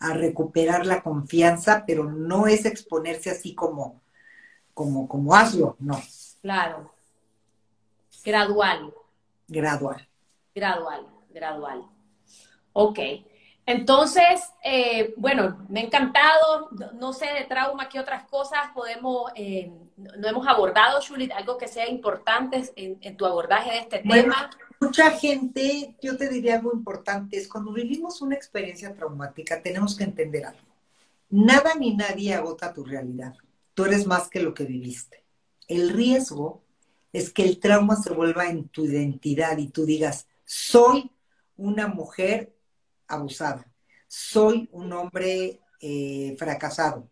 a 0.00 0.14
recuperar 0.14 0.86
la 0.86 1.02
confianza, 1.02 1.84
pero 1.86 2.10
no 2.10 2.46
es 2.46 2.64
exponerse 2.64 3.30
así 3.30 3.54
como, 3.54 4.02
como, 4.74 5.06
como 5.06 5.34
hazlo, 5.34 5.76
no. 5.78 6.00
Claro. 6.42 6.92
Gradual. 8.24 8.92
Gradual. 9.46 10.08
Gradual, 10.54 11.06
gradual. 11.30 11.84
Ok. 12.72 12.98
Entonces, 13.66 14.42
eh, 14.62 15.12
bueno, 15.16 15.66
me 15.68 15.80
ha 15.80 15.82
encantado, 15.82 16.70
no 16.94 17.12
sé 17.12 17.26
de 17.26 17.44
trauma, 17.44 17.88
qué 17.88 17.98
otras 17.98 18.24
cosas 18.24 18.70
podemos, 18.72 19.32
eh, 19.34 19.72
no 19.96 20.28
hemos 20.28 20.46
abordado, 20.46 21.00
Julie, 21.06 21.32
algo 21.32 21.58
que 21.58 21.66
sea 21.66 21.88
importante 21.88 22.62
en, 22.76 23.16
tu 23.16 23.26
abordaje 23.26 23.72
de 23.72 23.78
este 23.78 23.98
tema. 23.98 24.50
Mucha 24.80 25.10
gente, 25.12 25.96
yo 26.02 26.16
te 26.16 26.28
diría 26.28 26.56
algo 26.56 26.72
importante, 26.72 27.36
es 27.36 27.48
cuando 27.48 27.72
vivimos 27.72 28.20
una 28.20 28.34
experiencia 28.34 28.94
traumática, 28.94 29.62
tenemos 29.62 29.96
que 29.96 30.04
entender 30.04 30.46
algo. 30.46 30.66
Nada 31.30 31.74
ni 31.74 31.94
nadie 31.94 32.34
agota 32.34 32.72
tu 32.72 32.84
realidad. 32.84 33.34
Tú 33.74 33.84
eres 33.84 34.06
más 34.06 34.28
que 34.28 34.40
lo 34.40 34.54
que 34.54 34.64
viviste. 34.64 35.24
El 35.66 35.90
riesgo 35.90 36.62
es 37.12 37.32
que 37.32 37.44
el 37.44 37.58
trauma 37.58 37.96
se 37.96 38.12
vuelva 38.12 38.46
en 38.46 38.68
tu 38.68 38.84
identidad 38.84 39.56
y 39.58 39.68
tú 39.68 39.84
digas, 39.84 40.26
soy 40.44 41.10
una 41.56 41.88
mujer 41.88 42.54
abusada, 43.08 43.66
soy 44.06 44.68
un 44.72 44.92
hombre 44.92 45.60
eh, 45.80 46.36
fracasado. 46.38 47.08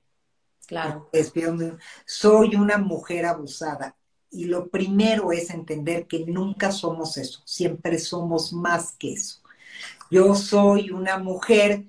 Claro. 0.66 1.10
Soy 2.06 2.54
una 2.54 2.78
mujer 2.78 3.26
abusada. 3.26 3.96
Y 4.34 4.46
lo 4.46 4.68
primero 4.68 5.30
es 5.30 5.50
entender 5.50 6.08
que 6.08 6.26
nunca 6.26 6.72
somos 6.72 7.16
eso, 7.16 7.40
siempre 7.44 8.00
somos 8.00 8.52
más 8.52 8.96
que 8.98 9.12
eso. 9.12 9.38
Yo 10.10 10.34
soy 10.34 10.90
una 10.90 11.18
mujer 11.18 11.84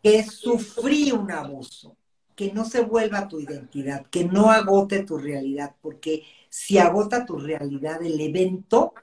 que 0.00 0.24
sufrí 0.24 1.10
un 1.10 1.32
abuso, 1.32 1.96
que 2.36 2.52
no 2.52 2.64
se 2.64 2.82
vuelva 2.82 3.26
tu 3.26 3.40
identidad, 3.40 4.06
que 4.06 4.24
no 4.24 4.50
agote 4.50 5.02
tu 5.02 5.18
realidad, 5.18 5.74
porque 5.82 6.22
si 6.48 6.78
agota 6.78 7.26
tu 7.26 7.38
realidad, 7.38 8.00
el 8.02 8.20
evento 8.20 8.94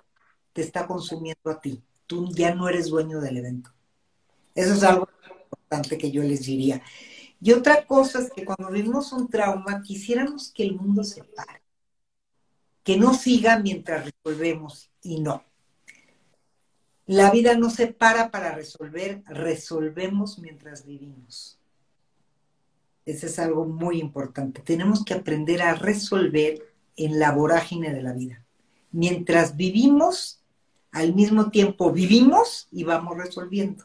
te 0.54 0.62
está 0.62 0.88
consumiendo 0.88 1.52
a 1.52 1.60
ti. 1.60 1.84
Tú 2.08 2.30
ya 2.34 2.56
no 2.56 2.70
eres 2.70 2.88
dueño 2.88 3.20
del 3.20 3.38
evento. 3.38 3.70
Eso 4.56 4.74
es 4.74 4.84
algo 4.84 5.10
importante 5.52 5.98
que 5.98 6.10
yo 6.10 6.24
les 6.24 6.46
diría. 6.46 6.82
Y 7.42 7.52
otra 7.52 7.86
cosa 7.86 8.20
es 8.20 8.32
que 8.32 8.46
cuando 8.46 8.72
vivimos 8.72 9.12
un 9.12 9.28
trauma, 9.28 9.82
quisiéramos 9.82 10.52
que 10.52 10.64
el 10.64 10.76
mundo 10.76 11.04
se 11.04 11.24
pare 11.24 11.67
que 12.88 12.96
no 12.96 13.14
siga 13.14 13.60
mientras 13.60 14.06
resolvemos 14.06 14.90
y 15.02 15.20
no. 15.20 15.44
La 17.06 17.32
vida 17.32 17.58
no 17.58 17.70
se 17.70 17.88
para 17.88 18.32
para 18.32 18.56
resolver, 18.56 19.24
resolvemos 19.26 20.40
mientras 20.40 20.86
vivimos. 20.86 21.60
Eso 23.06 23.26
es 23.26 23.40
algo 23.40 23.66
muy 23.66 24.00
importante. 24.00 24.62
Tenemos 24.62 25.04
que 25.04 25.16
aprender 25.16 25.62
a 25.64 25.74
resolver 25.74 26.66
en 26.96 27.20
la 27.20 27.34
vorágine 27.34 27.94
de 27.94 28.02
la 28.02 28.14
vida. 28.14 28.46
Mientras 28.94 29.58
vivimos, 29.58 30.40
al 30.92 31.14
mismo 31.14 31.52
tiempo 31.52 31.92
vivimos 31.92 32.70
y 32.72 32.86
vamos 32.86 33.18
resolviendo. 33.18 33.84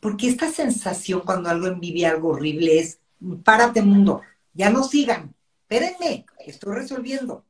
Porque 0.00 0.26
esta 0.26 0.50
sensación 0.50 1.20
cuando 1.20 1.48
algo 1.48 1.68
envive 1.68 2.06
algo 2.06 2.30
horrible 2.30 2.80
es, 2.80 2.98
párate 3.44 3.82
mundo, 3.82 4.22
ya 4.52 4.68
no 4.68 4.82
sigan, 4.82 5.32
espérenme, 5.60 6.26
estoy 6.44 6.74
resolviendo 6.74 7.44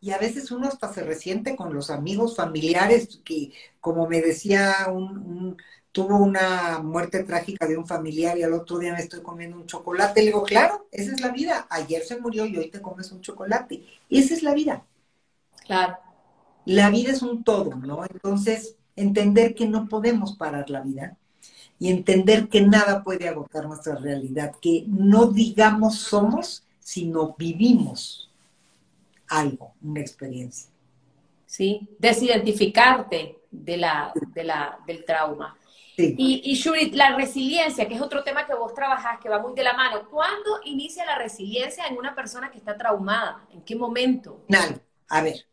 y 0.00 0.12
a 0.12 0.18
veces 0.18 0.50
uno 0.50 0.68
hasta 0.68 0.92
se 0.92 1.02
resiente 1.02 1.56
con 1.56 1.74
los 1.74 1.90
amigos 1.90 2.36
familiares 2.36 3.20
que, 3.24 3.52
como 3.80 4.06
me 4.08 4.20
decía, 4.20 4.86
un, 4.92 5.56
tuvo 5.92 6.18
una 6.18 6.78
muerte 6.78 7.24
trágica 7.24 7.66
de 7.66 7.76
un 7.76 7.86
familiar 7.86 8.38
y 8.38 8.44
al 8.44 8.52
otro 8.52 8.78
día 8.78 8.92
me 8.92 9.00
estoy 9.00 9.22
comiendo 9.22 9.56
un 9.56 9.66
chocolate. 9.66 10.20
Le 10.20 10.26
digo, 10.26 10.44
claro, 10.44 10.86
esa 10.92 11.12
es 11.12 11.20
la 11.20 11.30
vida. 11.30 11.66
Ayer 11.70 12.02
se 12.02 12.20
murió 12.20 12.46
y 12.46 12.56
hoy 12.56 12.70
te 12.70 12.80
comes 12.80 13.10
un 13.10 13.20
chocolate. 13.20 13.84
Esa 14.08 14.34
es 14.34 14.42
la 14.42 14.54
vida. 14.54 14.84
Claro. 15.66 15.98
La 16.64 16.90
vida 16.90 17.12
es 17.12 17.22
un 17.22 17.42
todo, 17.42 17.74
¿no? 17.74 18.04
Entonces, 18.04 18.76
entender 18.94 19.54
que 19.54 19.66
no 19.66 19.88
podemos 19.88 20.36
parar 20.36 20.70
la 20.70 20.82
vida 20.82 21.16
y 21.78 21.90
entender 21.90 22.48
que 22.48 22.60
nada 22.60 23.02
puede 23.02 23.28
agotar 23.28 23.66
nuestra 23.66 23.96
realidad, 23.96 24.52
que 24.60 24.84
no 24.86 25.26
digamos 25.26 25.96
somos, 25.96 26.64
sino 26.80 27.34
vivimos 27.38 28.27
algo, 29.28 29.74
una 29.82 30.00
experiencia. 30.00 30.70
Sí, 31.46 31.88
desidentificarte 31.98 33.38
de 33.50 33.76
la, 33.76 34.12
de 34.34 34.44
la, 34.44 34.78
del 34.86 35.04
trauma. 35.04 35.56
Y, 35.96 36.42
y 36.44 36.54
Shuri, 36.54 36.92
la 36.92 37.16
resiliencia, 37.16 37.88
que 37.88 37.94
es 37.94 38.00
otro 38.00 38.22
tema 38.22 38.46
que 38.46 38.54
vos 38.54 38.72
trabajás, 38.72 39.18
que 39.20 39.28
va 39.28 39.40
muy 39.40 39.52
de 39.54 39.64
la 39.64 39.72
mano. 39.72 40.08
¿Cuándo 40.08 40.60
inicia 40.64 41.04
la 41.04 41.18
resiliencia 41.18 41.88
en 41.88 41.96
una 41.98 42.14
persona 42.14 42.52
que 42.52 42.58
está 42.58 42.76
traumada? 42.76 43.44
¿En 43.52 43.62
qué 43.62 43.74
momento? 43.74 44.44
Nada, 44.46 44.80
a 45.08 45.22
ver, 45.22 45.46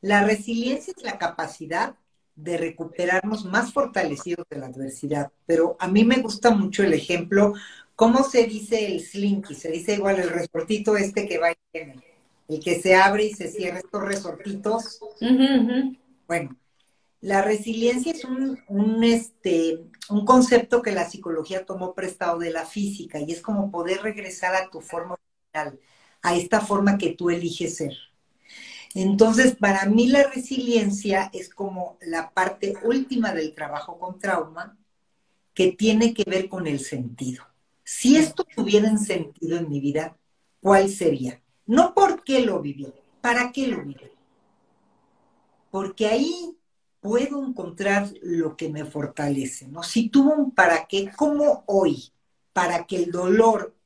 La 0.00 0.22
resiliencia 0.24 0.92
es 0.96 1.02
la 1.02 1.18
capacidad 1.18 1.94
de 2.36 2.56
recuperarnos 2.56 3.44
más 3.44 3.72
fortalecidos 3.72 4.46
de 4.48 4.58
la 4.58 4.66
adversidad, 4.66 5.32
pero 5.44 5.76
a 5.80 5.88
mí 5.88 6.04
me 6.04 6.18
gusta 6.18 6.50
mucho 6.50 6.84
el 6.84 6.92
ejemplo, 6.92 7.54
¿cómo 7.96 8.22
se 8.22 8.44
dice 8.46 8.86
el 8.86 9.00
slinky? 9.00 9.54
Se 9.56 9.70
dice 9.72 9.94
igual 9.94 10.20
el 10.20 10.30
resortito 10.30 10.96
este 10.96 11.26
que 11.26 11.38
va 11.38 11.50
en 11.72 11.90
el 11.90 12.02
que 12.60 12.80
se 12.80 12.94
abre 12.94 13.24
y 13.26 13.34
se 13.34 13.48
cierra 13.48 13.78
estos 13.78 14.02
resortitos. 14.02 14.98
Bueno, 16.26 16.56
la 17.20 17.42
resiliencia 17.42 18.12
es 18.12 18.24
un, 18.24 18.58
un, 18.68 19.04
este, 19.04 19.84
un 20.08 20.24
concepto 20.24 20.82
que 20.82 20.92
la 20.92 21.08
psicología 21.08 21.66
tomó 21.66 21.94
prestado 21.94 22.38
de 22.38 22.50
la 22.50 22.64
física 22.64 23.20
y 23.20 23.32
es 23.32 23.42
como 23.42 23.70
poder 23.70 24.02
regresar 24.02 24.54
a 24.54 24.70
tu 24.70 24.80
forma 24.80 25.16
original, 25.52 25.78
a 26.22 26.36
esta 26.36 26.60
forma 26.60 26.96
que 26.96 27.14
tú 27.14 27.30
eliges 27.30 27.76
ser. 27.76 27.92
Entonces, 28.94 29.54
para 29.56 29.84
mí 29.86 30.08
la 30.08 30.24
resiliencia 30.24 31.30
es 31.32 31.48
como 31.48 31.98
la 32.00 32.30
parte 32.30 32.74
última 32.84 33.32
del 33.32 33.54
trabajo 33.54 33.98
con 33.98 34.18
trauma 34.18 34.76
que 35.54 35.72
tiene 35.72 36.14
que 36.14 36.24
ver 36.24 36.48
con 36.48 36.66
el 36.66 36.80
sentido. 36.80 37.44
Si 37.84 38.16
esto 38.16 38.44
tuviera 38.44 38.90
un 38.90 38.98
sentido 38.98 39.58
en 39.58 39.68
mi 39.68 39.80
vida, 39.80 40.16
¿cuál 40.60 40.88
sería? 40.88 41.42
No 41.68 41.92
por 41.94 42.24
qué 42.24 42.40
lo 42.40 42.60
viví, 42.60 42.88
¿para 43.20 43.52
qué 43.52 43.68
lo 43.68 43.84
viví? 43.84 44.10
Porque 45.70 46.06
ahí 46.06 46.56
puedo 47.00 47.44
encontrar 47.44 48.10
lo 48.22 48.56
que 48.56 48.70
me 48.70 48.86
fortalece, 48.86 49.68
¿no? 49.68 49.82
Si 49.82 50.08
tuvo 50.08 50.32
un 50.32 50.50
para 50.52 50.86
qué, 50.86 51.10
¿cómo 51.14 51.64
hoy, 51.66 52.10
para 52.54 52.86
que 52.86 52.96
el 52.96 53.10
dolor 53.10 53.76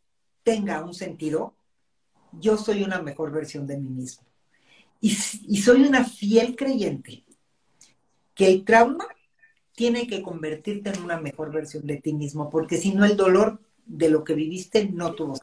tenga 0.45 0.83
un 0.85 0.95
sentido, 0.95 1.55
yo 2.33 2.57
soy 2.57 2.85
una 2.85 3.03
mejor 3.03 3.33
versión 3.33 3.67
de 3.67 3.77
mí 3.79 3.89
mismo? 3.89 4.25
Y, 5.01 5.11
soy 5.11 5.83
una 5.83 6.05
fiel 6.05 6.55
creyente 6.55 7.25
que 8.37 8.47
el 8.47 8.65
trauma 8.65 9.09
tiene 9.75 10.07
que 10.07 10.23
convertirte 10.23 10.91
en 10.91 11.03
una 11.03 11.21
mejor 11.21 11.51
versión 11.51 11.85
de 11.85 11.97
ti 11.97 12.15
mismo, 12.15 12.49
porque 12.49 12.77
si 12.77 12.95
no 12.95 13.05
el 13.05 13.17
dolor 13.17 13.61
de 13.85 14.09
lo 14.09 14.23
que 14.23 14.35
viviste 14.35 14.89
no 14.89 15.15
tuvo. 15.15 15.35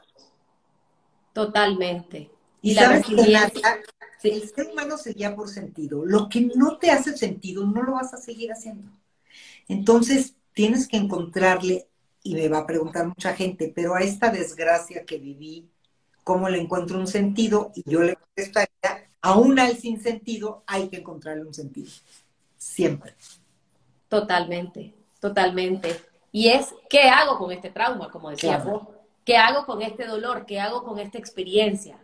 Totalmente. 1.40 2.30
Y, 2.62 2.76
sabes 2.76 3.06
que 3.06 4.30
el 4.30 4.50
ser 4.50 4.68
humano 4.68 4.98
se 4.98 5.14
guía 5.14 5.34
por 5.34 5.48
sentido. 5.48 6.06
Lo 6.06 6.28
que 6.28 6.42
no 6.54 6.78
te 6.78 6.92
hace 6.92 7.16
sentido 7.16 7.66
no 7.66 7.82
lo 7.82 7.94
vas 7.94 8.14
a 8.14 8.18
seguir 8.18 8.52
haciendo. 8.52 8.92
Entonces 9.70 10.36
tienes 10.54 10.86
que 10.86 10.98
encontrarle, 10.98 11.88
y 12.24 12.36
me 12.36 12.50
va 12.50 12.58
a 12.58 12.68
preguntar 12.68 13.08
mucha 13.08 13.34
gente, 13.34 13.72
pero 13.74 13.96
a 13.96 14.02
esta 14.02 14.30
desgracia 14.30 15.06
que 15.06 15.18
viví, 15.18 15.70
¿cómo 16.26 16.50
le 16.50 16.60
encuentro 16.60 17.00
un 17.00 17.08
sentido? 17.08 17.72
Y 17.74 17.90
yo 17.90 18.02
le 18.02 18.18
contestaría, 18.18 19.10
aún 19.22 19.58
al 19.60 19.78
sin 19.78 20.02
sentido, 20.02 20.64
hay 20.68 20.90
que 20.90 20.98
encontrarle 20.98 21.46
un 21.46 21.54
sentido. 21.54 21.90
Siempre. 22.58 23.14
Totalmente, 24.10 24.94
totalmente. 25.22 25.96
Y 26.34 26.50
es, 26.50 26.76
¿qué 26.90 27.04
hago 27.04 27.38
con 27.38 27.54
este 27.54 27.70
trauma? 27.70 28.12
Como 28.12 28.30
decía 28.30 28.58
vos. 28.58 28.99
¿Qué 29.30 29.38
hago 29.38 29.64
con 29.64 29.84
este 29.84 30.08
dolor? 30.08 30.48
¿Qué 30.48 30.60
hago 30.60 30.84
con 30.84 30.98
esta 30.98 31.20
experiencia? 31.20 32.00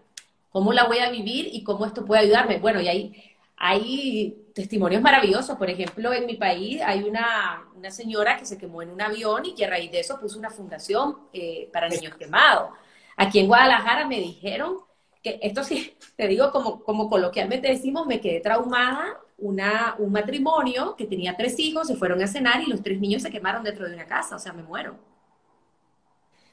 ¿Cómo 0.51 0.71
la 0.73 0.83
voy 0.83 0.99
a 0.99 1.09
vivir 1.09 1.49
y 1.51 1.63
cómo 1.63 1.87
esto 1.87 2.05
puede 2.05 2.21
ayudarme? 2.21 2.59
Bueno, 2.59 2.79
y 2.79 2.87
hay, 2.87 3.35
hay 3.57 4.51
testimonios 4.53 5.01
maravillosos. 5.01 5.57
Por 5.57 5.67
ejemplo, 5.67 6.13
en 6.13 6.27
mi 6.27 6.35
país 6.35 6.83
hay 6.85 7.01
una, 7.01 7.63
una, 7.75 7.89
señora 7.89 8.37
que 8.37 8.45
se 8.45 8.59
quemó 8.59 8.83
en 8.83 8.91
un 8.91 9.01
avión 9.01 9.43
y 9.43 9.55
que 9.55 9.65
a 9.65 9.71
raíz 9.71 9.91
de 9.91 10.01
eso 10.01 10.19
puso 10.19 10.37
una 10.37 10.51
fundación 10.51 11.17
eh, 11.33 11.67
para 11.73 11.89
niños 11.89 12.13
quemados. 12.13 12.69
Aquí 13.17 13.39
en 13.39 13.47
Guadalajara 13.47 14.05
me 14.05 14.19
dijeron 14.19 14.81
esto 15.23 15.63
sí, 15.63 15.97
te 16.15 16.27
digo 16.27 16.51
como, 16.51 16.83
como 16.83 17.09
coloquialmente 17.09 17.69
decimos, 17.69 18.05
me 18.05 18.21
quedé 18.21 18.39
traumada, 18.39 19.19
una, 19.39 19.95
un 19.97 20.11
matrimonio 20.11 20.95
que 20.95 21.07
tenía 21.07 21.35
tres 21.35 21.57
hijos, 21.57 21.87
se 21.87 21.95
fueron 21.95 22.21
a 22.21 22.27
cenar 22.27 22.61
y 22.61 22.67
los 22.67 22.83
tres 22.83 22.99
niños 22.99 23.23
se 23.23 23.31
quemaron 23.31 23.63
dentro 23.63 23.89
de 23.89 23.95
una 23.95 24.05
casa, 24.05 24.35
o 24.35 24.39
sea, 24.39 24.53
me 24.53 24.61
muero. 24.61 25.14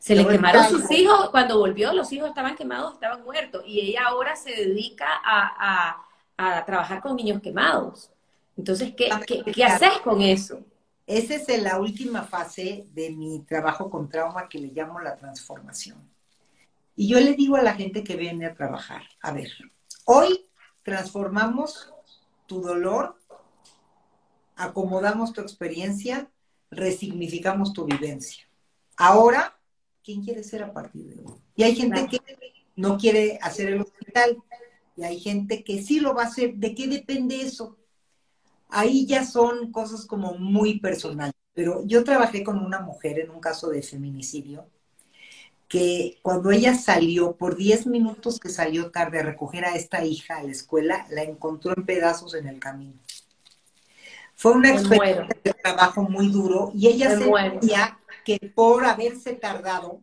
Se 0.03 0.17
le 0.17 0.27
quemaron 0.27 0.69
sus 0.69 0.91
hijos, 0.91 1.31
cuando 1.31 1.61
volvió 1.61 1.93
los 1.93 2.13
hijos 2.13 2.31
estaban 2.31 2.57
quemados, 2.57 2.95
estaban 2.95 3.23
muertos, 3.23 3.63
y 3.65 3.83
ella 3.83 4.07
ahora 4.09 4.35
se 4.35 4.51
dedica 4.51 5.07
a, 5.25 6.05
a, 6.37 6.65
trabajar 6.65 7.01
con 7.01 7.15
niños 7.15 7.41
quemados. 7.41 8.11
Entonces, 8.57 8.95
¿qué, 8.97 9.11
qué, 9.29 9.45
qué 9.45 9.65
haces 9.65 10.01
con 10.03 10.21
eso? 10.21 10.59
Esa 11.07 11.37
es 11.37 11.63
la 11.63 11.79
última 11.79 12.25
fase 12.25 12.85
de 12.93 13.11
mi 13.11 13.45
trabajo 13.45 13.89
con 13.89 14.09
trauma 14.09 14.49
que 14.49 14.59
le 14.59 14.73
llamo 14.73 14.99
la 14.99 15.15
transformación. 15.15 15.99
Y 16.97 17.07
yo 17.07 17.21
le 17.21 17.35
digo 17.35 17.55
a 17.55 17.63
la 17.63 17.75
gente 17.75 18.03
que 18.03 18.17
viene 18.17 18.47
a 18.47 18.55
trabajar, 18.55 19.03
a 19.21 19.31
ver, 19.31 19.53
hoy 20.05 20.49
transformamos 20.83 21.95
tu 22.47 22.61
dolor, 22.61 23.15
acomodamos 24.57 25.33
tu 25.33 25.41
experiencia, 25.41 26.29
resignificamos 26.73 27.73
tu 27.73 27.85
vivencia. 27.85 28.43
Ahora, 28.97 29.57
¿quién 30.05 30.23
quiere 30.23 30.43
ser 30.43 30.63
a 30.63 30.73
partir 30.73 31.05
de 31.05 31.23
hoy? 31.23 31.37
Y 31.57 31.63
hay 31.63 31.75
gente 31.75 32.07
que 32.09 32.21
no 32.77 32.97
quiere 32.97 33.39
hacer 33.43 33.69
el 33.69 33.83
hospital 33.83 34.43
y 34.97 35.05
hay 35.05 35.21
gente 35.21 35.65
que 35.65 35.83
sí 35.83 36.01
lo 36.01 36.15
va 36.15 36.23
a 36.25 36.27
hacer. 36.27 36.55
¿De 36.55 36.75
qué 36.75 36.89
depende 36.89 37.41
eso? 37.41 37.77
Ahí 38.69 39.07
ya 39.07 39.25
son 39.25 39.71
cosas 39.73 40.07
como 40.07 40.35
muy 40.35 40.79
personales. 40.81 41.35
Pero 41.55 41.85
yo 41.87 42.03
trabajé 42.05 42.43
con 42.43 42.59
una 42.59 42.81
mujer 42.81 43.19
en 43.19 43.31
un 43.31 43.41
caso 43.41 43.69
de 43.69 43.83
feminicidio 43.83 44.67
que 45.69 46.19
cuando 46.21 46.51
ella 46.51 46.75
salió, 46.75 47.37
por 47.37 47.57
10 47.57 47.87
minutos 47.87 48.39
que 48.39 48.51
salió 48.51 48.91
tarde 48.91 49.21
a 49.21 49.23
recoger 49.23 49.65
a 49.65 49.75
esta 49.75 50.05
hija 50.05 50.37
a 50.37 50.43
la 50.43 50.53
escuela, 50.53 51.07
la 51.09 51.23
encontró 51.23 51.73
en 51.75 51.87
pedazos 51.87 52.35
en 52.35 52.47
el 52.47 52.59
camino. 52.59 52.93
Fue 54.35 54.53
una 54.53 54.71
experiencia 54.71 55.29
de 55.43 55.55
trabajo 55.55 56.03
muy 56.03 56.29
duro 56.29 56.73
y 56.75 56.89
ella 56.89 57.17
sentía 57.19 57.99
que 58.25 58.39
por 58.55 58.85
haberse 58.85 59.35
tardado 59.35 60.03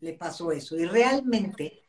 le 0.00 0.12
pasó 0.12 0.52
eso. 0.52 0.76
Y 0.76 0.86
realmente 0.86 1.82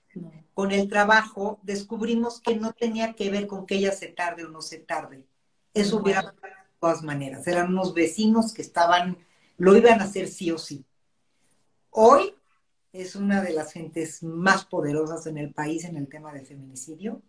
con 0.53 0.71
el 0.71 0.87
trabajo 0.89 1.59
descubrimos 1.63 2.41
que 2.41 2.55
no 2.55 2.73
tenía 2.73 3.13
que 3.13 3.29
ver 3.29 3.47
con 3.47 3.65
que 3.65 3.75
ella 3.75 3.91
se 3.91 4.07
tarde 4.07 4.45
o 4.45 4.49
no 4.49 4.61
se 4.61 4.79
tarde. 4.79 5.25
Eso 5.73 5.97
hubiera 5.97 6.21
de 6.23 6.31
todas 6.79 7.03
maneras. 7.03 7.45
Eran 7.47 7.69
unos 7.69 7.93
vecinos 7.93 8.53
que 8.53 8.61
estaban, 8.61 9.17
lo 9.57 9.75
iban 9.75 10.01
a 10.01 10.05
hacer 10.05 10.27
sí 10.27 10.51
o 10.51 10.57
sí. 10.57 10.85
Hoy 11.89 12.33
es 12.91 13.15
una 13.15 13.41
de 13.41 13.53
las 13.53 13.73
gentes 13.73 14.23
más 14.23 14.65
poderosas 14.65 15.27
en 15.27 15.37
el 15.37 15.53
país 15.53 15.85
en 15.85 15.97
el 15.97 16.07
tema 16.07 16.33
de 16.33 16.45
feminicidio. 16.45 17.21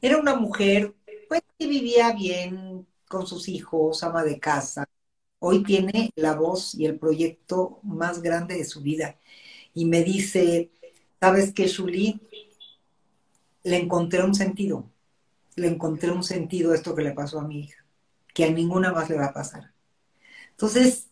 Era 0.00 0.16
una 0.16 0.34
mujer 0.34 0.94
pues, 1.28 1.42
que 1.58 1.66
vivía 1.66 2.12
bien 2.12 2.86
con 3.08 3.26
sus 3.26 3.48
hijos, 3.48 4.02
ama 4.02 4.24
de 4.24 4.40
casa. 4.40 4.88
Hoy 5.44 5.64
tiene 5.64 6.12
la 6.14 6.36
voz 6.36 6.72
y 6.76 6.86
el 6.86 7.00
proyecto 7.00 7.80
más 7.82 8.22
grande 8.22 8.54
de 8.54 8.64
su 8.64 8.80
vida. 8.80 9.16
Y 9.74 9.86
me 9.86 10.04
dice, 10.04 10.70
¿sabes 11.18 11.52
qué, 11.52 11.68
Julie? 11.68 12.20
Le 13.64 13.76
encontré 13.76 14.22
un 14.22 14.36
sentido. 14.36 14.88
Le 15.56 15.66
encontré 15.66 16.12
un 16.12 16.22
sentido 16.22 16.70
a 16.70 16.76
esto 16.76 16.94
que 16.94 17.02
le 17.02 17.10
pasó 17.10 17.40
a 17.40 17.48
mi 17.48 17.58
hija, 17.58 17.84
que 18.32 18.44
a 18.44 18.50
ninguna 18.50 18.92
más 18.92 19.10
le 19.10 19.16
va 19.16 19.26
a 19.26 19.32
pasar. 19.32 19.72
Entonces, 20.52 21.08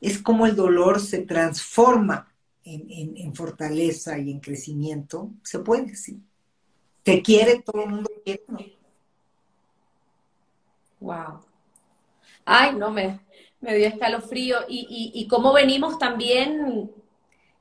es 0.00 0.20
como 0.20 0.46
el 0.46 0.56
dolor 0.56 0.98
se 0.98 1.18
transforma 1.20 2.34
en, 2.64 3.34
fortaleza 3.36 4.18
y 4.18 4.32
en 4.32 4.40
crecimiento, 4.40 5.30
se 5.44 5.60
puede, 5.60 5.94
sí. 5.94 6.20
Te 7.04 7.22
quiere, 7.22 7.62
todo 7.62 7.84
el 7.84 7.90
mundo 7.90 8.10
quiere. 8.24 8.42
Wow. 10.98 11.40
Ay, 12.44 12.74
no, 12.74 12.90
me, 12.90 13.20
me 13.64 13.74
dio 13.74 13.88
escalofrío. 13.88 14.58
Y, 14.68 15.12
y, 15.14 15.20
y 15.20 15.26
cómo 15.26 15.52
venimos 15.52 15.98
también 15.98 16.90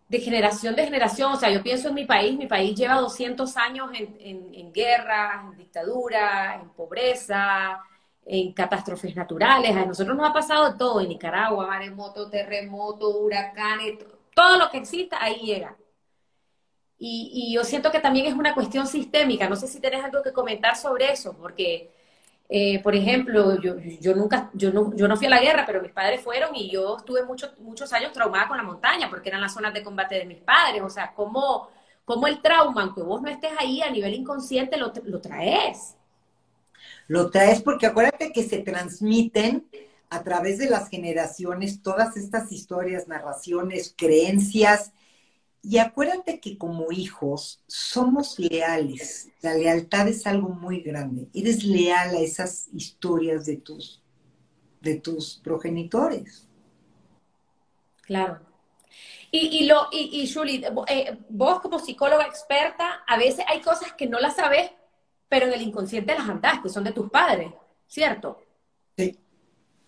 de 0.09 0.19
generación 0.19 0.75
de 0.75 0.85
generación. 0.85 1.31
O 1.33 1.35
sea, 1.37 1.49
yo 1.49 1.63
pienso 1.63 1.89
en 1.89 1.95
mi 1.95 2.05
país, 2.05 2.37
mi 2.37 2.47
país 2.47 2.75
lleva 2.75 2.95
200 2.95 3.57
años 3.57 3.89
en, 3.93 4.15
en, 4.19 4.53
en 4.53 4.71
guerras, 4.71 5.45
en 5.51 5.57
dictadura, 5.57 6.59
en 6.61 6.69
pobreza, 6.69 7.81
en 8.25 8.53
catástrofes 8.53 9.15
naturales. 9.15 9.75
A 9.75 9.85
nosotros 9.85 10.15
nos 10.15 10.29
ha 10.29 10.33
pasado 10.33 10.77
todo 10.77 11.01
en 11.01 11.09
Nicaragua, 11.09 11.67
maremoto, 11.67 12.29
terremoto, 12.29 13.09
huracanes, 13.17 13.97
todo 14.35 14.57
lo 14.57 14.69
que 14.69 14.77
exista, 14.77 15.17
ahí 15.21 15.39
llega. 15.45 15.75
Y, 17.05 17.53
yo 17.53 17.65
siento 17.65 17.91
que 17.91 17.99
también 17.99 18.27
es 18.27 18.33
una 18.33 18.53
cuestión 18.53 18.87
sistémica. 18.87 19.49
No 19.49 19.57
sé 19.57 19.67
si 19.67 19.81
tenés 19.81 20.03
algo 20.05 20.23
que 20.23 20.31
comentar 20.31 20.77
sobre 20.77 21.11
eso, 21.11 21.33
porque, 21.33 21.91
eh, 22.49 22.81
por 22.83 22.95
ejemplo, 22.95 23.59
yo, 23.61 23.75
yo 23.99 24.15
nunca, 24.15 24.51
yo 24.53 24.71
no, 24.71 24.95
yo 24.95 25.07
no 25.07 25.17
fui 25.17 25.27
a 25.27 25.31
la 25.31 25.41
guerra, 25.41 25.63
pero 25.65 25.81
mis 25.81 25.91
padres 25.91 26.21
fueron 26.21 26.55
y 26.55 26.69
yo 26.69 26.97
estuve 26.97 27.23
muchos 27.23 27.57
muchos 27.59 27.91
años 27.93 28.11
traumada 28.11 28.47
con 28.47 28.57
la 28.57 28.63
montaña, 28.63 29.09
porque 29.09 29.29
eran 29.29 29.41
las 29.41 29.53
zonas 29.53 29.73
de 29.73 29.83
combate 29.83 30.15
de 30.15 30.25
mis 30.25 30.39
padres. 30.39 30.81
O 30.83 30.89
sea, 30.89 31.13
¿cómo, 31.15 31.69
cómo 32.05 32.27
el 32.27 32.41
trauma, 32.41 32.83
aunque 32.83 33.01
vos 33.01 33.21
no 33.21 33.29
estés 33.29 33.51
ahí 33.57 33.81
a 33.81 33.89
nivel 33.89 34.13
inconsciente, 34.13 34.77
lo, 34.77 34.91
lo 35.05 35.21
traes? 35.21 35.95
Lo 37.07 37.29
traes 37.29 37.61
porque 37.61 37.87
acuérdate 37.87 38.31
que 38.31 38.43
se 38.43 38.59
transmiten 38.59 39.67
a 40.09 40.23
través 40.23 40.59
de 40.59 40.69
las 40.69 40.89
generaciones 40.89 41.81
todas 41.81 42.15
estas 42.17 42.51
historias, 42.51 43.07
narraciones, 43.07 43.93
creencias, 43.97 44.91
y 45.65 45.77
acuérdate 45.77 46.41
que 46.41 46.57
como 46.57 46.91
hijos 46.91 47.63
somos 47.67 48.37
leales. 48.37 49.29
La 49.41 49.53
lealtad 49.53 50.09
es 50.09 50.27
algo 50.27 50.49
muy 50.49 50.81
grande. 50.81 51.29
Eres 51.33 51.63
leal 51.63 52.15
a 52.15 52.19
esas 52.19 52.67
historias 52.73 53.45
de 53.45 53.57
tus, 53.57 54.03
de 54.81 54.99
tus 54.99 55.39
progenitores. 55.41 56.49
Claro. 58.01 58.41
Y, 59.31 59.59
y, 59.59 59.65
lo, 59.65 59.87
y, 59.89 60.21
y 60.21 60.31
Julie, 60.31 60.67
eh, 60.87 61.17
vos 61.29 61.61
como 61.61 61.79
psicóloga 61.79 62.25
experta, 62.25 63.01
a 63.07 63.17
veces 63.17 63.45
hay 63.47 63.61
cosas 63.61 63.93
que 63.93 64.05
no 64.05 64.19
las 64.19 64.35
sabes, 64.35 64.69
pero 65.29 65.45
en 65.47 65.53
el 65.53 65.61
inconsciente 65.61 66.13
las 66.13 66.27
andás, 66.27 66.61
que 66.61 66.69
son 66.69 66.83
de 66.83 66.91
tus 66.91 67.09
padres, 67.09 67.53
¿cierto? 67.87 68.43
Sí. 68.97 69.17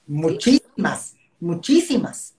Muchísimas, 0.08 1.16
muchísimas. 1.40 2.35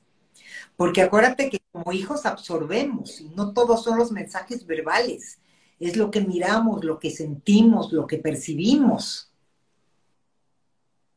Porque 0.77 1.03
acuérdate 1.03 1.49
que 1.49 1.61
como 1.73 1.93
hijos 1.93 2.27
absorbemos 2.27 3.21
y 3.21 3.31
no 3.31 3.53
todos 3.53 3.83
son 3.83 3.99
los 3.99 4.13
mensajes 4.13 4.67
verbales. 4.67 5.41
Es 5.81 5.97
lo 5.97 6.11
que 6.11 6.21
miramos, 6.21 6.85
lo 6.85 6.99
que 6.99 7.11
sentimos, 7.11 7.93
lo 7.93 8.07
que 8.07 8.19
percibimos. 8.19 9.31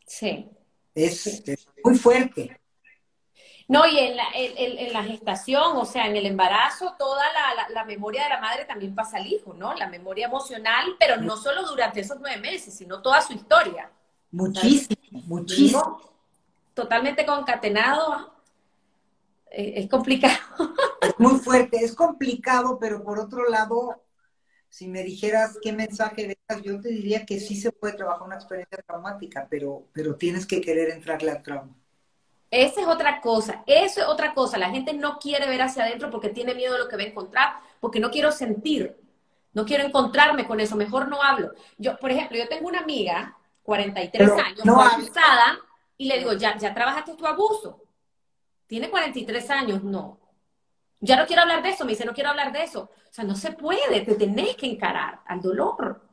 Sí. 0.06 0.50
Es, 0.96 1.44
muy 1.84 1.98
fuerte. 1.98 2.60
No, 3.68 3.86
y 3.86 4.00
en 4.00 4.18
la, 4.18 4.24
en, 4.34 4.92
la, 4.92 5.04
gestación, 5.04 5.78
o 5.78 5.86
sea, 5.86 6.08
en 6.08 6.16
el 6.16 6.26
embarazo, 6.26 6.96
toda 6.98 7.24
la, 7.32 7.70
la, 7.70 7.86
memoria 7.86 8.24
de 8.24 8.30
la 8.30 8.42
madre 8.42 8.66
también 8.66 8.96
pasa 8.96 9.18
al 9.18 9.28
hijo, 9.28 9.54
¿no? 9.54 9.76
La 9.76 9.88
memoria 9.88 10.26
emocional, 10.26 10.96
pero 11.00 11.18
no 11.18 11.38
solo 11.38 11.68
durante 11.68 12.00
esos 12.00 12.18
nueve 12.20 12.42
meses, 12.42 12.74
sino 12.74 13.02
toda 13.02 13.22
su 13.22 13.34
historia. 13.34 13.92
Muchísimo, 14.32 14.98
muchísimo. 15.12 16.02
Totalmente 16.74 17.26
concatenado 17.26 18.39
es 19.52 19.90
complicado. 19.90 20.38
Es 21.02 21.18
muy 21.18 21.40
fuerte, 21.40 21.78
es 21.78 21.96
complicado, 21.96 22.78
pero 22.78 23.02
por 23.02 23.20
otro 23.20 23.48
lado, 23.50 24.04
si 24.68 24.90
me 24.90 25.02
dijeras 25.02 25.58
qué 25.62 25.72
mensaje 25.72 26.28
dejas, 26.28 26.62
yo 26.62 26.80
te 26.82 26.90
diría 26.90 27.26
que 27.26 27.40
sí 27.40 27.56
se 27.56 27.72
puede 27.72 27.94
trabajar 27.94 28.28
una 28.28 28.36
experiencia 28.36 28.80
traumática, 28.86 29.48
pero, 29.50 29.88
pero 29.94 30.16
tienes 30.16 30.46
que 30.46 30.60
querer 30.60 30.90
entrarle 30.90 31.32
al 31.32 31.42
trauma. 31.42 31.74
Esa 32.52 32.82
es 32.82 32.88
otra 32.88 33.22
cosa, 33.22 33.64
eso 33.66 34.02
es 34.02 34.08
otra 34.08 34.34
cosa. 34.34 34.58
La 34.58 34.72
gente 34.72 34.94
no 34.94 35.20
quiere 35.20 35.48
ver 35.48 35.62
hacia 35.62 35.86
adentro 35.86 36.10
porque 36.10 36.28
tiene 36.28 36.54
miedo 36.54 36.74
de 36.74 36.80
lo 36.80 36.90
que 36.90 36.98
va 36.98 37.04
a 37.04 37.08
encontrar, 37.08 37.54
porque 37.80 38.02
no 38.02 38.12
quiero 38.12 38.34
sentir, 38.34 38.98
no 39.54 39.66
quiero 39.66 39.86
encontrarme 39.86 40.46
con 40.46 40.60
eso, 40.60 40.76
mejor 40.76 41.08
no 41.08 41.24
hablo. 41.24 41.52
Yo, 41.78 41.98
por 41.98 42.12
ejemplo, 42.12 42.38
yo 42.38 42.50
tengo 42.50 42.68
una 42.68 42.82
amiga, 42.82 43.38
43 43.64 44.32
años, 44.32 44.66
no 44.66 44.82
abusada, 44.82 45.60
y 45.98 46.10
le 46.10 46.18
digo, 46.18 46.34
ya, 46.34 46.58
ya 46.58 46.74
trabajaste 46.74 47.16
tu 47.16 47.26
abuso 47.26 47.86
tiene 48.70 48.92
43 48.92 49.50
años, 49.50 49.84
no. 49.84 50.20
Ya 51.00 51.16
no 51.16 51.26
quiero 51.26 51.42
hablar 51.42 51.64
de 51.64 51.70
eso, 51.70 51.86
me 51.86 51.92
dice, 51.92 52.06
no 52.06 52.14
quiero 52.14 52.30
hablar 52.30 52.54
de 52.54 52.64
eso. 52.64 52.82
O 52.82 53.12
sea, 53.12 53.24
no 53.24 53.36
se 53.36 53.52
puede, 53.52 54.02
te 54.02 54.14
tenés 54.14 54.56
que 54.56 54.68
encarar 54.68 55.22
al 55.26 55.42
dolor. 55.42 56.08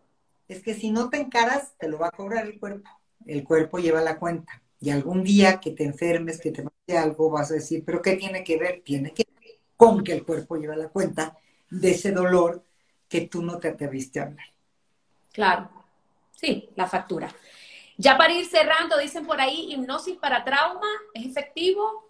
Es 0.49 0.63
que 0.63 0.73
si 0.73 0.91
no 0.91 1.11
te 1.11 1.19
encaras, 1.19 1.77
te 1.77 1.87
lo 1.87 1.99
va 1.99 2.07
a 2.09 2.13
cobrar 2.13 2.47
el 2.47 2.59
cuerpo. 2.59 2.89
El 3.27 3.45
cuerpo 3.45 3.79
lleva 3.79 4.01
la 4.01 4.19
cuenta. 4.19 4.63
Y 4.81 4.89
algún 4.89 5.23
día 5.23 5.61
que 5.61 5.73
te 5.73 5.85
enfermes, 5.85 6.41
que 6.41 6.51
te 6.51 6.63
pase 6.63 6.97
algo, 6.97 7.31
vas 7.31 7.51
a 7.51 7.55
decir, 7.55 7.85
pero 7.85 8.01
¿qué 8.01 8.17
tiene 8.17 8.43
que 8.43 8.57
ver? 8.57 8.81
Tiene 8.83 9.13
que 9.13 9.27
ver 9.39 9.59
con 9.77 10.03
que 10.03 10.15
el 10.15 10.25
cuerpo 10.25 10.57
lleva 10.57 10.77
la 10.77 10.89
cuenta 10.89 11.37
de 11.69 11.91
ese 11.91 12.13
dolor 12.13 12.65
que 13.07 13.23
tú 13.23 13.43
no 13.43 13.59
te 13.59 13.69
atreviste 13.69 14.19
a 14.19 14.25
hablar. 14.25 14.47
Claro, 15.31 15.69
sí, 16.33 16.71
la 16.75 16.87
factura. 16.87 17.29
Ya 17.99 18.17
para 18.17 18.33
ir 18.33 18.47
cerrando, 18.47 18.97
dicen 18.97 19.27
por 19.27 19.43
ahí, 19.43 19.75
hipnosis 19.75 20.17
para 20.17 20.43
trauma, 20.43 20.89
¿es 21.13 21.27
efectivo? 21.27 22.06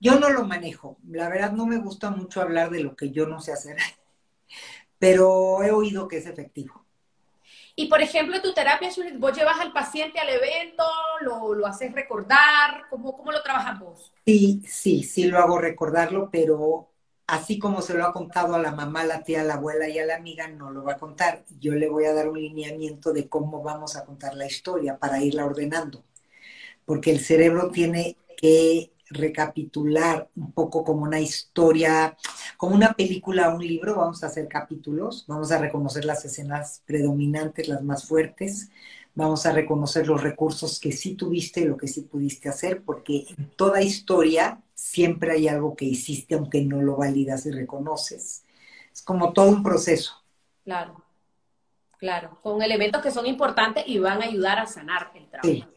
Yo 0.00 0.18
no 0.18 0.30
lo 0.30 0.44
manejo. 0.44 0.96
La 1.06 1.28
verdad 1.28 1.52
no 1.52 1.66
me 1.66 1.76
gusta 1.76 2.10
mucho 2.10 2.40
hablar 2.40 2.70
de 2.70 2.82
lo 2.82 2.96
que 2.96 3.10
yo 3.10 3.26
no 3.26 3.40
sé 3.40 3.52
hacer, 3.52 3.76
pero 4.98 5.62
he 5.62 5.70
oído 5.70 6.08
que 6.08 6.18
es 6.18 6.26
efectivo. 6.26 6.84
Y 7.76 7.86
por 7.86 8.02
ejemplo, 8.02 8.36
en 8.36 8.42
tu 8.42 8.52
terapia, 8.52 8.90
vos 9.18 9.36
llevas 9.36 9.60
al 9.60 9.72
paciente 9.72 10.18
al 10.18 10.28
evento, 10.28 10.84
lo, 11.22 11.54
lo 11.54 11.66
haces 11.66 11.92
recordar, 11.92 12.84
¿Cómo, 12.90 13.16
¿cómo 13.16 13.32
lo 13.32 13.42
trabajas 13.42 13.78
vos? 13.78 14.12
Sí, 14.26 14.62
sí, 14.66 15.02
sí 15.02 15.24
lo 15.24 15.38
hago 15.38 15.58
recordarlo, 15.58 16.30
pero 16.30 16.90
así 17.26 17.58
como 17.58 17.80
se 17.80 17.94
lo 17.94 18.04
ha 18.04 18.12
contado 18.12 18.54
a 18.54 18.58
la 18.58 18.72
mamá, 18.72 19.04
la 19.04 19.22
tía, 19.22 19.42
la 19.44 19.54
abuela 19.54 19.88
y 19.88 19.98
a 19.98 20.04
la 20.04 20.16
amiga, 20.16 20.48
no 20.48 20.70
lo 20.70 20.84
va 20.84 20.92
a 20.94 20.98
contar. 20.98 21.44
Yo 21.58 21.74
le 21.74 21.88
voy 21.88 22.04
a 22.04 22.12
dar 22.12 22.28
un 22.28 22.40
lineamiento 22.40 23.12
de 23.12 23.28
cómo 23.28 23.62
vamos 23.62 23.96
a 23.96 24.04
contar 24.04 24.34
la 24.34 24.46
historia 24.46 24.98
para 24.98 25.22
irla 25.22 25.46
ordenando. 25.46 26.04
Porque 26.84 27.10
el 27.12 27.20
cerebro 27.20 27.70
tiene 27.70 28.16
que 28.36 28.92
recapitular 29.10 30.28
un 30.36 30.52
poco 30.52 30.84
como 30.84 31.02
una 31.02 31.20
historia, 31.20 32.16
como 32.56 32.74
una 32.74 32.92
película 32.92 33.50
o 33.50 33.56
un 33.56 33.66
libro, 33.66 33.96
vamos 33.96 34.22
a 34.22 34.28
hacer 34.28 34.48
capítulos, 34.48 35.24
vamos 35.26 35.50
a 35.52 35.58
reconocer 35.58 36.04
las 36.04 36.24
escenas 36.24 36.82
predominantes, 36.86 37.68
las 37.68 37.82
más 37.82 38.06
fuertes, 38.06 38.70
vamos 39.14 39.44
a 39.46 39.52
reconocer 39.52 40.06
los 40.06 40.22
recursos 40.22 40.78
que 40.78 40.92
sí 40.92 41.14
tuviste 41.14 41.60
y 41.60 41.64
lo 41.64 41.76
que 41.76 41.88
sí 41.88 42.02
pudiste 42.02 42.48
hacer, 42.48 42.82
porque 42.82 43.26
en 43.36 43.50
toda 43.56 43.82
historia 43.82 44.62
siempre 44.74 45.32
hay 45.32 45.48
algo 45.48 45.74
que 45.74 45.84
hiciste 45.84 46.36
aunque 46.36 46.62
no 46.62 46.80
lo 46.80 46.96
validas 46.96 47.46
y 47.46 47.50
reconoces. 47.50 48.44
Es 48.92 49.02
como 49.02 49.32
todo 49.32 49.48
un 49.50 49.62
proceso. 49.62 50.14
Claro, 50.64 51.02
claro, 51.98 52.38
con 52.42 52.62
elementos 52.62 53.02
que 53.02 53.10
son 53.10 53.26
importantes 53.26 53.84
y 53.86 53.98
van 53.98 54.22
a 54.22 54.26
ayudar 54.26 54.58
a 54.58 54.66
sanar 54.66 55.10
el 55.14 55.28
trauma. 55.28 55.68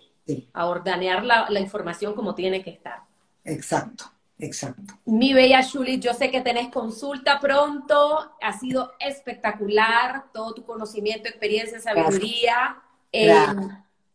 A 0.54 0.68
ordenar 0.68 1.26
la, 1.26 1.50
la 1.50 1.60
información 1.60 2.14
como 2.14 2.36
tiene 2.36 2.64
que 2.64 2.70
estar. 2.70 3.02
Exacto, 3.46 4.06
exacto. 4.40 4.94
Mi 5.06 5.34
bella 5.34 5.62
Julie, 5.64 6.00
yo 6.00 6.14
sé 6.14 6.32
que 6.32 6.42
tenés 6.42 6.70
consulta 6.70 7.40
pronto, 7.40 8.36
ha 8.42 8.54
sido 8.54 8.94
espectacular 9.00 10.26
todo 10.34 10.54
tu 10.54 10.66
conocimiento, 10.66 11.28
experiencia, 11.28 11.80
sabiduría. 11.80 12.82
Eh, 13.12 13.36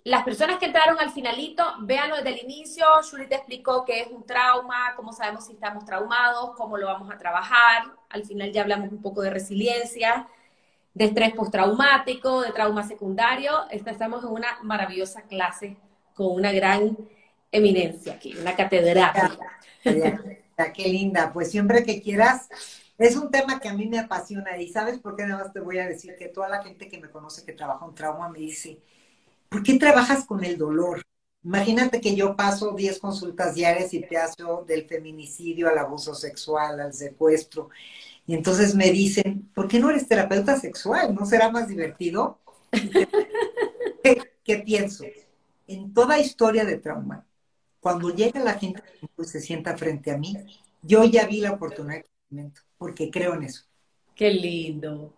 las 0.05 0.25
personas 0.25 0.59
que 0.59 0.67
entraron 0.67 0.99
al 0.99 1.11
finalito, 1.11 1.65
véanlo 1.81 2.17
desde 2.17 2.31
el 2.31 2.45
inicio. 2.45 2.87
Julie 3.11 3.27
te 3.27 3.35
explicó 3.35 3.85
qué 3.85 4.01
es 4.01 4.09
un 4.09 4.25
trauma, 4.25 4.95
cómo 4.97 5.13
sabemos 5.13 5.45
si 5.45 5.53
estamos 5.53 5.85
traumados, 5.85 6.53
cómo 6.57 6.79
lo 6.79 6.87
vamos 6.87 7.13
a 7.13 7.19
trabajar. 7.19 7.83
Al 8.09 8.25
final 8.25 8.51
ya 8.51 8.63
hablamos 8.63 8.91
un 8.91 9.03
poco 9.03 9.21
de 9.21 9.29
resiliencia, 9.29 10.27
de 10.95 11.05
estrés 11.05 11.35
postraumático, 11.35 12.41
de 12.41 12.53
trauma 12.53 12.85
secundario. 12.85 13.69
Estamos 13.71 14.25
en 14.25 14.31
una 14.31 14.59
maravillosa 14.63 15.23
clase 15.23 15.77
con 16.15 16.33
una 16.33 16.53
gran 16.53 16.97
eminencia 17.51 18.15
aquí, 18.15 18.37
una 18.37 18.55
catedrática. 18.57 19.39
qué 20.75 20.89
linda. 20.89 21.33
Pues 21.33 21.51
siempre 21.51 21.85
que 21.85 22.03
quieras, 22.03 22.49
es 22.99 23.17
un 23.17 23.31
tema 23.31 23.61
que 23.61 23.69
a 23.69 23.75
mí 23.75 23.87
me 23.87 23.99
apasiona 23.99 24.57
y 24.59 24.69
sabes 24.69 24.99
por 24.99 25.17
qué 25.17 25.25
nada 25.25 25.45
más 25.45 25.53
te 25.53 25.61
voy 25.61 25.79
a 25.79 25.87
decir 25.87 26.17
que 26.17 26.29
toda 26.29 26.49
la 26.49 26.63
gente 26.63 26.89
que 26.89 26.99
me 26.99 27.11
conoce 27.11 27.45
que 27.45 27.53
trabaja 27.53 27.85
un 27.85 27.95
trauma 27.95 28.29
me 28.29 28.41
dice, 28.41 28.81
¿por 29.49 29.63
qué 29.63 29.79
trabajas 29.79 30.25
con 30.25 30.45
el 30.45 30.59
dolor? 30.59 31.03
Imagínate 31.45 32.01
que 32.01 32.17
yo 32.17 32.35
paso 32.35 32.73
10 32.73 32.99
consultas 32.99 33.55
diarias 33.55 33.95
y 33.95 34.01
te 34.01 34.17
hago 34.19 34.65
del 34.67 34.87
feminicidio 34.87 35.69
al 35.69 35.79
abuso 35.79 36.15
sexual, 36.15 36.81
al 36.81 36.93
secuestro. 36.93 37.71
Y 38.27 38.35
entonces 38.35 38.75
me 38.75 38.91
dicen, 38.91 39.49
¿por 39.55 39.69
qué 39.69 39.79
no 39.79 39.91
eres 39.91 40.09
terapeuta 40.09 40.59
sexual? 40.59 41.15
¿No 41.15 41.25
será 41.25 41.51
más 41.51 41.69
divertido? 41.69 42.41
¿Qué, 44.03 44.23
qué 44.45 44.59
pienso? 44.59 45.05
En 45.69 45.95
toda 45.95 46.19
historia 46.19 46.65
de 46.65 46.79
trauma, 46.79 47.25
cuando 47.89 48.11
llega 48.11 48.39
la 48.41 48.59
gente 48.59 48.83
pues, 49.17 49.31
se 49.31 49.41
sienta 49.41 49.75
frente 49.75 50.11
a 50.11 50.19
mí, 50.19 50.37
yo 50.83 51.05
ya 51.05 51.27
vi 51.27 51.41
la 51.41 51.53
oportunidad 51.53 52.05
de 52.29 52.51
porque 52.77 53.11
creo 53.11 53.33
en 53.33 53.45
eso. 53.45 53.65
Qué 54.15 54.31
lindo. 54.31 55.15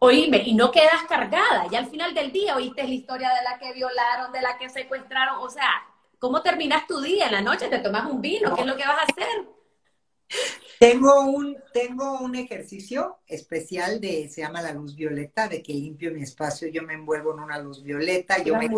Oíme, 0.00 0.42
y 0.44 0.52
no 0.52 0.70
quedas 0.70 1.02
cargada, 1.08 1.66
ya 1.72 1.78
al 1.78 1.88
final 1.88 2.12
del 2.12 2.30
día 2.30 2.56
oíste 2.56 2.82
la 2.82 2.90
historia 2.90 3.30
de 3.30 3.42
la 3.42 3.58
que 3.58 3.72
violaron, 3.72 4.32
de 4.32 4.42
la 4.42 4.58
que 4.58 4.68
secuestraron, 4.68 5.38
o 5.38 5.48
sea, 5.48 5.70
¿cómo 6.18 6.42
terminas 6.42 6.86
tu 6.86 7.00
día? 7.00 7.24
En 7.24 7.32
la 7.32 7.40
noche 7.40 7.68
te 7.68 7.78
tomas 7.78 8.04
un 8.04 8.20
vino, 8.20 8.54
¿qué 8.54 8.60
es 8.60 8.66
lo 8.66 8.76
que 8.76 8.84
vas 8.86 8.98
a 8.98 9.04
hacer? 9.04 9.48
Tengo 10.78 11.22
un, 11.22 11.56
tengo 11.72 12.20
un 12.20 12.34
ejercicio 12.34 13.16
especial 13.26 13.98
de, 13.98 14.28
se 14.28 14.42
llama 14.42 14.60
la 14.60 14.74
luz 14.74 14.94
violeta, 14.94 15.48
de 15.48 15.62
que 15.62 15.72
limpio 15.72 16.12
mi 16.12 16.20
espacio, 16.20 16.68
yo 16.68 16.82
me 16.82 16.92
envuelvo 16.92 17.32
en 17.32 17.40
una 17.40 17.58
luz 17.58 17.82
violeta, 17.82 18.42
yo 18.44 18.58
me 18.58 18.68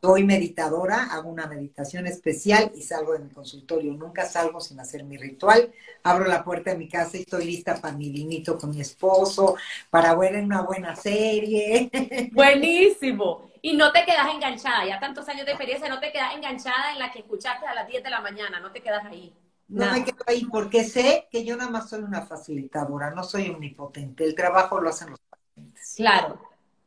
soy 0.00 0.24
meditadora, 0.24 1.08
hago 1.10 1.28
una 1.28 1.46
meditación 1.46 2.06
especial 2.06 2.72
y 2.74 2.82
salgo 2.82 3.12
de 3.12 3.18
mi 3.20 3.30
consultorio. 3.30 3.92
Nunca 3.92 4.24
salgo 4.24 4.60
sin 4.60 4.80
hacer 4.80 5.04
mi 5.04 5.16
ritual. 5.16 5.72
Abro 6.02 6.26
la 6.26 6.42
puerta 6.42 6.70
de 6.70 6.78
mi 6.78 6.88
casa 6.88 7.18
y 7.18 7.20
estoy 7.20 7.44
lista 7.44 7.80
para 7.80 7.94
mi 7.94 8.10
vinito 8.10 8.58
con 8.58 8.70
mi 8.70 8.80
esposo, 8.80 9.56
para 9.90 10.14
ver 10.14 10.42
una 10.42 10.62
buena 10.62 10.96
serie. 10.96 11.90
Buenísimo. 12.32 13.50
Y 13.62 13.76
no 13.76 13.92
te 13.92 14.06
quedas 14.06 14.32
enganchada, 14.32 14.86
ya 14.86 14.98
tantos 14.98 15.28
años 15.28 15.44
de 15.44 15.52
experiencia, 15.52 15.88
no 15.88 16.00
te 16.00 16.10
quedas 16.12 16.34
enganchada 16.34 16.92
en 16.92 16.98
la 16.98 17.12
que 17.12 17.18
escuchaste 17.18 17.66
a 17.66 17.74
las 17.74 17.86
10 17.86 18.02
de 18.02 18.10
la 18.10 18.22
mañana, 18.22 18.58
no 18.58 18.72
te 18.72 18.80
quedas 18.80 19.04
ahí. 19.04 19.34
No 19.68 19.92
me 19.92 20.02
quedo 20.02 20.24
ahí 20.26 20.46
porque 20.50 20.82
sé 20.82 21.28
que 21.30 21.44
yo 21.44 21.56
nada 21.56 21.70
más 21.70 21.90
soy 21.90 22.00
una 22.00 22.22
facilitadora, 22.22 23.10
no 23.10 23.22
soy 23.22 23.50
omnipotente. 23.50 24.24
El 24.24 24.34
trabajo 24.34 24.80
lo 24.80 24.88
hacen 24.88 25.10
los 25.10 25.20
pacientes. 25.20 25.94
Claro, 25.96 26.40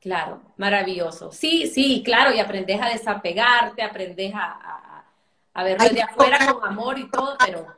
Claro, 0.03 0.41
maravilloso. 0.57 1.31
Sí, 1.31 1.65
sí, 1.67 2.03
claro, 2.03 2.35
y 2.35 2.39
aprendes 2.41 2.77
a 2.81 2.89
desapegarte, 2.89 3.81
aprendes 3.81 4.33
a, 4.35 5.05
a, 5.53 5.63
verlo 5.63 5.87
de 5.87 6.01
afuera 6.01 6.45
con 6.51 6.67
amor 6.67 6.99
y 6.99 7.09
todo, 7.09 7.37
pero... 7.39 7.73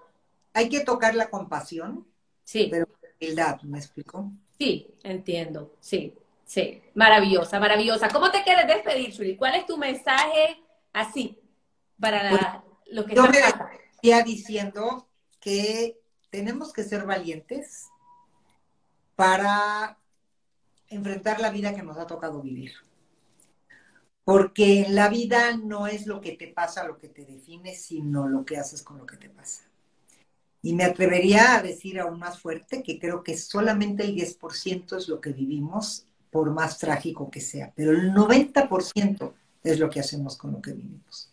Hay 0.52 0.68
que 0.68 0.80
tocar 0.80 1.14
la 1.14 1.30
compasión. 1.30 2.08
Sí. 2.44 2.68
Pero 2.72 2.88
humildad, 3.22 3.62
¿me 3.62 3.78
explico? 3.78 4.32
Sí, 4.58 4.88
entiendo, 5.04 5.76
sí, 5.80 6.16
sí, 6.46 6.82
maravillosa, 6.96 7.60
maravillosa. 7.60 8.10
¿Cómo 8.10 8.32
te 8.32 8.42
quieres 8.42 8.66
despedir, 8.66 9.12
Shuri? 9.12 9.36
¿Cuál 9.38 9.54
es 9.54 9.68
tu 9.68 9.78
mensaje 9.78 10.64
así 10.94 11.38
para 12.00 12.28
Pues, 12.32 12.42
los 12.88 13.06
que 13.06 13.14
Yo 13.14 13.28
me 13.28 14.24
diciendo 14.24 15.08
que 15.40 16.00
tenemos 16.32 16.74
que 16.74 16.84
ser 16.84 17.06
valientes 17.06 17.88
para 19.16 20.00
enfrentar 20.90 21.40
la 21.40 21.52
vida 21.52 21.74
que 21.74 21.84
nos 21.84 21.98
ha 21.98 22.08
tocado 22.08 22.42
vivir. 22.42 22.74
Porque 24.24 24.88
la 24.90 25.10
vida 25.10 25.56
no 25.56 25.88
es 25.88 26.08
lo 26.08 26.20
que 26.20 26.32
te 26.32 26.48
pasa 26.48 26.88
lo 26.88 26.98
que 26.98 27.10
te 27.10 27.26
define, 27.26 27.76
sino 27.76 28.28
lo 28.28 28.44
que 28.44 28.58
haces 28.58 28.82
con 28.82 28.98
lo 28.98 29.06
que 29.06 29.18
te 29.18 29.30
pasa. 29.30 29.64
Y 30.62 30.74
me 30.74 30.84
atrevería 30.84 31.56
a 31.56 31.62
decir 31.62 32.00
aún 32.00 32.18
más 32.18 32.40
fuerte 32.40 32.82
que 32.82 33.00
creo 33.00 33.24
que 33.24 33.38
solamente 33.38 34.04
el 34.04 34.16
10% 34.16 34.98
es 34.98 35.08
lo 35.08 35.22
que 35.22 35.32
vivimos, 35.32 36.08
por 36.36 36.52
más 36.52 36.80
trágico 36.80 37.32
que 37.32 37.40
sea, 37.40 37.72
pero 37.74 37.92
el 37.92 38.12
90% 38.14 39.34
es 39.64 39.80
lo 39.80 39.90
que 39.90 40.02
hacemos 40.02 40.36
con 40.36 40.52
lo 40.52 40.62
que 40.62 40.74
vivimos. 40.74 41.32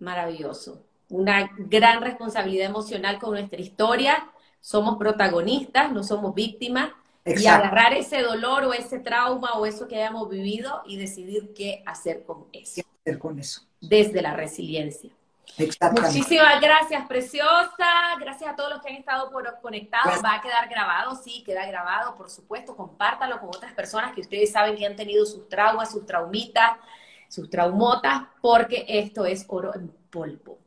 Maravilloso. 0.00 0.82
Una 1.08 1.48
gran 1.56 2.02
responsabilidad 2.02 2.66
emocional 2.66 3.20
con 3.20 3.30
nuestra 3.30 3.60
historia. 3.60 4.28
Somos 4.60 4.98
protagonistas, 4.98 5.92
no 5.92 6.02
somos 6.02 6.34
víctimas. 6.34 6.90
Y 7.36 7.46
agarrar 7.46 7.92
ese 7.94 8.22
dolor 8.22 8.64
o 8.64 8.72
ese 8.72 8.98
trauma 8.98 9.54
o 9.54 9.66
eso 9.66 9.86
que 9.88 9.96
hayamos 9.96 10.28
vivido 10.28 10.82
y 10.86 10.96
decidir 10.96 11.52
qué 11.54 11.82
hacer 11.86 12.24
con 12.24 12.46
eso, 12.52 12.74
¿Qué 12.76 12.82
hacer 13.02 13.18
con 13.18 13.38
eso? 13.38 13.62
desde 13.80 14.22
la 14.22 14.34
resiliencia. 14.34 15.10
Exactamente. 15.56 16.18
Muchísimas 16.18 16.60
gracias, 16.60 17.06
preciosa. 17.08 17.86
Gracias 18.20 18.50
a 18.50 18.54
todos 18.54 18.70
los 18.70 18.80
que 18.82 18.90
han 18.90 18.96
estado 18.96 19.30
por 19.30 19.60
conectados. 19.60 20.06
Gracias. 20.06 20.24
Va 20.24 20.34
a 20.36 20.40
quedar 20.40 20.68
grabado, 20.68 21.16
sí, 21.16 21.42
queda 21.44 21.66
grabado, 21.66 22.14
por 22.14 22.30
supuesto. 22.30 22.76
Compártalo 22.76 23.40
con 23.40 23.48
otras 23.48 23.72
personas 23.72 24.14
que 24.14 24.20
ustedes 24.20 24.52
saben 24.52 24.76
que 24.76 24.86
han 24.86 24.94
tenido 24.94 25.26
sus 25.26 25.48
traumas, 25.48 25.90
sus 25.90 26.06
traumitas, 26.06 26.72
sus 27.28 27.50
traumotas, 27.50 28.22
porque 28.40 28.84
esto 28.88 29.24
es 29.24 29.44
oro 29.48 29.74
en 29.74 29.88
polvo. 30.10 30.58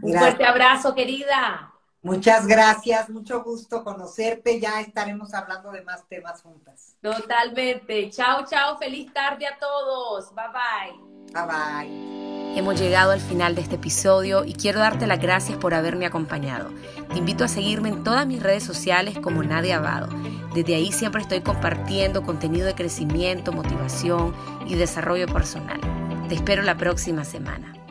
Un 0.00 0.12
Gracias. 0.12 0.20
fuerte 0.20 0.46
abrazo, 0.46 0.94
querida. 0.94 1.71
Muchas 2.02 2.48
gracias, 2.48 3.08
mucho 3.10 3.44
gusto 3.44 3.84
conocerte. 3.84 4.58
Ya 4.58 4.80
estaremos 4.80 5.32
hablando 5.34 5.70
de 5.70 5.82
más 5.82 6.04
temas 6.08 6.42
juntas. 6.42 6.96
Totalmente. 7.00 8.10
Chao, 8.10 8.44
chao. 8.44 8.76
Feliz 8.76 9.12
tarde 9.12 9.46
a 9.46 9.56
todos. 9.56 10.34
Bye 10.34 10.44
bye. 10.52 11.12
Bye 11.32 11.46
bye. 11.46 12.22
Hemos 12.54 12.78
llegado 12.78 13.12
al 13.12 13.20
final 13.20 13.54
de 13.54 13.62
este 13.62 13.76
episodio 13.76 14.44
y 14.44 14.52
quiero 14.52 14.80
darte 14.80 15.06
las 15.06 15.20
gracias 15.20 15.56
por 15.56 15.72
haberme 15.74 16.04
acompañado. 16.04 16.70
Te 17.10 17.18
invito 17.18 17.44
a 17.44 17.48
seguirme 17.48 17.88
en 17.88 18.04
todas 18.04 18.26
mis 18.26 18.42
redes 18.42 18.64
sociales 18.64 19.18
como 19.20 19.42
Nadia 19.42 19.78
Abado. 19.78 20.08
Desde 20.52 20.74
ahí 20.74 20.92
siempre 20.92 21.22
estoy 21.22 21.40
compartiendo 21.40 22.24
contenido 22.24 22.66
de 22.66 22.74
crecimiento, 22.74 23.52
motivación 23.52 24.34
y 24.66 24.74
desarrollo 24.74 25.28
personal. 25.28 25.80
Te 26.28 26.34
espero 26.34 26.62
la 26.62 26.76
próxima 26.76 27.24
semana. 27.24 27.81